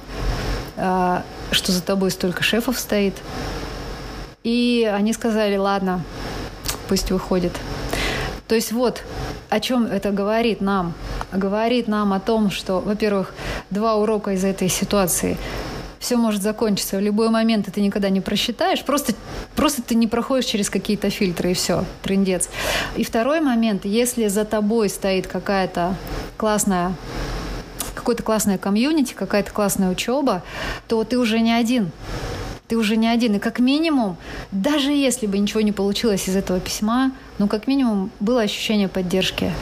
а, 0.76 1.24
что 1.50 1.72
за 1.72 1.82
тобой 1.82 2.12
столько 2.12 2.44
шефов 2.44 2.78
стоит. 2.78 3.14
И 4.44 4.88
они 4.90 5.12
сказали, 5.12 5.56
ладно, 5.56 6.04
пусть 6.88 7.10
выходит. 7.10 7.52
То 8.46 8.54
есть 8.54 8.70
вот 8.70 9.02
о 9.50 9.60
чем 9.60 9.84
это 9.84 10.12
говорит 10.12 10.60
нам. 10.60 10.94
Говорит 11.32 11.88
нам 11.88 12.12
о 12.12 12.20
том, 12.20 12.50
что, 12.50 12.80
во-первых, 12.80 13.34
два 13.68 13.96
урока 13.96 14.30
из 14.30 14.44
этой 14.44 14.68
ситуации 14.68 15.36
все 15.98 16.16
может 16.16 16.40
закончиться 16.40 16.96
в 16.96 17.00
любой 17.00 17.28
момент, 17.28 17.68
ты 17.72 17.80
никогда 17.82 18.08
не 18.08 18.22
просчитаешь. 18.22 18.82
Просто, 18.84 19.12
просто 19.54 19.82
ты 19.82 19.94
не 19.94 20.06
проходишь 20.06 20.46
через 20.46 20.70
какие-то 20.70 21.10
фильтры, 21.10 21.50
и 21.50 21.54
все, 21.54 21.84
трендец. 22.02 22.48
И 22.96 23.04
второй 23.04 23.40
момент, 23.40 23.84
если 23.84 24.28
за 24.28 24.46
тобой 24.46 24.88
стоит 24.88 25.26
какая-то 25.26 25.94
классная 26.38 26.94
какое-то 27.94 28.22
классное 28.22 28.56
комьюнити, 28.56 29.12
какая-то 29.12 29.52
классная 29.52 29.90
учеба, 29.90 30.42
то 30.88 31.04
ты 31.04 31.18
уже 31.18 31.40
не 31.40 31.52
один. 31.52 31.90
Ты 32.70 32.76
уже 32.76 32.96
не 32.96 33.08
один. 33.08 33.34
И 33.34 33.38
как 33.40 33.58
минимум, 33.58 34.16
даже 34.52 34.92
если 34.92 35.26
бы 35.26 35.36
ничего 35.38 35.60
не 35.60 35.72
получилось 35.72 36.28
из 36.28 36.36
этого 36.36 36.60
письма, 36.60 37.10
ну, 37.38 37.48
как 37.48 37.66
минимум, 37.66 38.12
было 38.20 38.42
ощущение 38.42 38.86
поддержки. 38.86 39.52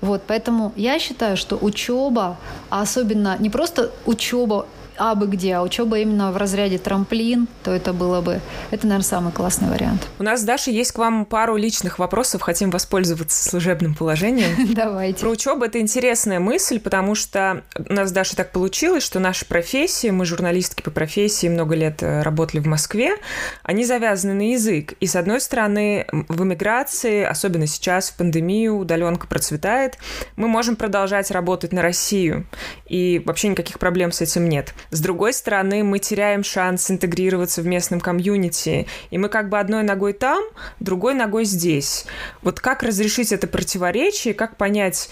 Вот, 0.00 0.22
поэтому 0.26 0.72
я 0.74 0.98
считаю, 0.98 1.36
что 1.36 1.56
учеба, 1.56 2.36
а 2.70 2.82
особенно 2.82 3.36
не 3.38 3.50
просто 3.50 3.92
учеба 4.04 4.66
абы 4.96 5.26
где, 5.26 5.54
а 5.54 5.62
учеба 5.62 5.98
именно 5.98 6.32
в 6.32 6.36
разряде 6.36 6.78
трамплин, 6.78 7.48
то 7.62 7.72
это 7.72 7.92
было 7.92 8.20
бы, 8.20 8.40
это, 8.70 8.86
наверное, 8.86 9.04
самый 9.04 9.32
классный 9.32 9.68
вариант. 9.68 10.06
У 10.18 10.22
нас, 10.22 10.42
Даша, 10.42 10.70
есть 10.70 10.92
к 10.92 10.98
вам 10.98 11.24
пару 11.24 11.56
личных 11.56 11.98
вопросов, 11.98 12.42
хотим 12.42 12.70
воспользоваться 12.70 13.48
служебным 13.48 13.94
положением. 13.94 14.74
Давайте. 14.74 15.20
Про 15.20 15.30
учебу 15.30 15.64
это 15.64 15.80
интересная 15.80 16.40
мысль, 16.40 16.80
потому 16.80 17.14
что 17.14 17.62
у 17.88 17.92
нас, 17.92 18.12
Даша, 18.12 18.36
так 18.36 18.52
получилось, 18.52 19.02
что 19.02 19.20
наши 19.20 19.46
профессии, 19.46 20.10
мы 20.10 20.24
журналистки 20.24 20.82
по 20.82 20.90
профессии, 20.90 21.48
много 21.48 21.74
лет 21.74 22.02
э, 22.02 22.22
работали 22.22 22.60
в 22.60 22.66
Москве, 22.66 23.16
они 23.62 23.84
завязаны 23.84 24.34
на 24.34 24.52
язык. 24.52 24.94
И, 25.00 25.06
с 25.06 25.16
одной 25.16 25.40
стороны, 25.40 26.06
в 26.28 26.42
эмиграции, 26.42 27.22
особенно 27.22 27.66
сейчас, 27.66 28.10
в 28.10 28.16
пандемию, 28.16 28.76
удаленка 28.76 29.26
процветает, 29.26 29.98
мы 30.36 30.48
можем 30.48 30.76
продолжать 30.76 31.30
работать 31.30 31.72
на 31.72 31.82
Россию, 31.82 32.46
и 32.86 33.22
вообще 33.24 33.48
никаких 33.48 33.78
проблем 33.78 34.12
с 34.12 34.20
этим 34.20 34.48
нет. 34.48 34.74
С 34.90 35.00
другой 35.00 35.32
стороны, 35.32 35.84
мы 35.84 35.98
теряем 35.98 36.44
шанс 36.44 36.90
интегрироваться 36.90 37.62
в 37.62 37.66
местном 37.66 38.00
комьюнити, 38.00 38.86
и 39.10 39.18
мы 39.18 39.28
как 39.28 39.48
бы 39.48 39.58
одной 39.58 39.82
ногой 39.82 40.12
там, 40.12 40.44
другой 40.80 41.14
ногой 41.14 41.44
здесь. 41.44 42.06
Вот 42.42 42.60
как 42.60 42.82
разрешить 42.82 43.32
это 43.32 43.46
противоречие, 43.46 44.34
как 44.34 44.56
понять, 44.56 45.10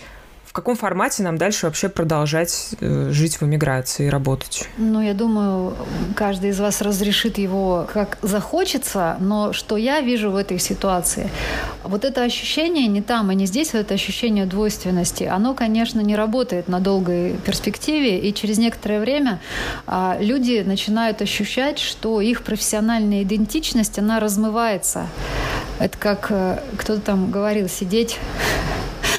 в 0.52 0.54
каком 0.54 0.76
формате 0.76 1.22
нам 1.22 1.38
дальше 1.38 1.64
вообще 1.64 1.88
продолжать 1.88 2.74
э, 2.78 3.08
жить 3.10 3.40
в 3.40 3.42
эмиграции 3.42 4.08
и 4.08 4.10
работать? 4.10 4.68
Ну, 4.76 5.00
я 5.00 5.14
думаю, 5.14 5.74
каждый 6.14 6.50
из 6.50 6.60
вас 6.60 6.82
разрешит 6.82 7.38
его 7.38 7.88
как 7.90 8.18
захочется, 8.20 9.16
но 9.18 9.54
что 9.54 9.78
я 9.78 10.02
вижу 10.02 10.30
в 10.30 10.36
этой 10.36 10.58
ситуации? 10.58 11.30
Вот 11.84 12.04
это 12.04 12.22
ощущение 12.22 12.86
не 12.86 13.00
там 13.00 13.32
и 13.32 13.34
не 13.34 13.46
здесь, 13.46 13.72
вот 13.72 13.78
это 13.78 13.94
ощущение 13.94 14.44
двойственности, 14.44 15.24
оно, 15.24 15.54
конечно, 15.54 16.00
не 16.00 16.16
работает 16.16 16.68
на 16.68 16.80
долгой 16.80 17.34
перспективе, 17.46 18.18
и 18.18 18.34
через 18.34 18.58
некоторое 18.58 19.00
время 19.00 19.40
а, 19.86 20.18
люди 20.20 20.62
начинают 20.66 21.22
ощущать, 21.22 21.78
что 21.78 22.20
их 22.20 22.42
профессиональная 22.42 23.22
идентичность, 23.22 23.98
она 23.98 24.20
размывается. 24.20 25.06
Это 25.78 25.96
как 25.96 26.26
э, 26.28 26.58
кто-то 26.76 27.00
там 27.00 27.30
говорил, 27.30 27.70
сидеть 27.70 28.18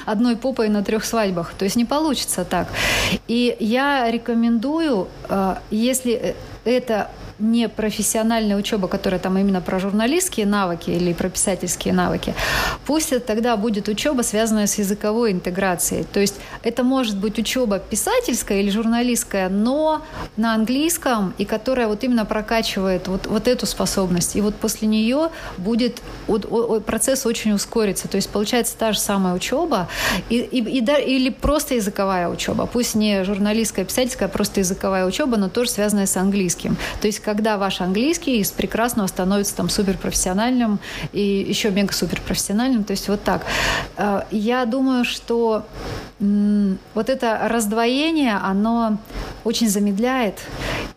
одной 0.06 0.36
попой 0.36 0.70
на 0.70 0.84
трех 0.84 1.06
свадьбах. 1.06 1.54
То 1.54 1.66
есть 1.66 1.76
не 1.76 1.86
получится 1.86 2.46
так. 2.46 2.68
И 3.28 3.56
я 3.60 4.10
рекомендую, 4.10 5.08
э, 5.30 5.56
если 5.72 6.36
это 6.66 7.10
не 7.40 7.70
профессиональная 7.70 8.58
учеба, 8.58 8.88
которая 8.88 9.20
там 9.20 9.38
именно 9.38 9.62
про 9.62 9.80
журналистские 9.80 10.46
навыки 10.46 10.90
или 10.90 11.14
про 11.14 11.30
писательские 11.30 11.94
навыки, 11.94 12.36
пусть 12.86 13.12
это 13.12 13.26
тогда 13.26 13.58
будет 13.58 13.88
учеба, 13.88 14.22
связанная 14.22 14.68
с 14.68 14.78
языковой 14.78 15.32
интеграцией. 15.32 16.04
То 16.04 16.20
есть 16.20 16.36
это 16.64 16.84
может 16.84 17.18
быть 17.18 17.38
учеба 17.40 17.80
писательская 17.80 18.62
или 18.62 18.70
журналистская, 18.70 19.50
но 19.50 20.04
на 20.38 20.54
английском, 20.54 21.34
и 21.38 21.46
которая 21.46 21.88
вот 21.88 22.04
именно 22.04 22.26
прокачивает 22.26 23.08
вот, 23.08 23.28
вот 23.28 23.48
эту 23.48 23.66
способность. 23.66 24.36
И 24.36 24.42
вот 24.42 24.56
после 24.56 24.88
нее 24.88 25.30
будет 25.58 26.02
вот, 26.28 26.86
процесс 26.86 27.26
очень 27.26 27.54
ускорится. 27.54 28.08
То 28.08 28.18
есть 28.18 28.30
получается 28.30 28.76
та 28.78 28.92
же 28.92 29.00
самая 29.00 29.34
учеба 29.34 29.88
и, 30.30 30.38
и, 30.38 30.60
и, 30.60 30.80
или 30.80 31.30
просто 31.30 31.76
языковая 31.76 32.30
учеба. 32.30 32.66
Пусть 32.66 32.96
не 32.96 33.24
журналистская, 33.24 33.86
писательская, 33.86 34.28
а 34.28 34.32
просто 34.32 34.60
языковая 34.60 35.06
учеба, 35.06 35.38
но 35.38 35.50
тоже 35.50 35.70
связанная 35.70 36.06
с 36.06 36.18
английским. 36.18 36.78
То 37.02 37.08
есть 37.08 37.23
когда 37.24 37.58
ваш 37.58 37.82
английский 37.82 38.40
из 38.40 38.52
прекрасного 38.52 39.08
становится 39.08 39.56
там 39.56 39.70
суперпрофессиональным 39.70 40.80
и 41.12 41.22
еще 41.22 41.72
мега 41.72 41.94
суперпрофессиональным, 41.94 42.84
то 42.84 42.92
есть 42.92 43.08
вот 43.08 43.24
так. 43.24 43.44
Э, 43.98 44.24
я 44.32 44.66
думаю, 44.66 45.06
что 45.06 45.66
вот 46.20 47.10
это 47.10 47.48
раздвоение, 47.50 48.38
оно 48.38 48.98
очень 49.44 49.68
замедляет. 49.68 50.40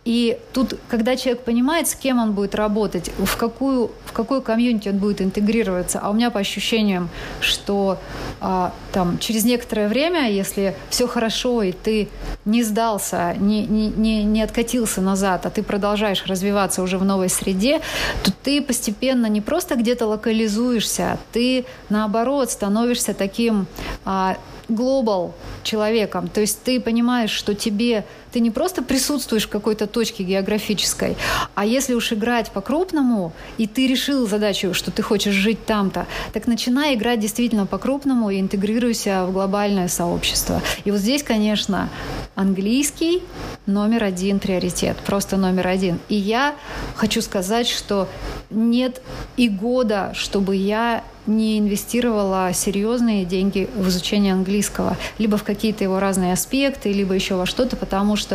И 0.05 0.39
тут, 0.53 0.79
когда 0.89 1.16
человек 1.16 1.43
понимает, 1.43 1.89
с 1.89 1.97
кем 1.97 2.20
он 2.20 2.33
будет 2.33 2.55
работать, 2.55 3.11
в 3.18 3.37
какую, 3.37 3.91
в 4.05 4.12
какую 4.12 4.41
комьюнити 4.41 4.89
он 4.89 4.99
будет 4.99 5.20
интегрироваться, 5.20 5.99
а 6.01 6.11
у 6.11 6.12
меня 6.12 6.31
по 6.31 6.39
ощущениям, 6.39 7.09
что 7.41 7.99
а, 8.41 8.72
там, 8.97 9.18
через 9.18 9.44
некоторое 9.44 9.88
время, 9.88 10.30
если 10.30 10.74
все 10.88 11.07
хорошо, 11.07 11.62
и 11.62 11.72
ты 11.72 12.09
не 12.47 12.62
сдался, 12.62 13.34
не, 13.38 13.66
не, 13.66 13.88
не, 13.88 14.24
не 14.24 14.40
откатился 14.40 15.03
назад, 15.03 15.44
а 15.44 15.51
ты 15.51 15.62
продолжаешь 15.62 16.24
развиваться 16.24 16.82
уже 16.82 16.97
в 16.97 17.05
новой 17.05 17.28
среде, 17.28 17.82
то 18.24 18.32
ты 18.42 18.62
постепенно 18.62 19.26
не 19.26 19.42
просто 19.42 19.74
где-то 19.74 20.07
локализуешься, 20.07 21.18
ты 21.30 21.66
наоборот 21.90 22.51
становишься 22.51 23.12
таким 23.12 23.66
а, 24.07 24.38
глобал 24.70 25.34
человеком. 25.62 26.28
То 26.28 26.40
есть 26.40 26.62
ты 26.62 26.80
понимаешь, 26.80 27.32
что 27.32 27.55
тебе 27.55 28.07
ты 28.37 28.41
не 28.41 28.51
просто 28.51 28.82
присутствуешь 28.82 29.47
в 29.47 29.49
какой-то 29.49 29.87
точке 29.87 30.22
географической, 30.22 31.16
а 31.55 31.64
если 31.64 31.95
уж 31.95 32.12
играть 32.12 32.51
по-крупному, 32.51 33.32
и 33.57 33.66
ты 33.66 33.87
решил 33.87 34.28
задачу, 34.28 34.74
что 34.74 34.91
ты 34.91 35.01
хочешь 35.01 35.32
жить 35.32 35.64
там-то, 35.64 36.07
так 36.34 36.47
начинай 36.47 36.97
играть 36.97 37.18
действительно 37.18 37.64
по-крупному 37.64 38.28
и 38.28 38.39
интегрируйся 38.39 39.24
в 39.24 39.32
глобальное 39.32 39.89
сообщество. 39.89 40.61
И 40.84 40.91
вот 40.91 41.01
здесь, 41.01 41.22
конечно, 41.22 41.89
английский 42.34 43.22
номер 43.64 44.05
один 44.05 44.39
приоритет, 44.39 44.99
просто 44.99 45.39
номер 45.39 45.68
один. 45.68 45.99
И 46.11 46.14
я 46.14 46.55
хочу 46.95 47.22
сказать, 47.22 47.66
что 47.66 48.07
нет 48.51 49.01
и 49.39 49.49
года, 49.49 50.12
чтобы 50.14 50.57
я 50.57 51.03
не 51.26 51.59
инвестировала 51.59 52.53
серьезные 52.53 53.24
деньги 53.24 53.68
в 53.74 53.89
изучение 53.89 54.32
английского, 54.32 54.97
либо 55.18 55.37
в 55.37 55.45
какие-то 55.45 55.84
его 55.84 55.99
разные 55.99 56.32
аспекты, 56.32 56.93
либо 56.93 57.14
еще 57.14 57.34
во 57.34 57.47
что-то, 57.47 57.76
потому 57.76 58.16
что, 58.16 58.26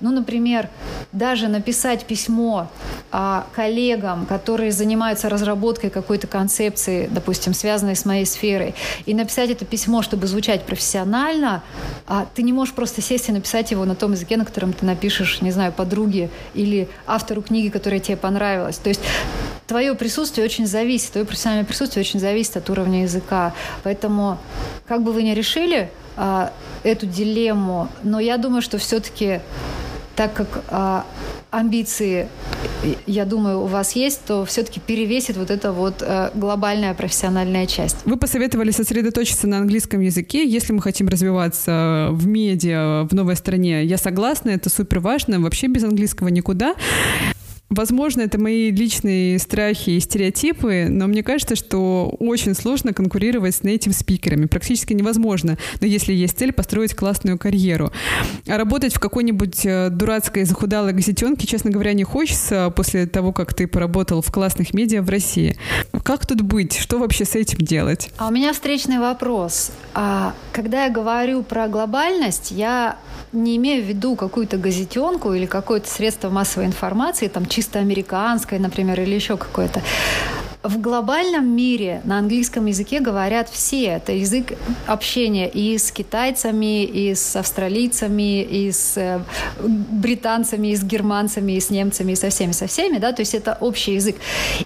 ну, 0.00 0.10
например, 0.10 0.68
даже 1.12 1.48
написать 1.48 2.04
письмо 2.04 2.68
а, 3.12 3.46
коллегам, 3.54 4.26
которые 4.26 4.72
занимаются 4.72 5.28
разработкой 5.28 5.90
какой-то 5.90 6.26
концепции, 6.26 7.08
допустим, 7.10 7.54
связанной 7.54 7.96
с 7.96 8.04
моей 8.04 8.26
сферой, 8.26 8.74
и 9.06 9.14
написать 9.14 9.50
это 9.50 9.64
письмо, 9.64 10.02
чтобы 10.02 10.26
звучать 10.26 10.64
профессионально, 10.64 11.62
а 12.06 12.26
ты 12.34 12.42
не 12.42 12.52
можешь 12.52 12.74
просто 12.74 13.02
сесть 13.02 13.28
и 13.28 13.32
написать 13.32 13.70
его 13.70 13.84
на 13.84 13.94
том 13.94 14.12
языке, 14.12 14.36
на 14.36 14.44
котором 14.44 14.72
ты 14.72 14.86
напишешь, 14.86 15.40
не 15.42 15.50
знаю, 15.50 15.72
подруге 15.72 16.30
или 16.54 16.88
автору 17.06 17.42
книги, 17.42 17.68
которая 17.68 18.00
тебе 18.00 18.16
понравилась. 18.16 18.78
То 18.78 18.88
есть 18.88 19.00
твое 19.70 19.94
присутствие 19.94 20.44
очень 20.44 20.66
зависит, 20.66 21.12
твое 21.12 21.24
профессиональное 21.24 21.64
присутствие 21.64 22.00
очень 22.00 22.18
зависит 22.18 22.56
от 22.56 22.68
уровня 22.70 23.02
языка. 23.02 23.54
Поэтому, 23.84 24.36
как 24.88 25.04
бы 25.04 25.12
вы 25.12 25.22
ни 25.22 25.30
решили 25.30 25.90
а, 26.16 26.52
эту 26.82 27.06
дилемму, 27.06 27.88
но 28.02 28.18
я 28.18 28.36
думаю, 28.36 28.62
что 28.62 28.78
все-таки 28.78 29.38
так 30.16 30.34
как 30.34 30.64
а, 30.70 31.06
амбиции, 31.52 32.28
я 33.06 33.24
думаю, 33.24 33.60
у 33.60 33.66
вас 33.66 33.92
есть, 33.92 34.24
то 34.26 34.44
все-таки 34.44 34.80
перевесит 34.80 35.36
вот 35.36 35.52
эта 35.52 35.70
вот 35.70 36.02
а, 36.02 36.32
глобальная 36.34 36.92
профессиональная 36.94 37.68
часть. 37.68 37.98
Вы 38.04 38.16
посоветовали 38.16 38.72
сосредоточиться 38.72 39.46
на 39.46 39.58
английском 39.58 40.00
языке, 40.00 40.44
если 40.44 40.72
мы 40.72 40.82
хотим 40.82 41.06
развиваться 41.06 42.08
в 42.10 42.26
медиа 42.26 43.04
в 43.08 43.14
новой 43.14 43.36
стране. 43.36 43.84
Я 43.84 43.98
согласна, 43.98 44.50
это 44.50 44.68
супер 44.68 44.98
важно. 44.98 45.38
Вообще 45.38 45.68
без 45.68 45.84
английского 45.84 46.26
никуда. 46.26 46.74
Возможно, 47.70 48.22
это 48.22 48.40
мои 48.40 48.72
личные 48.72 49.38
страхи 49.38 49.90
и 49.90 50.00
стереотипы, 50.00 50.86
но 50.88 51.06
мне 51.06 51.22
кажется, 51.22 51.54
что 51.54 52.12
очень 52.18 52.56
сложно 52.56 52.92
конкурировать 52.92 53.54
с 53.54 53.60
native 53.60 53.92
спикерами. 53.92 54.46
Практически 54.46 54.92
невозможно, 54.92 55.56
но 55.80 55.86
если 55.86 56.12
есть 56.12 56.36
цель 56.36 56.52
построить 56.52 56.96
классную 56.96 57.38
карьеру. 57.38 57.92
А 58.48 58.56
работать 58.56 58.92
в 58.92 58.98
какой-нибудь 58.98 59.64
э, 59.64 59.88
дурацкой 59.88 60.46
захудалой 60.46 60.92
газетенке, 60.92 61.46
честно 61.46 61.70
говоря, 61.70 61.92
не 61.92 62.02
хочется 62.02 62.72
после 62.74 63.06
того, 63.06 63.32
как 63.32 63.54
ты 63.54 63.68
поработал 63.68 64.20
в 64.20 64.32
классных 64.32 64.74
медиа 64.74 65.00
в 65.00 65.08
России. 65.08 65.56
Как 66.02 66.26
тут 66.26 66.40
быть? 66.40 66.76
Что 66.76 66.98
вообще 66.98 67.24
с 67.24 67.36
этим 67.36 67.58
делать? 67.58 68.10
А 68.16 68.26
у 68.26 68.32
меня 68.32 68.52
встречный 68.52 68.98
вопрос. 68.98 69.70
А, 69.94 70.34
когда 70.52 70.86
я 70.86 70.90
говорю 70.90 71.44
про 71.44 71.68
глобальность, 71.68 72.50
я 72.50 72.98
не 73.32 73.56
имею 73.56 73.82
в 73.84 73.86
виду 73.86 74.16
какую-то 74.16 74.56
газетенку 74.56 75.32
или 75.32 75.46
какое-то 75.46 75.88
средство 75.88 76.30
массовой 76.30 76.66
информации, 76.66 77.28
там 77.28 77.46
чисто 77.46 77.78
американское, 77.78 78.58
например, 78.58 79.00
или 79.00 79.14
еще 79.14 79.36
какое-то. 79.36 79.82
В 80.62 80.78
глобальном 80.78 81.48
мире 81.48 82.02
на 82.04 82.18
английском 82.18 82.66
языке 82.66 83.00
говорят 83.00 83.48
все. 83.48 83.84
Это 83.84 84.12
язык 84.12 84.52
общения 84.86 85.48
и 85.48 85.78
с 85.78 85.90
китайцами, 85.90 86.84
и 86.84 87.14
с 87.14 87.34
австралийцами, 87.34 88.42
и 88.42 88.70
с 88.70 88.98
э, 88.98 89.20
британцами, 89.58 90.68
и 90.68 90.76
с 90.76 90.84
германцами, 90.84 91.52
и 91.52 91.60
с 91.60 91.70
немцами, 91.70 92.12
и 92.12 92.14
со 92.14 92.28
всеми, 92.28 92.52
со 92.52 92.66
всеми, 92.66 92.98
да, 92.98 93.12
то 93.12 93.20
есть 93.20 93.34
это 93.34 93.56
общий 93.58 93.94
язык. 93.94 94.16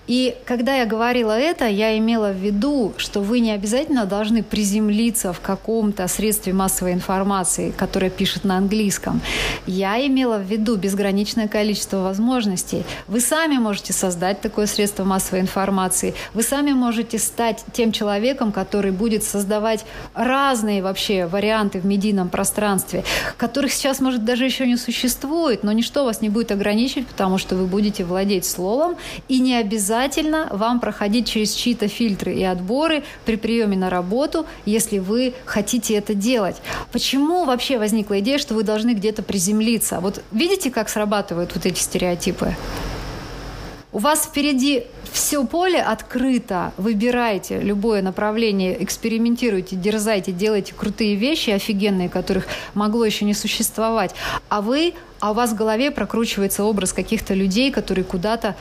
И 0.09 0.34
когда 0.45 0.74
я 0.74 0.84
говорила 0.84 1.30
это, 1.30 1.68
я 1.68 1.97
имела 1.97 2.32
в 2.32 2.38
виду, 2.38 2.92
что 2.97 3.20
вы 3.20 3.38
не 3.38 3.53
обязательно 3.53 4.05
должны 4.05 4.42
приземлиться 4.42 5.32
в 5.32 5.38
каком-то 5.38 6.09
средстве 6.09 6.53
массовой 6.53 6.92
информации, 6.92 7.70
которое 7.70 8.11
пишет 8.11 8.42
на 8.42 8.57
английском. 8.57 9.20
Я 9.64 10.05
имела 10.05 10.38
в 10.38 10.42
виду 10.42 10.74
безграничное 10.74 11.47
количество 11.47 11.99
возможностей. 11.99 12.82
Вы 13.07 13.20
сами 13.20 13.59
можете 13.59 13.92
создать 13.92 14.40
такое 14.40 14.66
средство 14.66 15.05
массовой 15.05 15.40
информации, 15.40 15.84
информации. 15.85 16.14
Вы 16.35 16.43
сами 16.43 16.72
можете 16.72 17.18
стать 17.18 17.64
тем 17.72 17.93
человеком, 17.93 18.53
который 18.53 18.91
будет 18.91 19.24
создавать 19.24 19.85
разные 20.14 20.82
вообще 20.82 21.26
варианты 21.26 21.80
в 21.80 21.87
медийном 21.87 22.28
пространстве, 22.28 23.05
которых 23.37 23.72
сейчас, 23.72 24.01
может, 24.01 24.24
даже 24.24 24.45
еще 24.45 24.66
не 24.66 24.76
существует, 24.76 25.64
но 25.64 25.72
ничто 25.72 26.05
вас 26.05 26.20
не 26.20 26.28
будет 26.28 26.53
ограничивать, 26.53 27.07
потому 27.07 27.39
что 27.39 27.57
вы 27.57 27.66
будете 27.66 28.05
владеть 28.05 28.45
словом, 28.45 28.97
и 29.28 29.41
не 29.41 29.57
обязательно 29.57 30.49
вам 30.51 30.80
проходить 30.80 31.28
через 31.28 31.53
чьи-то 31.53 31.89
фильтры 31.89 32.35
и 32.35 32.45
отборы 32.45 33.03
при 33.24 33.37
приеме 33.37 33.76
на 33.76 33.91
работу, 33.91 34.47
если 34.66 34.99
вы 34.99 35.35
хотите 35.45 35.95
это 35.95 36.14
делать. 36.14 36.57
Почему 36.93 37.45
вообще 37.45 37.78
возникла 37.78 38.20
идея, 38.20 38.39
что 38.39 38.55
вы 38.55 38.62
должны 38.62 38.95
где-то 38.95 39.22
приземлиться? 39.22 40.01
Вот 40.01 40.22
видите, 40.32 40.70
как 40.70 40.89
срабатывают 40.89 41.55
вот 41.55 41.66
эти 41.66 41.80
стереотипы? 41.80 42.55
У 43.93 43.99
вас 43.99 44.24
впереди 44.24 44.85
все 45.15 45.45
поле 45.45 45.81
открыто. 45.81 46.73
Выбирайте 46.77 47.61
любое 47.61 48.03
направление, 48.03 48.83
экспериментируйте, 48.83 49.77
дерзайте, 49.77 50.33
делайте 50.33 50.75
крутые 50.75 51.15
вещи 51.15 51.51
офигенные, 51.51 52.09
которых 52.09 52.47
могло 52.75 53.05
еще 53.05 53.25
не 53.25 53.33
существовать. 53.33 54.12
А 54.49 54.61
вы, 54.61 54.93
а 55.21 55.31
у 55.31 55.35
вас 55.35 55.53
в 55.53 55.55
голове 55.55 55.93
прокручивается 55.93 56.65
образ 56.65 56.93
каких-то 56.93 57.33
людей, 57.33 57.71
которые 57.71 58.05
куда-то 58.05 58.57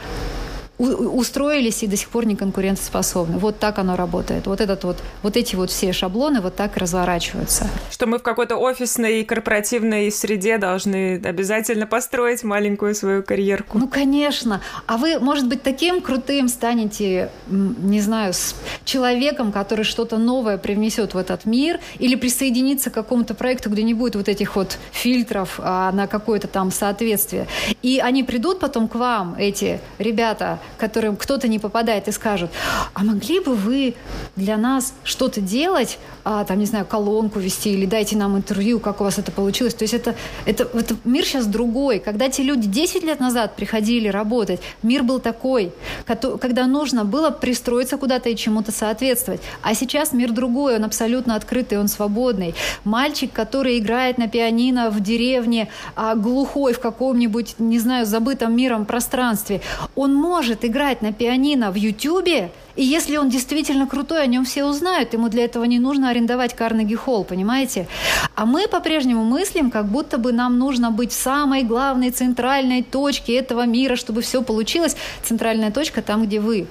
устроились 0.77 1.83
и 1.83 1.87
до 1.87 1.95
сих 1.95 2.09
пор 2.09 2.25
не 2.25 2.35
конкурентоспособны. 2.35 3.37
Вот 3.37 3.59
так 3.59 3.77
оно 3.77 3.95
работает. 3.95 4.47
Вот, 4.47 4.59
этот 4.59 4.83
вот, 4.83 4.97
вот 5.21 5.37
эти 5.37 5.55
вот 5.55 5.69
все 5.69 5.93
шаблоны 5.93 6.41
вот 6.41 6.55
так 6.55 6.77
разворачиваются. 6.77 7.67
Что 7.91 8.07
мы 8.07 8.17
в 8.17 8.23
какой-то 8.23 8.57
офисной 8.57 9.21
и 9.21 9.23
корпоративной 9.23 10.11
среде 10.11 10.57
должны 10.57 11.21
обязательно 11.23 11.85
построить 11.85 12.43
маленькую 12.43 12.95
свою 12.95 13.23
карьерку. 13.23 13.77
Ну, 13.77 13.87
конечно. 13.87 14.61
А 14.87 14.97
вы, 14.97 15.19
может 15.19 15.47
быть, 15.47 15.61
таким 15.61 16.01
крутым 16.01 16.47
станете, 16.47 17.29
не 17.47 18.01
знаю, 18.01 18.33
с 18.33 18.55
человеком, 18.83 19.51
который 19.51 19.85
что-то 19.85 20.17
новое 20.17 20.57
привнесет 20.57 21.13
в 21.13 21.17
этот 21.17 21.45
мир, 21.45 21.79
или 21.99 22.15
присоединиться 22.15 22.89
к 22.89 22.93
какому-то 22.93 23.35
проекту, 23.35 23.69
где 23.69 23.83
не 23.83 23.93
будет 23.93 24.15
вот 24.15 24.27
этих 24.27 24.55
вот 24.55 24.77
фильтров 24.91 25.59
а, 25.59 25.91
на 25.91 26.07
какое-то 26.07 26.47
там 26.47 26.71
соответствие. 26.71 27.47
И 27.81 27.99
они 27.99 28.23
придут 28.23 28.59
потом 28.59 28.87
к 28.87 28.95
вам, 28.95 29.35
эти 29.37 29.79
ребята, 29.99 30.59
которым 30.77 31.15
кто-то 31.15 31.47
не 31.47 31.59
попадает 31.59 32.07
и 32.07 32.11
скажут, 32.11 32.51
а 32.93 33.03
могли 33.03 33.39
бы 33.39 33.55
вы 33.55 33.95
для 34.35 34.57
нас 34.57 34.93
что-то 35.03 35.41
делать, 35.41 35.97
а, 36.25 36.43
там, 36.45 36.59
не 36.59 36.65
знаю, 36.65 36.85
колонку 36.85 37.39
вести 37.39 37.71
или 37.71 37.85
дайте 37.85 38.15
нам 38.17 38.37
интервью, 38.37 38.79
как 38.79 39.01
у 39.01 39.03
вас 39.03 39.17
это 39.17 39.31
получилось. 39.31 39.73
То 39.73 39.83
есть 39.83 39.93
это, 39.93 40.15
это, 40.45 40.63
это 40.73 40.95
мир 41.03 41.25
сейчас 41.25 41.45
другой. 41.45 41.99
Когда 41.99 42.29
те 42.29 42.43
люди 42.43 42.67
10 42.67 43.03
лет 43.03 43.19
назад 43.19 43.55
приходили 43.55 44.07
работать, 44.07 44.61
мир 44.83 45.03
был 45.03 45.19
такой, 45.19 45.71
когда 46.05 46.67
нужно 46.67 47.05
было 47.05 47.29
пристроиться 47.29 47.97
куда-то 47.97 48.29
и 48.29 48.35
чему-то 48.35 48.71
соответствовать. 48.71 49.41
А 49.61 49.73
сейчас 49.73 50.13
мир 50.13 50.31
другой, 50.31 50.75
он 50.75 50.83
абсолютно 50.83 51.35
открытый, 51.35 51.79
он 51.79 51.87
свободный. 51.87 52.55
Мальчик, 52.83 53.31
который 53.33 53.77
играет 53.79 54.17
на 54.17 54.27
пианино 54.27 54.89
в 54.89 55.01
деревне, 55.01 55.69
а 55.95 56.15
глухой 56.15 56.73
в 56.73 56.79
каком-нибудь, 56.79 57.55
не 57.59 57.79
знаю, 57.79 58.05
забытом 58.05 58.55
миром 58.55 58.85
пространстве, 58.85 59.61
он 59.95 60.13
может 60.13 60.52
может 60.53 60.65
играть 60.65 61.01
на 61.01 61.11
пианино 61.11 61.71
в 61.71 61.75
Ютьюбе, 61.75 62.51
и 62.75 62.83
если 62.83 63.17
он 63.17 63.29
действительно 63.29 63.87
крутой, 63.87 64.23
о 64.23 64.27
нем 64.27 64.45
все 64.45 64.65
узнают. 64.65 65.13
Ему 65.13 65.29
для 65.29 65.45
этого 65.45 65.63
не 65.63 65.79
нужно 65.79 66.09
арендовать 66.09 66.55
Карнеги 66.55 66.95
Холл, 66.95 67.23
понимаете? 67.23 67.87
А 68.35 68.45
мы 68.45 68.67
по-прежнему 68.67 69.23
мыслим, 69.23 69.71
как 69.71 69.87
будто 69.87 70.19
бы 70.19 70.31
нам 70.31 70.59
нужно 70.59 70.91
быть 70.91 71.11
в 71.11 71.15
самой 71.15 71.63
главной 71.63 72.11
центральной 72.11 72.83
точке 72.83 73.35
этого 73.35 73.65
мира, 73.65 73.95
чтобы 73.95 74.21
все 74.21 74.43
получилось. 74.43 74.95
Центральная 75.23 75.71
точка 75.71 76.01
там, 76.03 76.23
где 76.25 76.39
вы. 76.39 76.67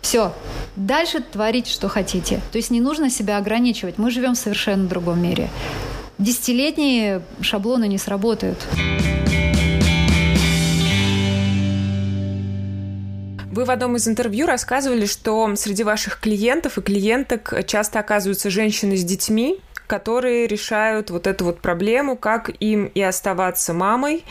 Все. 0.00 0.32
Дальше 0.74 1.20
творите, 1.20 1.70
что 1.70 1.88
хотите. 1.88 2.40
То 2.50 2.58
есть 2.58 2.70
не 2.70 2.80
нужно 2.80 3.08
себя 3.08 3.36
ограничивать. 3.36 3.98
Мы 3.98 4.10
живем 4.10 4.34
в 4.34 4.38
совершенно 4.38 4.88
другом 4.88 5.22
мире. 5.22 5.48
Десятилетние 6.18 7.22
шаблоны 7.40 7.86
не 7.86 7.98
сработают. 7.98 8.58
Вы 13.50 13.64
в 13.64 13.70
одном 13.72 13.96
из 13.96 14.06
интервью 14.06 14.46
рассказывали, 14.46 15.06
что 15.06 15.56
среди 15.56 15.82
ваших 15.82 16.20
клиентов 16.20 16.78
и 16.78 16.82
клиенток 16.82 17.52
часто 17.66 17.98
оказываются 17.98 18.48
женщины 18.48 18.96
с 18.96 19.02
детьми, 19.02 19.58
которые 19.88 20.46
решают 20.46 21.10
вот 21.10 21.26
эту 21.26 21.46
вот 21.46 21.60
проблему, 21.60 22.16
как 22.16 22.48
им 22.60 22.84
и 22.84 23.02
оставаться 23.02 23.74
мамой, 23.74 24.24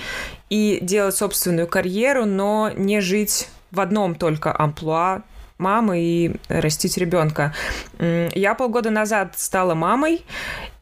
и 0.49 0.79
делать 0.81 1.17
собственную 1.17 1.67
карьеру, 1.67 2.23
но 2.23 2.71
не 2.73 3.01
жить 3.01 3.49
в 3.71 3.81
одном 3.81 4.15
только 4.15 4.57
амплуа 4.57 5.23
мамы 5.57 5.99
и 5.99 6.35
растить 6.47 6.97
ребенка. 6.97 7.53
Я 7.99 8.55
полгода 8.55 8.89
назад 8.89 9.33
стала 9.37 9.73
мамой, 9.75 10.25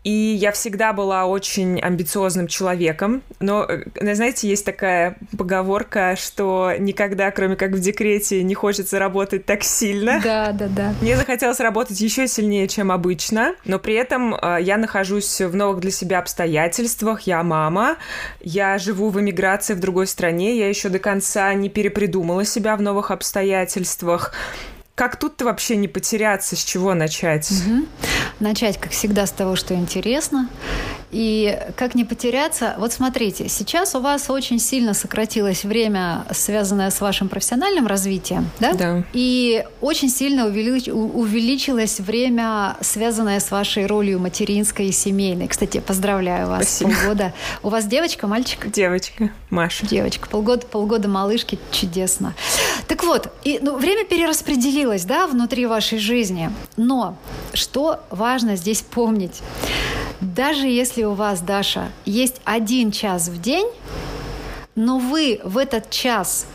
и 0.03 0.37
я 0.39 0.51
всегда 0.53 0.93
была 0.93 1.25
очень 1.25 1.81
амбициозным 1.81 2.47
человеком. 2.47 3.23
Но, 3.39 3.65
э, 3.65 3.83
знаете, 4.13 4.47
есть 4.47 4.63
такая 4.63 5.17
поговорка, 5.37 6.15
что 6.15 6.71
никогда, 6.79 7.29
кроме 7.31 7.57
как 7.57 7.71
в 7.71 7.79
декрете, 7.79 8.41
не 8.43 8.53
хочется 8.53 8.99
работать 8.99 9.45
так 9.45 9.63
сильно. 9.63 10.21
Да, 10.23 10.53
да, 10.53 10.67
да. 10.67 10.93
Мне 11.01 11.17
захотелось 11.17 11.59
работать 11.59 11.99
еще 11.99 12.27
сильнее, 12.27 12.67
чем 12.69 12.91
обычно. 12.91 13.55
Но 13.65 13.79
при 13.79 13.95
этом 13.95 14.33
э, 14.33 14.59
я 14.61 14.77
нахожусь 14.77 15.41
в 15.41 15.55
новых 15.55 15.81
для 15.81 15.91
себя 15.91 16.19
обстоятельствах. 16.19 17.21
Я 17.23 17.43
мама. 17.43 17.97
Я 18.39 18.77
живу 18.77 19.09
в 19.09 19.19
эмиграции 19.19 19.73
в 19.73 19.79
другой 19.79 20.07
стране. 20.07 20.57
Я 20.57 20.69
еще 20.69 20.89
до 20.89 20.99
конца 20.99 21.53
не 21.53 21.69
перепридумала 21.69 22.45
себя 22.45 22.77
в 22.77 22.81
новых 22.81 23.11
обстоятельствах. 23.11 24.33
Как 24.97 25.15
тут-то 25.15 25.45
вообще 25.45 25.75
не 25.75 25.87
потеряться, 25.87 26.55
с 26.55 26.63
чего 26.63 26.95
начать? 26.95 27.51
Угу. 27.51 27.85
Начать, 28.39 28.79
как 28.79 28.93
всегда, 28.93 29.27
с 29.27 29.31
того, 29.31 29.55
что 29.55 29.75
интересно. 29.75 30.49
И 31.17 31.59
как 31.75 31.95
не 31.95 32.05
потеряться? 32.05 32.75
Вот 32.77 32.93
смотрите, 32.93 33.49
сейчас 33.49 33.95
у 33.95 34.01
вас 34.01 34.29
очень 34.29 34.59
сильно 34.59 34.93
сократилось 34.93 35.63
время, 35.63 36.27
связанное 36.29 36.91
с 36.91 37.01
вашим 37.01 37.27
профессиональным 37.27 37.87
развитием, 37.87 38.51
да? 38.59 38.73
Да. 38.73 39.03
И 39.13 39.65
очень 39.81 40.11
сильно 40.11 40.45
увелич... 40.45 40.87
увеличилось 40.89 41.99
время, 41.99 42.77
связанное 42.81 43.39
с 43.39 43.49
вашей 43.49 43.87
ролью 43.87 44.19
материнской 44.19 44.89
и 44.89 44.91
семейной. 44.91 45.47
Кстати, 45.47 45.79
поздравляю 45.79 46.49
вас. 46.49 46.65
Спасибо. 46.65 46.91
Полгода. 46.91 47.33
У 47.63 47.69
вас 47.69 47.87
девочка, 47.87 48.27
мальчик? 48.27 48.71
Девочка, 48.71 49.31
Маша. 49.49 49.87
Девочка. 49.87 50.29
Полгода, 50.29 50.67
полгода 50.67 51.07
малышки. 51.07 51.57
Чудесно. 51.71 52.35
Так 52.87 53.03
вот, 53.03 53.33
и, 53.43 53.57
ну, 53.59 53.75
время 53.77 54.05
перераспределилось, 54.05 55.03
да, 55.03 55.25
внутри 55.25 55.65
вашей 55.65 55.97
жизни. 55.97 56.51
Но 56.75 57.17
что 57.53 58.01
важно 58.11 58.55
здесь 58.55 58.83
помнить? 58.83 59.41
Даже 60.19 60.67
если 60.67 61.06
у 61.07 61.13
вас, 61.13 61.41
Даша, 61.41 61.91
есть 62.05 62.41
один 62.43 62.91
час 62.91 63.29
в 63.29 63.41
день, 63.41 63.67
но 64.75 64.99
вы 64.99 65.39
в 65.43 65.57
этот 65.57 65.89
час 65.89 66.45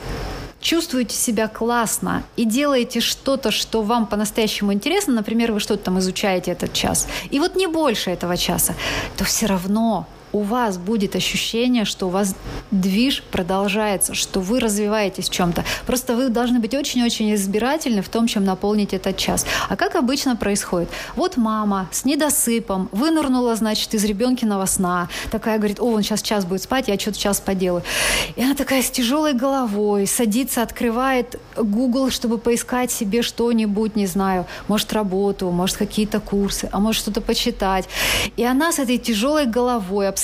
чувствуете 0.60 1.16
себя 1.16 1.48
классно 1.48 2.22
и 2.36 2.44
делаете 2.44 3.00
что-то, 3.00 3.50
что 3.50 3.82
вам 3.82 4.06
по-настоящему 4.06 4.72
интересно, 4.72 5.12
например, 5.12 5.52
вы 5.52 5.60
что-то 5.60 5.84
там 5.84 5.98
изучаете 5.98 6.52
этот 6.52 6.72
час, 6.72 7.08
и 7.30 7.40
вот 7.40 7.56
не 7.56 7.66
больше 7.66 8.10
этого 8.10 8.36
часа, 8.36 8.74
то 9.16 9.24
все 9.24 9.46
равно 9.46 10.06
у 10.32 10.40
вас 10.40 10.78
будет 10.78 11.14
ощущение, 11.14 11.84
что 11.84 12.06
у 12.06 12.10
вас 12.10 12.34
движ 12.70 13.22
продолжается, 13.30 14.14
что 14.14 14.40
вы 14.40 14.60
развиваетесь 14.60 15.28
в 15.28 15.32
чем-то. 15.32 15.64
Просто 15.86 16.16
вы 16.16 16.28
должны 16.28 16.58
быть 16.58 16.74
очень-очень 16.74 17.34
избирательны 17.34 18.02
в 18.02 18.08
том, 18.08 18.26
чем 18.26 18.44
наполнить 18.44 18.94
этот 18.94 19.16
час. 19.16 19.46
А 19.68 19.76
как 19.76 19.94
обычно 19.94 20.36
происходит? 20.36 20.88
Вот 21.16 21.36
мама 21.36 21.88
с 21.92 22.04
недосыпом 22.04 22.88
вынырнула, 22.92 23.54
значит, 23.56 23.94
из 23.94 24.04
ребенкиного 24.04 24.66
сна. 24.66 25.08
Такая 25.30 25.58
говорит, 25.58 25.80
о, 25.80 25.84
он 25.84 26.02
сейчас 26.02 26.22
час 26.22 26.44
будет 26.44 26.62
спать, 26.62 26.88
я 26.88 26.98
что-то 26.98 27.18
час 27.18 27.40
поделаю. 27.40 27.82
И 28.36 28.42
она 28.42 28.54
такая 28.54 28.82
с 28.82 28.90
тяжелой 28.90 29.34
головой 29.34 30.06
садится, 30.06 30.62
открывает 30.62 31.38
Google, 31.56 32.10
чтобы 32.10 32.38
поискать 32.38 32.90
себе 32.90 33.22
что-нибудь, 33.22 33.96
не 33.96 34.06
знаю, 34.06 34.46
может, 34.68 34.92
работу, 34.92 35.50
может, 35.50 35.76
какие-то 35.76 36.20
курсы, 36.20 36.68
а 36.72 36.80
может, 36.80 37.02
что-то 37.02 37.20
почитать. 37.20 37.88
И 38.36 38.44
она 38.44 38.72
с 38.72 38.78
этой 38.78 38.96
тяжелой 38.96 39.46
головой, 39.46 40.08
абсолютно 40.08 40.21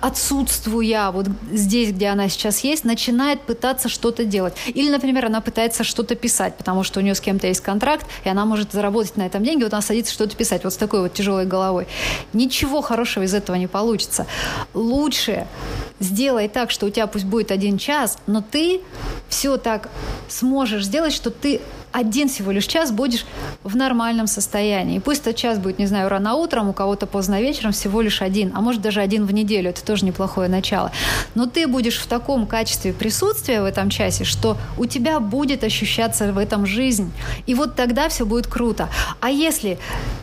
отсутствуя 0.00 1.10
вот 1.10 1.26
здесь, 1.52 1.90
где 1.90 2.08
она 2.08 2.28
сейчас 2.28 2.60
есть, 2.60 2.84
начинает 2.84 3.42
пытаться 3.42 3.88
что-то 3.88 4.24
делать. 4.24 4.54
Или, 4.66 4.90
например, 4.90 5.26
она 5.26 5.40
пытается 5.40 5.84
что-то 5.84 6.14
писать, 6.14 6.56
потому 6.56 6.82
что 6.82 7.00
у 7.00 7.02
нее 7.02 7.14
с 7.14 7.20
кем-то 7.20 7.46
есть 7.46 7.60
контракт, 7.60 8.06
и 8.24 8.28
она 8.28 8.44
может 8.44 8.72
заработать 8.72 9.16
на 9.16 9.22
этом 9.26 9.44
деньги, 9.44 9.62
вот 9.64 9.72
она 9.72 9.82
садится 9.82 10.12
что-то 10.12 10.36
писать, 10.36 10.64
вот 10.64 10.72
с 10.72 10.76
такой 10.76 11.00
вот 11.00 11.12
тяжелой 11.12 11.46
головой. 11.46 11.86
Ничего 12.32 12.80
хорошего 12.80 13.24
из 13.24 13.34
этого 13.34 13.56
не 13.56 13.66
получится. 13.66 14.26
Лучше 14.74 15.46
сделай 15.98 16.48
так, 16.48 16.70
что 16.70 16.86
у 16.86 16.90
тебя 16.90 17.06
пусть 17.06 17.24
будет 17.24 17.50
один 17.50 17.78
час, 17.78 18.18
но 18.26 18.42
ты 18.42 18.80
все 19.28 19.56
так 19.56 19.88
сможешь 20.28 20.84
сделать, 20.84 21.12
что 21.12 21.30
ты 21.30 21.60
один 21.92 22.28
всего 22.28 22.52
лишь 22.52 22.66
час 22.66 22.92
будешь 22.92 23.24
в 23.64 23.76
нормальном 23.76 24.26
состоянии. 24.26 24.96
И 24.96 25.00
пусть 25.00 25.22
этот 25.22 25.36
час 25.36 25.58
будет, 25.58 25.78
не 25.78 25.86
знаю, 25.86 26.08
рано 26.08 26.34
утром, 26.34 26.68
у 26.68 26.72
кого-то 26.72 27.06
поздно 27.06 27.40
вечером, 27.40 27.72
всего 27.72 28.00
лишь 28.00 28.22
один, 28.22 28.52
а 28.54 28.60
может 28.60 28.80
даже 28.80 29.00
один 29.00 29.26
в 29.26 29.32
неделю, 29.32 29.70
это 29.70 29.84
тоже 29.84 30.04
неплохое 30.04 30.48
начало. 30.48 30.92
Но 31.34 31.46
ты 31.46 31.66
будешь 31.66 31.98
в 31.98 32.06
таком 32.06 32.46
качестве 32.46 32.92
присутствия 32.92 33.60
в 33.60 33.64
этом 33.64 33.90
часе, 33.90 34.24
что 34.24 34.56
у 34.78 34.86
тебя 34.86 35.20
будет 35.20 35.64
ощущаться 35.64 36.32
в 36.32 36.38
этом 36.38 36.66
жизнь. 36.66 37.12
И 37.46 37.54
вот 37.54 37.76
тогда 37.76 38.08
все 38.08 38.24
будет 38.24 38.46
круто. 38.46 38.88
А 39.20 39.30
если 39.30 39.78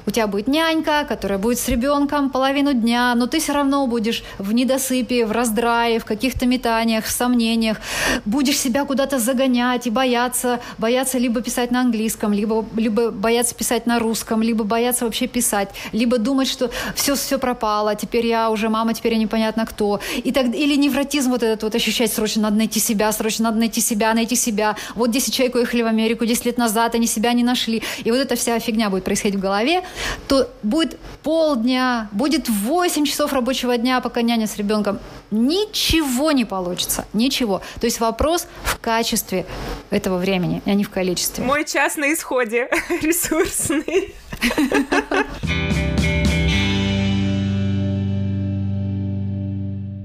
у 0.06 0.12
тебя 0.12 0.28
будет 0.28 0.48
нянька, 0.48 1.06
которая 1.08 1.38
будет 1.38 1.60
с 1.60 1.68
ребенком 1.68 2.30
половину 2.30 2.74
дня, 2.74 3.14
но 3.16 3.28
ты 3.28 3.40
все 3.40 3.54
равно 3.54 3.86
будешь 3.88 4.24
в 4.38 4.54
недосыпе, 4.54 5.26
в 5.26 5.32
раздрае, 5.32 6.00
в 6.00 6.06
каких-то 6.06 6.46
метаниях, 6.46 7.06
в 7.06 7.12
сомнениях, 7.12 7.78
будешь 8.26 8.58
себя 8.58 8.86
куда-то 8.86 9.20
загонять 9.20 9.86
и 9.88 9.90
бояться, 9.90 10.60
бояться 10.78 11.18
либо 11.18 11.42
писать 11.42 11.57
на 11.72 11.82
английском, 11.82 12.34
либо, 12.34 12.66
либо 12.76 13.12
бояться 13.12 13.56
писать 13.56 13.86
на 13.86 14.00
русском, 14.00 14.42
либо 14.42 14.64
бояться 14.64 15.06
вообще 15.06 15.28
писать, 15.28 15.70
либо 15.92 16.18
думать, 16.18 16.48
что 16.48 16.70
все, 16.96 17.16
все 17.16 17.38
пропало, 17.38 17.96
теперь 17.96 18.26
я 18.26 18.50
уже 18.50 18.70
мама, 18.70 18.94
теперь 18.94 19.14
я 19.14 19.20
непонятно 19.20 19.66
кто. 19.66 20.00
И 20.24 20.32
так, 20.32 20.46
или 20.48 20.76
невротизм 20.76 21.32
вот 21.32 21.44
этот 21.44 21.64
вот 21.64 21.76
ощущать, 21.76 22.14
срочно 22.14 22.44
надо 22.44 22.58
найти 22.58 22.80
себя, 22.80 23.12
срочно 23.12 23.46
надо 23.46 23.58
найти 23.58 23.82
себя, 23.82 24.14
найти 24.14 24.36
себя. 24.36 24.76
Вот 24.96 25.12
10 25.12 25.34
человек 25.34 25.56
уехали 25.56 25.82
в 25.82 25.88
Америку 25.88 26.26
10 26.26 26.46
лет 26.46 26.58
назад, 26.58 26.96
они 26.96 27.08
себя 27.08 27.34
не 27.34 27.44
нашли. 27.44 27.82
И 28.04 28.12
вот 28.12 28.18
эта 28.18 28.36
вся 28.36 28.60
фигня 28.60 28.90
будет 28.90 29.04
происходить 29.04 29.38
в 29.38 29.42
голове, 29.42 29.84
то 30.28 30.50
будет 30.64 30.98
полдня, 31.24 32.10
будет 32.12 32.50
8 32.50 33.06
часов 33.06 33.34
рабочего 33.34 33.78
дня, 33.78 34.00
пока 34.02 34.22
няня 34.22 34.48
с 34.48 34.58
ребенком. 34.58 35.00
Ничего 35.32 36.32
не 36.32 36.46
получится, 36.46 37.06
ничего. 37.14 37.62
То 37.80 37.86
есть 37.86 38.00
вопрос 38.00 38.48
в 38.64 38.80
качестве 38.80 39.46
этого 39.90 40.18
времени, 40.18 40.62
а 40.66 40.74
не 40.74 40.84
в 40.84 40.90
количестве. 40.90 41.44
Мой 41.44 41.66
час 41.66 41.98
на 41.98 42.14
исходе 42.14 42.70
ресурсный. 43.02 44.16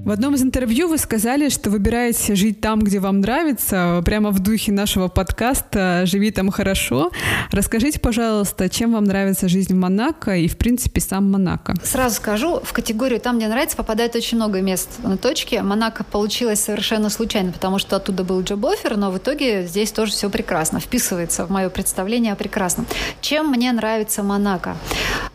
В 0.05 0.11
одном 0.11 0.35
из 0.35 0.43
интервью 0.43 0.89
вы 0.89 0.97
сказали, 0.97 1.47
что 1.47 1.69
выбираете 1.69 2.35
жить 2.35 2.59
там, 2.59 2.81
где 2.81 2.99
вам 2.99 3.21
нравится, 3.21 4.01
прямо 4.03 4.31
в 4.31 4.39
духе 4.39 4.73
нашего 4.73 5.07
подкаста 5.07 6.01
«Живи 6.05 6.29
там 6.31 6.51
хорошо». 6.51 7.09
Расскажите, 7.51 8.01
пожалуйста, 8.01 8.67
чем 8.67 8.91
вам 8.91 9.05
нравится 9.05 9.47
жизнь 9.47 9.73
в 9.73 9.77
Монако 9.77 10.35
и, 10.35 10.49
в 10.49 10.57
принципе, 10.57 10.99
сам 10.99 11.31
Монако? 11.31 11.75
Сразу 11.85 12.15
скажу, 12.15 12.59
в 12.61 12.73
категорию 12.73 13.21
«там, 13.21 13.37
где 13.37 13.47
нравится» 13.47 13.77
попадает 13.77 14.13
очень 14.17 14.35
много 14.35 14.59
мест 14.59 14.89
на 15.03 15.15
точке. 15.15 15.61
Монако 15.61 16.03
получилось 16.03 16.59
совершенно 16.59 17.09
случайно, 17.09 17.53
потому 17.53 17.79
что 17.79 17.95
оттуда 17.95 18.25
был 18.25 18.41
джоб-оффер, 18.41 18.97
но 18.97 19.09
в 19.09 19.19
итоге 19.19 19.65
здесь 19.65 19.93
тоже 19.93 20.11
все 20.11 20.29
прекрасно, 20.29 20.81
вписывается 20.81 21.45
в 21.45 21.49
мое 21.49 21.69
представление 21.69 22.33
о 22.33 22.35
прекрасном. 22.35 22.87
Чем 23.21 23.51
мне 23.51 23.71
нравится 23.71 24.21
Монако? 24.21 24.75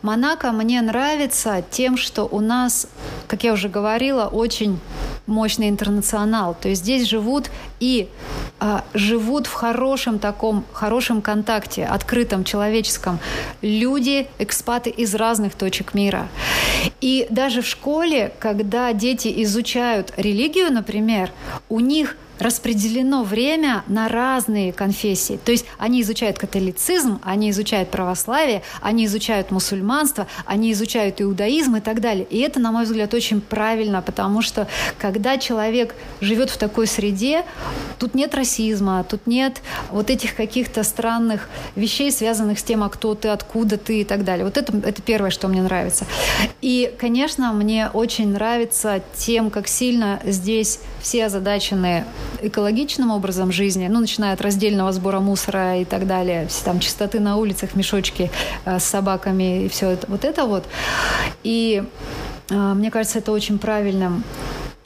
Монако 0.03 0.51
мне 0.51 0.79
нравится 0.81 1.63
тем, 1.71 1.97
что 1.97 2.25
у 2.25 2.39
нас, 2.39 2.87
как 3.27 3.43
я 3.43 3.51
уже 3.51 3.67
говорила, 3.67 4.27
очень 4.27 4.58
очень 4.59 4.79
мощный 5.25 5.69
интернационал. 5.69 6.53
То 6.59 6.67
есть 6.67 6.81
здесь 6.81 7.07
живут 7.07 7.49
и 7.79 8.09
а, 8.59 8.83
живут 8.93 9.47
в 9.47 9.53
хорошем 9.53 10.19
таком, 10.19 10.65
хорошем 10.73 11.21
контакте, 11.21 11.85
открытом, 11.85 12.43
человеческом. 12.43 13.19
Люди, 13.61 14.27
экспаты 14.37 14.89
из 14.89 15.15
разных 15.15 15.55
точек 15.55 15.93
мира. 15.93 16.27
И 16.99 17.25
даже 17.29 17.61
в 17.61 17.67
школе, 17.67 18.33
когда 18.39 18.91
дети 18.91 19.31
изучают 19.43 20.13
религию, 20.17 20.73
например, 20.73 21.31
у 21.69 21.79
них 21.79 22.17
распределено 22.39 23.23
время 23.23 23.83
на 23.87 24.07
разные 24.07 24.73
конфессии. 24.73 25.39
То 25.43 25.51
есть 25.51 25.65
они 25.77 26.01
изучают 26.01 26.37
католицизм, 26.37 27.19
они 27.23 27.49
изучают 27.51 27.89
православие, 27.89 28.63
они 28.81 29.05
изучают 29.05 29.51
мусульманство, 29.51 30.27
они 30.45 30.71
изучают 30.71 31.21
иудаизм 31.21 31.75
и 31.75 31.81
так 31.81 32.01
далее. 32.01 32.25
И 32.29 32.39
это, 32.39 32.59
на 32.59 32.71
мой 32.71 32.85
взгляд, 32.85 33.13
очень 33.13 33.41
правильно, 33.41 34.01
потому 34.01 34.41
что 34.41 34.67
когда 34.97 35.37
человек 35.37 35.95
живет 36.21 36.49
в 36.49 36.57
такой 36.57 36.87
среде, 36.87 37.43
тут 37.99 38.15
нет 38.15 38.33
расизма, 38.33 39.05
тут 39.07 39.27
нет 39.27 39.61
вот 39.91 40.09
этих 40.09 40.35
каких-то 40.35 40.83
странных 40.83 41.49
вещей, 41.75 42.11
связанных 42.11 42.59
с 42.59 42.63
тем, 42.63 42.83
а 42.83 42.89
кто 42.89 43.15
ты, 43.15 43.29
откуда 43.29 43.77
ты 43.77 44.01
и 44.01 44.03
так 44.03 44.23
далее. 44.23 44.45
Вот 44.45 44.57
это, 44.57 44.75
это 44.77 45.01
первое, 45.01 45.29
что 45.29 45.47
мне 45.47 45.61
нравится. 45.61 46.05
И, 46.61 46.93
конечно, 46.97 47.51
мне 47.51 47.89
очень 47.91 48.29
нравится 48.29 49.01
тем, 49.17 49.49
как 49.49 49.67
сильно 49.67 50.21
здесь 50.23 50.79
все 51.01 51.25
озадачены 51.25 52.05
экологичным 52.41 53.11
образом 53.11 53.51
жизни, 53.51 53.87
ну, 53.87 53.99
начиная 53.99 54.33
от 54.33 54.41
раздельного 54.41 54.91
сбора 54.91 55.19
мусора 55.19 55.77
и 55.77 55.85
так 55.85 56.07
далее, 56.07 56.47
там 56.63 56.79
чистоты 56.79 57.19
на 57.19 57.37
улицах, 57.37 57.75
мешочки 57.75 58.31
э, 58.65 58.79
с 58.79 58.83
собаками 58.83 59.65
и 59.65 59.69
все 59.69 59.91
это, 59.91 60.07
вот 60.09 60.25
это 60.25 60.45
вот. 60.45 60.65
И 61.43 61.83
э, 62.49 62.55
мне 62.55 62.91
кажется, 62.91 63.19
это 63.19 63.31
очень 63.31 63.59
правильным. 63.59 64.23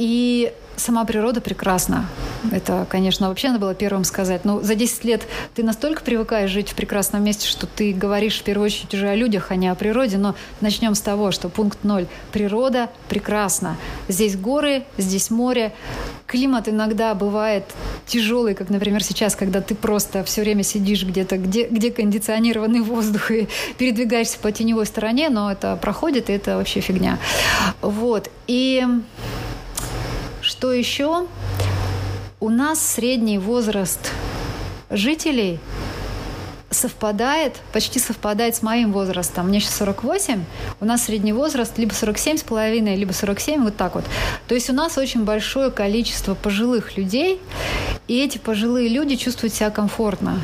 И 0.04 0.52
сама 0.76 1.06
природа 1.06 1.40
прекрасна. 1.40 2.10
Это, 2.52 2.86
конечно, 2.90 3.30
вообще 3.30 3.48
надо 3.48 3.62
было 3.62 3.74
первым 3.74 4.04
сказать. 4.04 4.44
Но 4.44 4.60
за 4.60 4.76
10 4.76 5.06
лет 5.06 5.22
ты 5.56 5.64
настолько 5.64 6.04
привыкаешь 6.04 6.50
жить 6.50 6.72
в 6.72 6.76
прекрасном 6.76 7.24
месте, 7.24 7.48
что 7.48 7.68
ты 7.68 7.94
говоришь 7.94 8.42
в 8.42 8.44
первую 8.44 8.66
очередь 8.66 8.94
уже 8.94 9.08
о 9.08 9.16
людях, 9.16 9.52
а 9.52 9.56
не 9.56 9.70
о 9.70 9.76
природе. 9.76 10.18
Но 10.18 10.36
начнем 10.60 10.94
с 10.94 11.00
того, 11.00 11.32
что 11.32 11.48
пункт 11.48 11.86
ноль. 11.86 12.08
Природа 12.34 12.90
прекрасна. 13.08 13.78
Здесь 14.10 14.36
горы, 14.36 14.84
здесь 14.98 15.30
море. 15.30 15.74
Климат 16.28 16.68
иногда 16.68 17.16
бывает 17.16 17.64
тяжелый, 18.06 18.54
как, 18.54 18.70
например, 18.70 19.06
сейчас, 19.06 19.38
когда 19.38 19.62
ты 19.62 19.74
просто 19.74 20.26
все 20.26 20.42
время 20.42 20.64
сидишь 20.64 21.06
где-то, 21.06 21.38
где, 21.38 21.66
где 21.66 21.92
кондиционированный 21.92 22.82
воздух 22.82 23.32
и 23.32 23.48
передвигаешься 23.78 24.38
по 24.38 24.52
теневой 24.52 24.86
стороне, 24.86 25.30
но 25.30 25.50
это 25.50 25.78
проходит, 25.82 26.30
и 26.30 26.34
это 26.34 26.58
вообще 26.58 26.82
фигня. 26.82 27.20
Вот. 27.82 28.30
И 28.48 28.86
что 30.54 30.72
еще? 30.72 31.26
У 32.40 32.50
нас 32.50 32.80
средний 32.80 33.40
возраст 33.40 34.12
жителей 34.92 35.60
совпадает, 36.70 37.56
почти 37.72 37.98
совпадает 37.98 38.56
с 38.56 38.62
моим 38.62 38.92
возрастом. 38.92 39.48
Мне 39.48 39.60
сейчас 39.60 39.78
48, 39.78 40.44
у 40.80 40.86
нас 40.86 41.06
средний 41.06 41.34
возраст 41.34 41.76
либо 41.80 41.92
47 41.92 42.38
с 42.38 42.44
половиной, 42.44 42.96
либо 42.96 43.14
47, 43.14 43.64
вот 43.64 43.76
так 43.78 43.96
вот. 43.96 44.06
То 44.48 44.54
есть 44.54 44.70
у 44.70 44.74
нас 44.74 44.96
очень 45.00 45.24
большое 45.24 45.72
количество 45.72 46.36
пожилых 46.36 46.98
людей, 46.98 47.42
и 48.08 48.24
эти 48.24 48.38
пожилые 48.38 48.90
люди 48.90 49.16
чувствуют 49.16 49.56
себя 49.56 49.72
комфортно. 49.72 50.40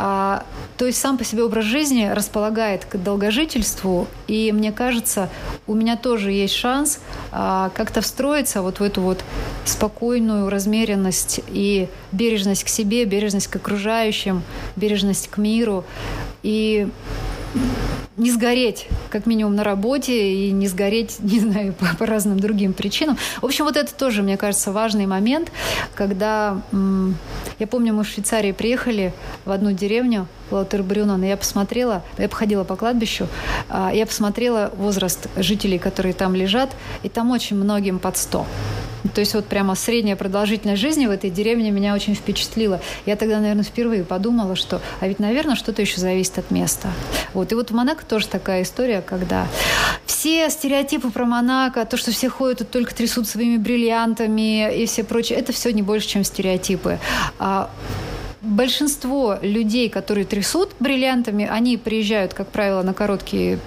А, 0.00 0.44
то 0.76 0.86
есть 0.86 1.00
сам 1.00 1.18
по 1.18 1.24
себе 1.24 1.42
образ 1.42 1.64
жизни 1.64 2.06
располагает 2.06 2.84
к 2.84 2.96
долгожительству, 2.98 4.06
и 4.28 4.52
мне 4.52 4.70
кажется, 4.70 5.28
у 5.66 5.74
меня 5.74 5.96
тоже 5.96 6.30
есть 6.30 6.54
шанс 6.54 7.00
а, 7.32 7.72
как-то 7.74 8.00
встроиться 8.00 8.62
вот 8.62 8.78
в 8.78 8.82
эту 8.84 9.00
вот 9.00 9.24
спокойную 9.64 10.50
размеренность 10.50 11.40
и 11.48 11.88
бережность 12.12 12.62
к 12.62 12.68
себе, 12.68 13.06
бережность 13.06 13.48
к 13.48 13.56
окружающим, 13.56 14.44
бережность 14.76 15.26
к 15.26 15.36
миру. 15.36 15.84
И 16.44 16.86
не 18.18 18.32
сгореть, 18.32 18.88
как 19.10 19.26
минимум, 19.26 19.54
на 19.54 19.64
работе 19.64 20.32
и 20.34 20.50
не 20.50 20.66
сгореть, 20.66 21.16
не 21.20 21.40
знаю, 21.40 21.72
по, 21.72 21.86
по 21.96 22.06
разным 22.06 22.38
другим 22.38 22.72
причинам. 22.72 23.16
В 23.40 23.46
общем, 23.46 23.64
вот 23.64 23.76
это 23.76 23.94
тоже, 23.94 24.22
мне 24.22 24.36
кажется, 24.36 24.72
важный 24.72 25.06
момент, 25.06 25.50
когда... 25.94 26.60
Я 27.58 27.66
помню, 27.66 27.92
мы 27.94 28.04
в 28.04 28.08
Швейцарии 28.08 28.52
приехали 28.52 29.12
в 29.44 29.50
одну 29.50 29.72
деревню, 29.72 30.26
Лаутербрюнон, 30.50 31.22
и 31.24 31.28
я 31.28 31.36
посмотрела, 31.36 32.02
я 32.16 32.28
походила 32.28 32.64
по 32.64 32.76
кладбищу, 32.76 33.28
а, 33.68 33.92
я 33.92 34.06
посмотрела 34.06 34.72
возраст 34.76 35.28
жителей, 35.36 35.78
которые 35.78 36.14
там 36.14 36.34
лежат, 36.34 36.70
и 37.02 37.08
там 37.08 37.30
очень 37.30 37.56
многим 37.56 37.98
под 37.98 38.16
100. 38.16 38.46
То 39.14 39.20
есть 39.20 39.34
вот 39.34 39.46
прямо 39.46 39.74
средняя 39.74 40.16
продолжительность 40.16 40.80
жизни 40.80 41.06
в 41.06 41.10
этой 41.10 41.30
деревне 41.30 41.70
меня 41.70 41.94
очень 41.94 42.14
впечатлила. 42.14 42.80
Я 43.06 43.16
тогда, 43.16 43.38
наверное, 43.38 43.64
впервые 43.64 44.04
подумала, 44.04 44.56
что, 44.56 44.80
а 45.00 45.08
ведь, 45.08 45.18
наверное, 45.18 45.56
что-то 45.56 45.82
еще 45.82 46.00
зависит 46.00 46.38
от 46.38 46.50
места. 46.50 46.88
Вот. 47.34 47.52
И 47.52 47.54
вот 47.54 47.70
в 47.70 47.74
Монако 47.74 48.04
тоже 48.04 48.28
такая 48.28 48.62
история, 48.62 49.02
когда 49.02 49.46
все 50.06 50.50
стереотипы 50.50 51.10
про 51.10 51.24
Монако, 51.24 51.84
то, 51.84 51.96
что 51.96 52.10
все 52.10 52.28
ходят 52.28 52.62
и 52.62 52.64
только 52.64 52.94
трясут 52.94 53.28
своими 53.28 53.56
бриллиантами 53.56 54.74
и 54.74 54.86
все 54.86 55.04
прочее, 55.04 55.38
это 55.38 55.52
все 55.52 55.72
не 55.72 55.82
больше, 55.82 56.08
чем 56.08 56.24
стереотипы. 56.24 56.98
А 57.38 57.70
большинство 58.40 59.38
людей, 59.42 59.88
которые 59.88 60.24
трясут 60.24 60.72
бриллиантами, 60.80 61.46
они 61.46 61.76
приезжают, 61.76 62.34
как 62.34 62.48
правило, 62.48 62.82
на 62.82 62.94
короткие 62.94 63.58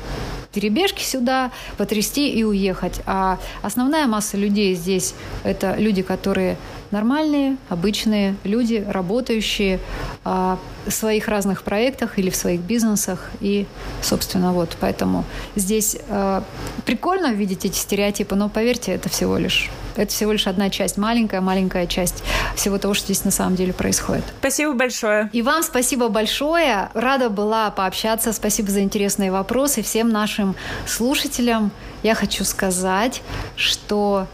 перебежки 0.53 1.03
сюда, 1.03 1.51
потрясти 1.77 2.29
и 2.29 2.43
уехать. 2.43 3.01
А 3.05 3.39
основная 3.61 4.07
масса 4.07 4.37
людей 4.37 4.75
здесь– 4.75 5.13
это 5.43 5.75
люди, 5.77 6.01
которые 6.01 6.57
нормальные, 6.91 7.57
обычные 7.69 8.35
люди, 8.43 8.85
работающие 8.87 9.79
а, 10.23 10.59
в 10.85 10.91
своих 10.91 11.27
разных 11.27 11.63
проектах 11.63 12.19
или 12.19 12.29
в 12.29 12.35
своих 12.35 12.61
бизнесах. 12.61 13.31
И, 13.39 13.65
собственно, 14.01 14.51
вот 14.51 14.77
поэтому 14.79 15.23
здесь 15.55 15.97
а, 16.09 16.43
прикольно 16.85 17.33
видеть 17.33 17.65
эти 17.65 17.77
стереотипы, 17.77 18.35
но 18.35 18.49
поверьте, 18.49 18.91
это 18.91 19.09
всего 19.09 19.37
лишь 19.37 19.69
это 19.95 20.11
всего 20.11 20.31
лишь 20.31 20.47
одна 20.47 20.69
часть, 20.69 20.97
маленькая-маленькая 20.97 21.87
часть 21.87 22.23
всего 22.55 22.77
того, 22.77 22.93
что 22.93 23.05
здесь 23.05 23.23
на 23.23 23.31
самом 23.31 23.55
деле 23.55 23.73
происходит. 23.73 24.23
Спасибо 24.39 24.73
большое. 24.73 25.29
И 25.33 25.41
вам 25.41 25.63
спасибо 25.63 26.09
большое. 26.09 26.89
Рада 26.93 27.29
была 27.29 27.71
пообщаться. 27.71 28.33
Спасибо 28.33 28.71
за 28.71 28.81
интересные 28.81 29.31
вопросы. 29.31 29.81
Всем 29.81 30.09
нашим 30.09 30.55
слушателям 30.85 31.71
я 32.03 32.15
хочу 32.15 32.43
сказать, 32.43 33.21
что 33.55 34.27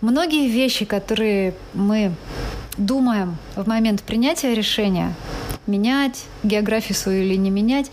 многие 0.00 0.48
вещи, 0.48 0.84
которые 0.84 1.54
мы 1.74 2.12
думаем 2.76 3.36
в 3.56 3.66
момент 3.68 4.02
принятия 4.02 4.54
решения, 4.54 5.14
менять 5.66 6.24
географию 6.42 6.96
свою 6.96 7.22
или 7.22 7.36
не 7.36 7.50
менять, 7.50 7.90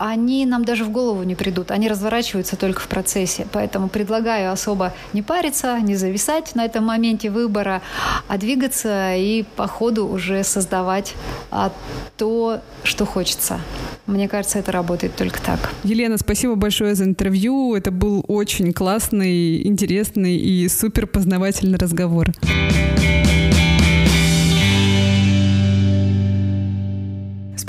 они 0.00 0.46
нам 0.46 0.64
даже 0.64 0.84
в 0.84 0.90
голову 0.90 1.22
не 1.24 1.34
придут. 1.34 1.70
Они 1.70 1.86
разворачиваются 1.86 2.56
только 2.56 2.80
в 2.80 2.88
процессе. 2.88 3.46
Поэтому 3.52 3.90
предлагаю 3.90 4.50
особо 4.50 4.94
не 5.12 5.20
париться, 5.20 5.78
не 5.80 5.94
зависать 5.94 6.54
на 6.54 6.64
этом 6.64 6.84
моменте 6.84 7.28
выбора, 7.28 7.82
а 8.26 8.38
двигаться 8.38 9.14
и 9.14 9.44
по 9.56 9.66
ходу 9.66 10.08
уже 10.08 10.42
создавать 10.42 11.14
а, 11.50 11.70
то, 12.16 12.60
что 12.82 13.04
хочется. 13.04 13.60
Мне 14.06 14.26
кажется, 14.26 14.58
это 14.58 14.72
работает 14.72 15.16
только 15.16 15.40
так. 15.42 15.70
Елена, 15.84 16.16
спасибо 16.16 16.54
большое 16.54 16.94
за 16.94 17.04
интервью. 17.04 17.74
Это 17.74 17.90
был 17.90 18.24
очень 18.26 18.72
классный, 18.72 19.66
интересный 19.66 20.36
и 20.36 20.66
супер 20.70 21.06
познавательный 21.06 21.76
разговор. 21.76 22.32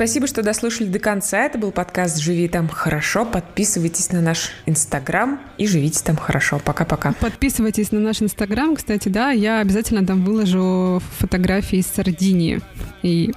Спасибо, 0.02 0.26
что 0.26 0.42
дослушали 0.42 0.88
до 0.88 0.98
конца. 0.98 1.44
Это 1.46 1.60
был 1.60 1.72
подкаст 1.72 2.18
«Живи 2.18 2.48
там 2.48 2.68
хорошо». 2.68 3.24
Подписывайтесь 3.24 4.12
на 4.12 4.20
наш 4.20 4.50
Инстаграм 4.66 5.40
и 5.60 5.68
живите 5.68 6.04
там 6.04 6.18
хорошо. 6.18 6.60
Пока-пока. 6.66 7.14
Подписывайтесь 7.14 7.92
на 7.92 8.00
наш 8.00 8.20
Инстаграм. 8.20 8.76
Кстати, 8.76 9.10
да, 9.10 9.30
я 9.30 9.60
обязательно 9.60 10.04
там 10.04 10.26
выложу 10.26 11.04
фотографии 11.20 11.78
из 11.78 11.86
Сардинии. 11.86 12.62
И 13.04 13.32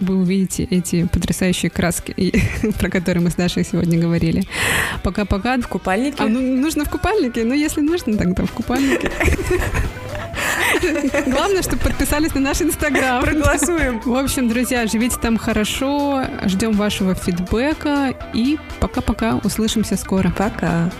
вы 0.00 0.16
увидите 0.16 0.64
эти 0.64 1.06
потрясающие 1.06 1.70
краски, 1.70 2.14
про 2.78 2.88
которые 2.88 3.22
мы 3.22 3.30
с 3.30 3.34
Дашей 3.34 3.64
сегодня 3.64 3.98
говорили. 3.98 4.44
Пока-пока. 5.02 5.58
В 5.58 5.68
купальнике? 5.68 6.22
А, 6.22 6.26
ну, 6.26 6.40
нужно 6.40 6.84
в 6.84 6.90
купальнике. 6.90 7.44
Ну, 7.44 7.54
если 7.54 7.80
нужно, 7.80 8.16
тогда 8.16 8.44
в 8.44 8.52
купальнике. 8.52 9.10
Главное, 11.26 11.62
чтобы 11.62 11.82
подписались 11.82 12.34
на 12.34 12.40
наш 12.40 12.62
инстаграм. 12.62 13.22
Проголосуем. 13.22 14.00
В 14.04 14.16
общем, 14.16 14.48
друзья, 14.48 14.86
живите 14.86 15.16
там 15.20 15.36
хорошо. 15.36 16.24
Ждем 16.44 16.72
вашего 16.72 17.14
фидбэка. 17.14 18.14
И 18.32 18.58
пока-пока. 18.80 19.40
Услышимся 19.42 19.96
скоро. 19.96 20.30
Пока. 20.30 20.90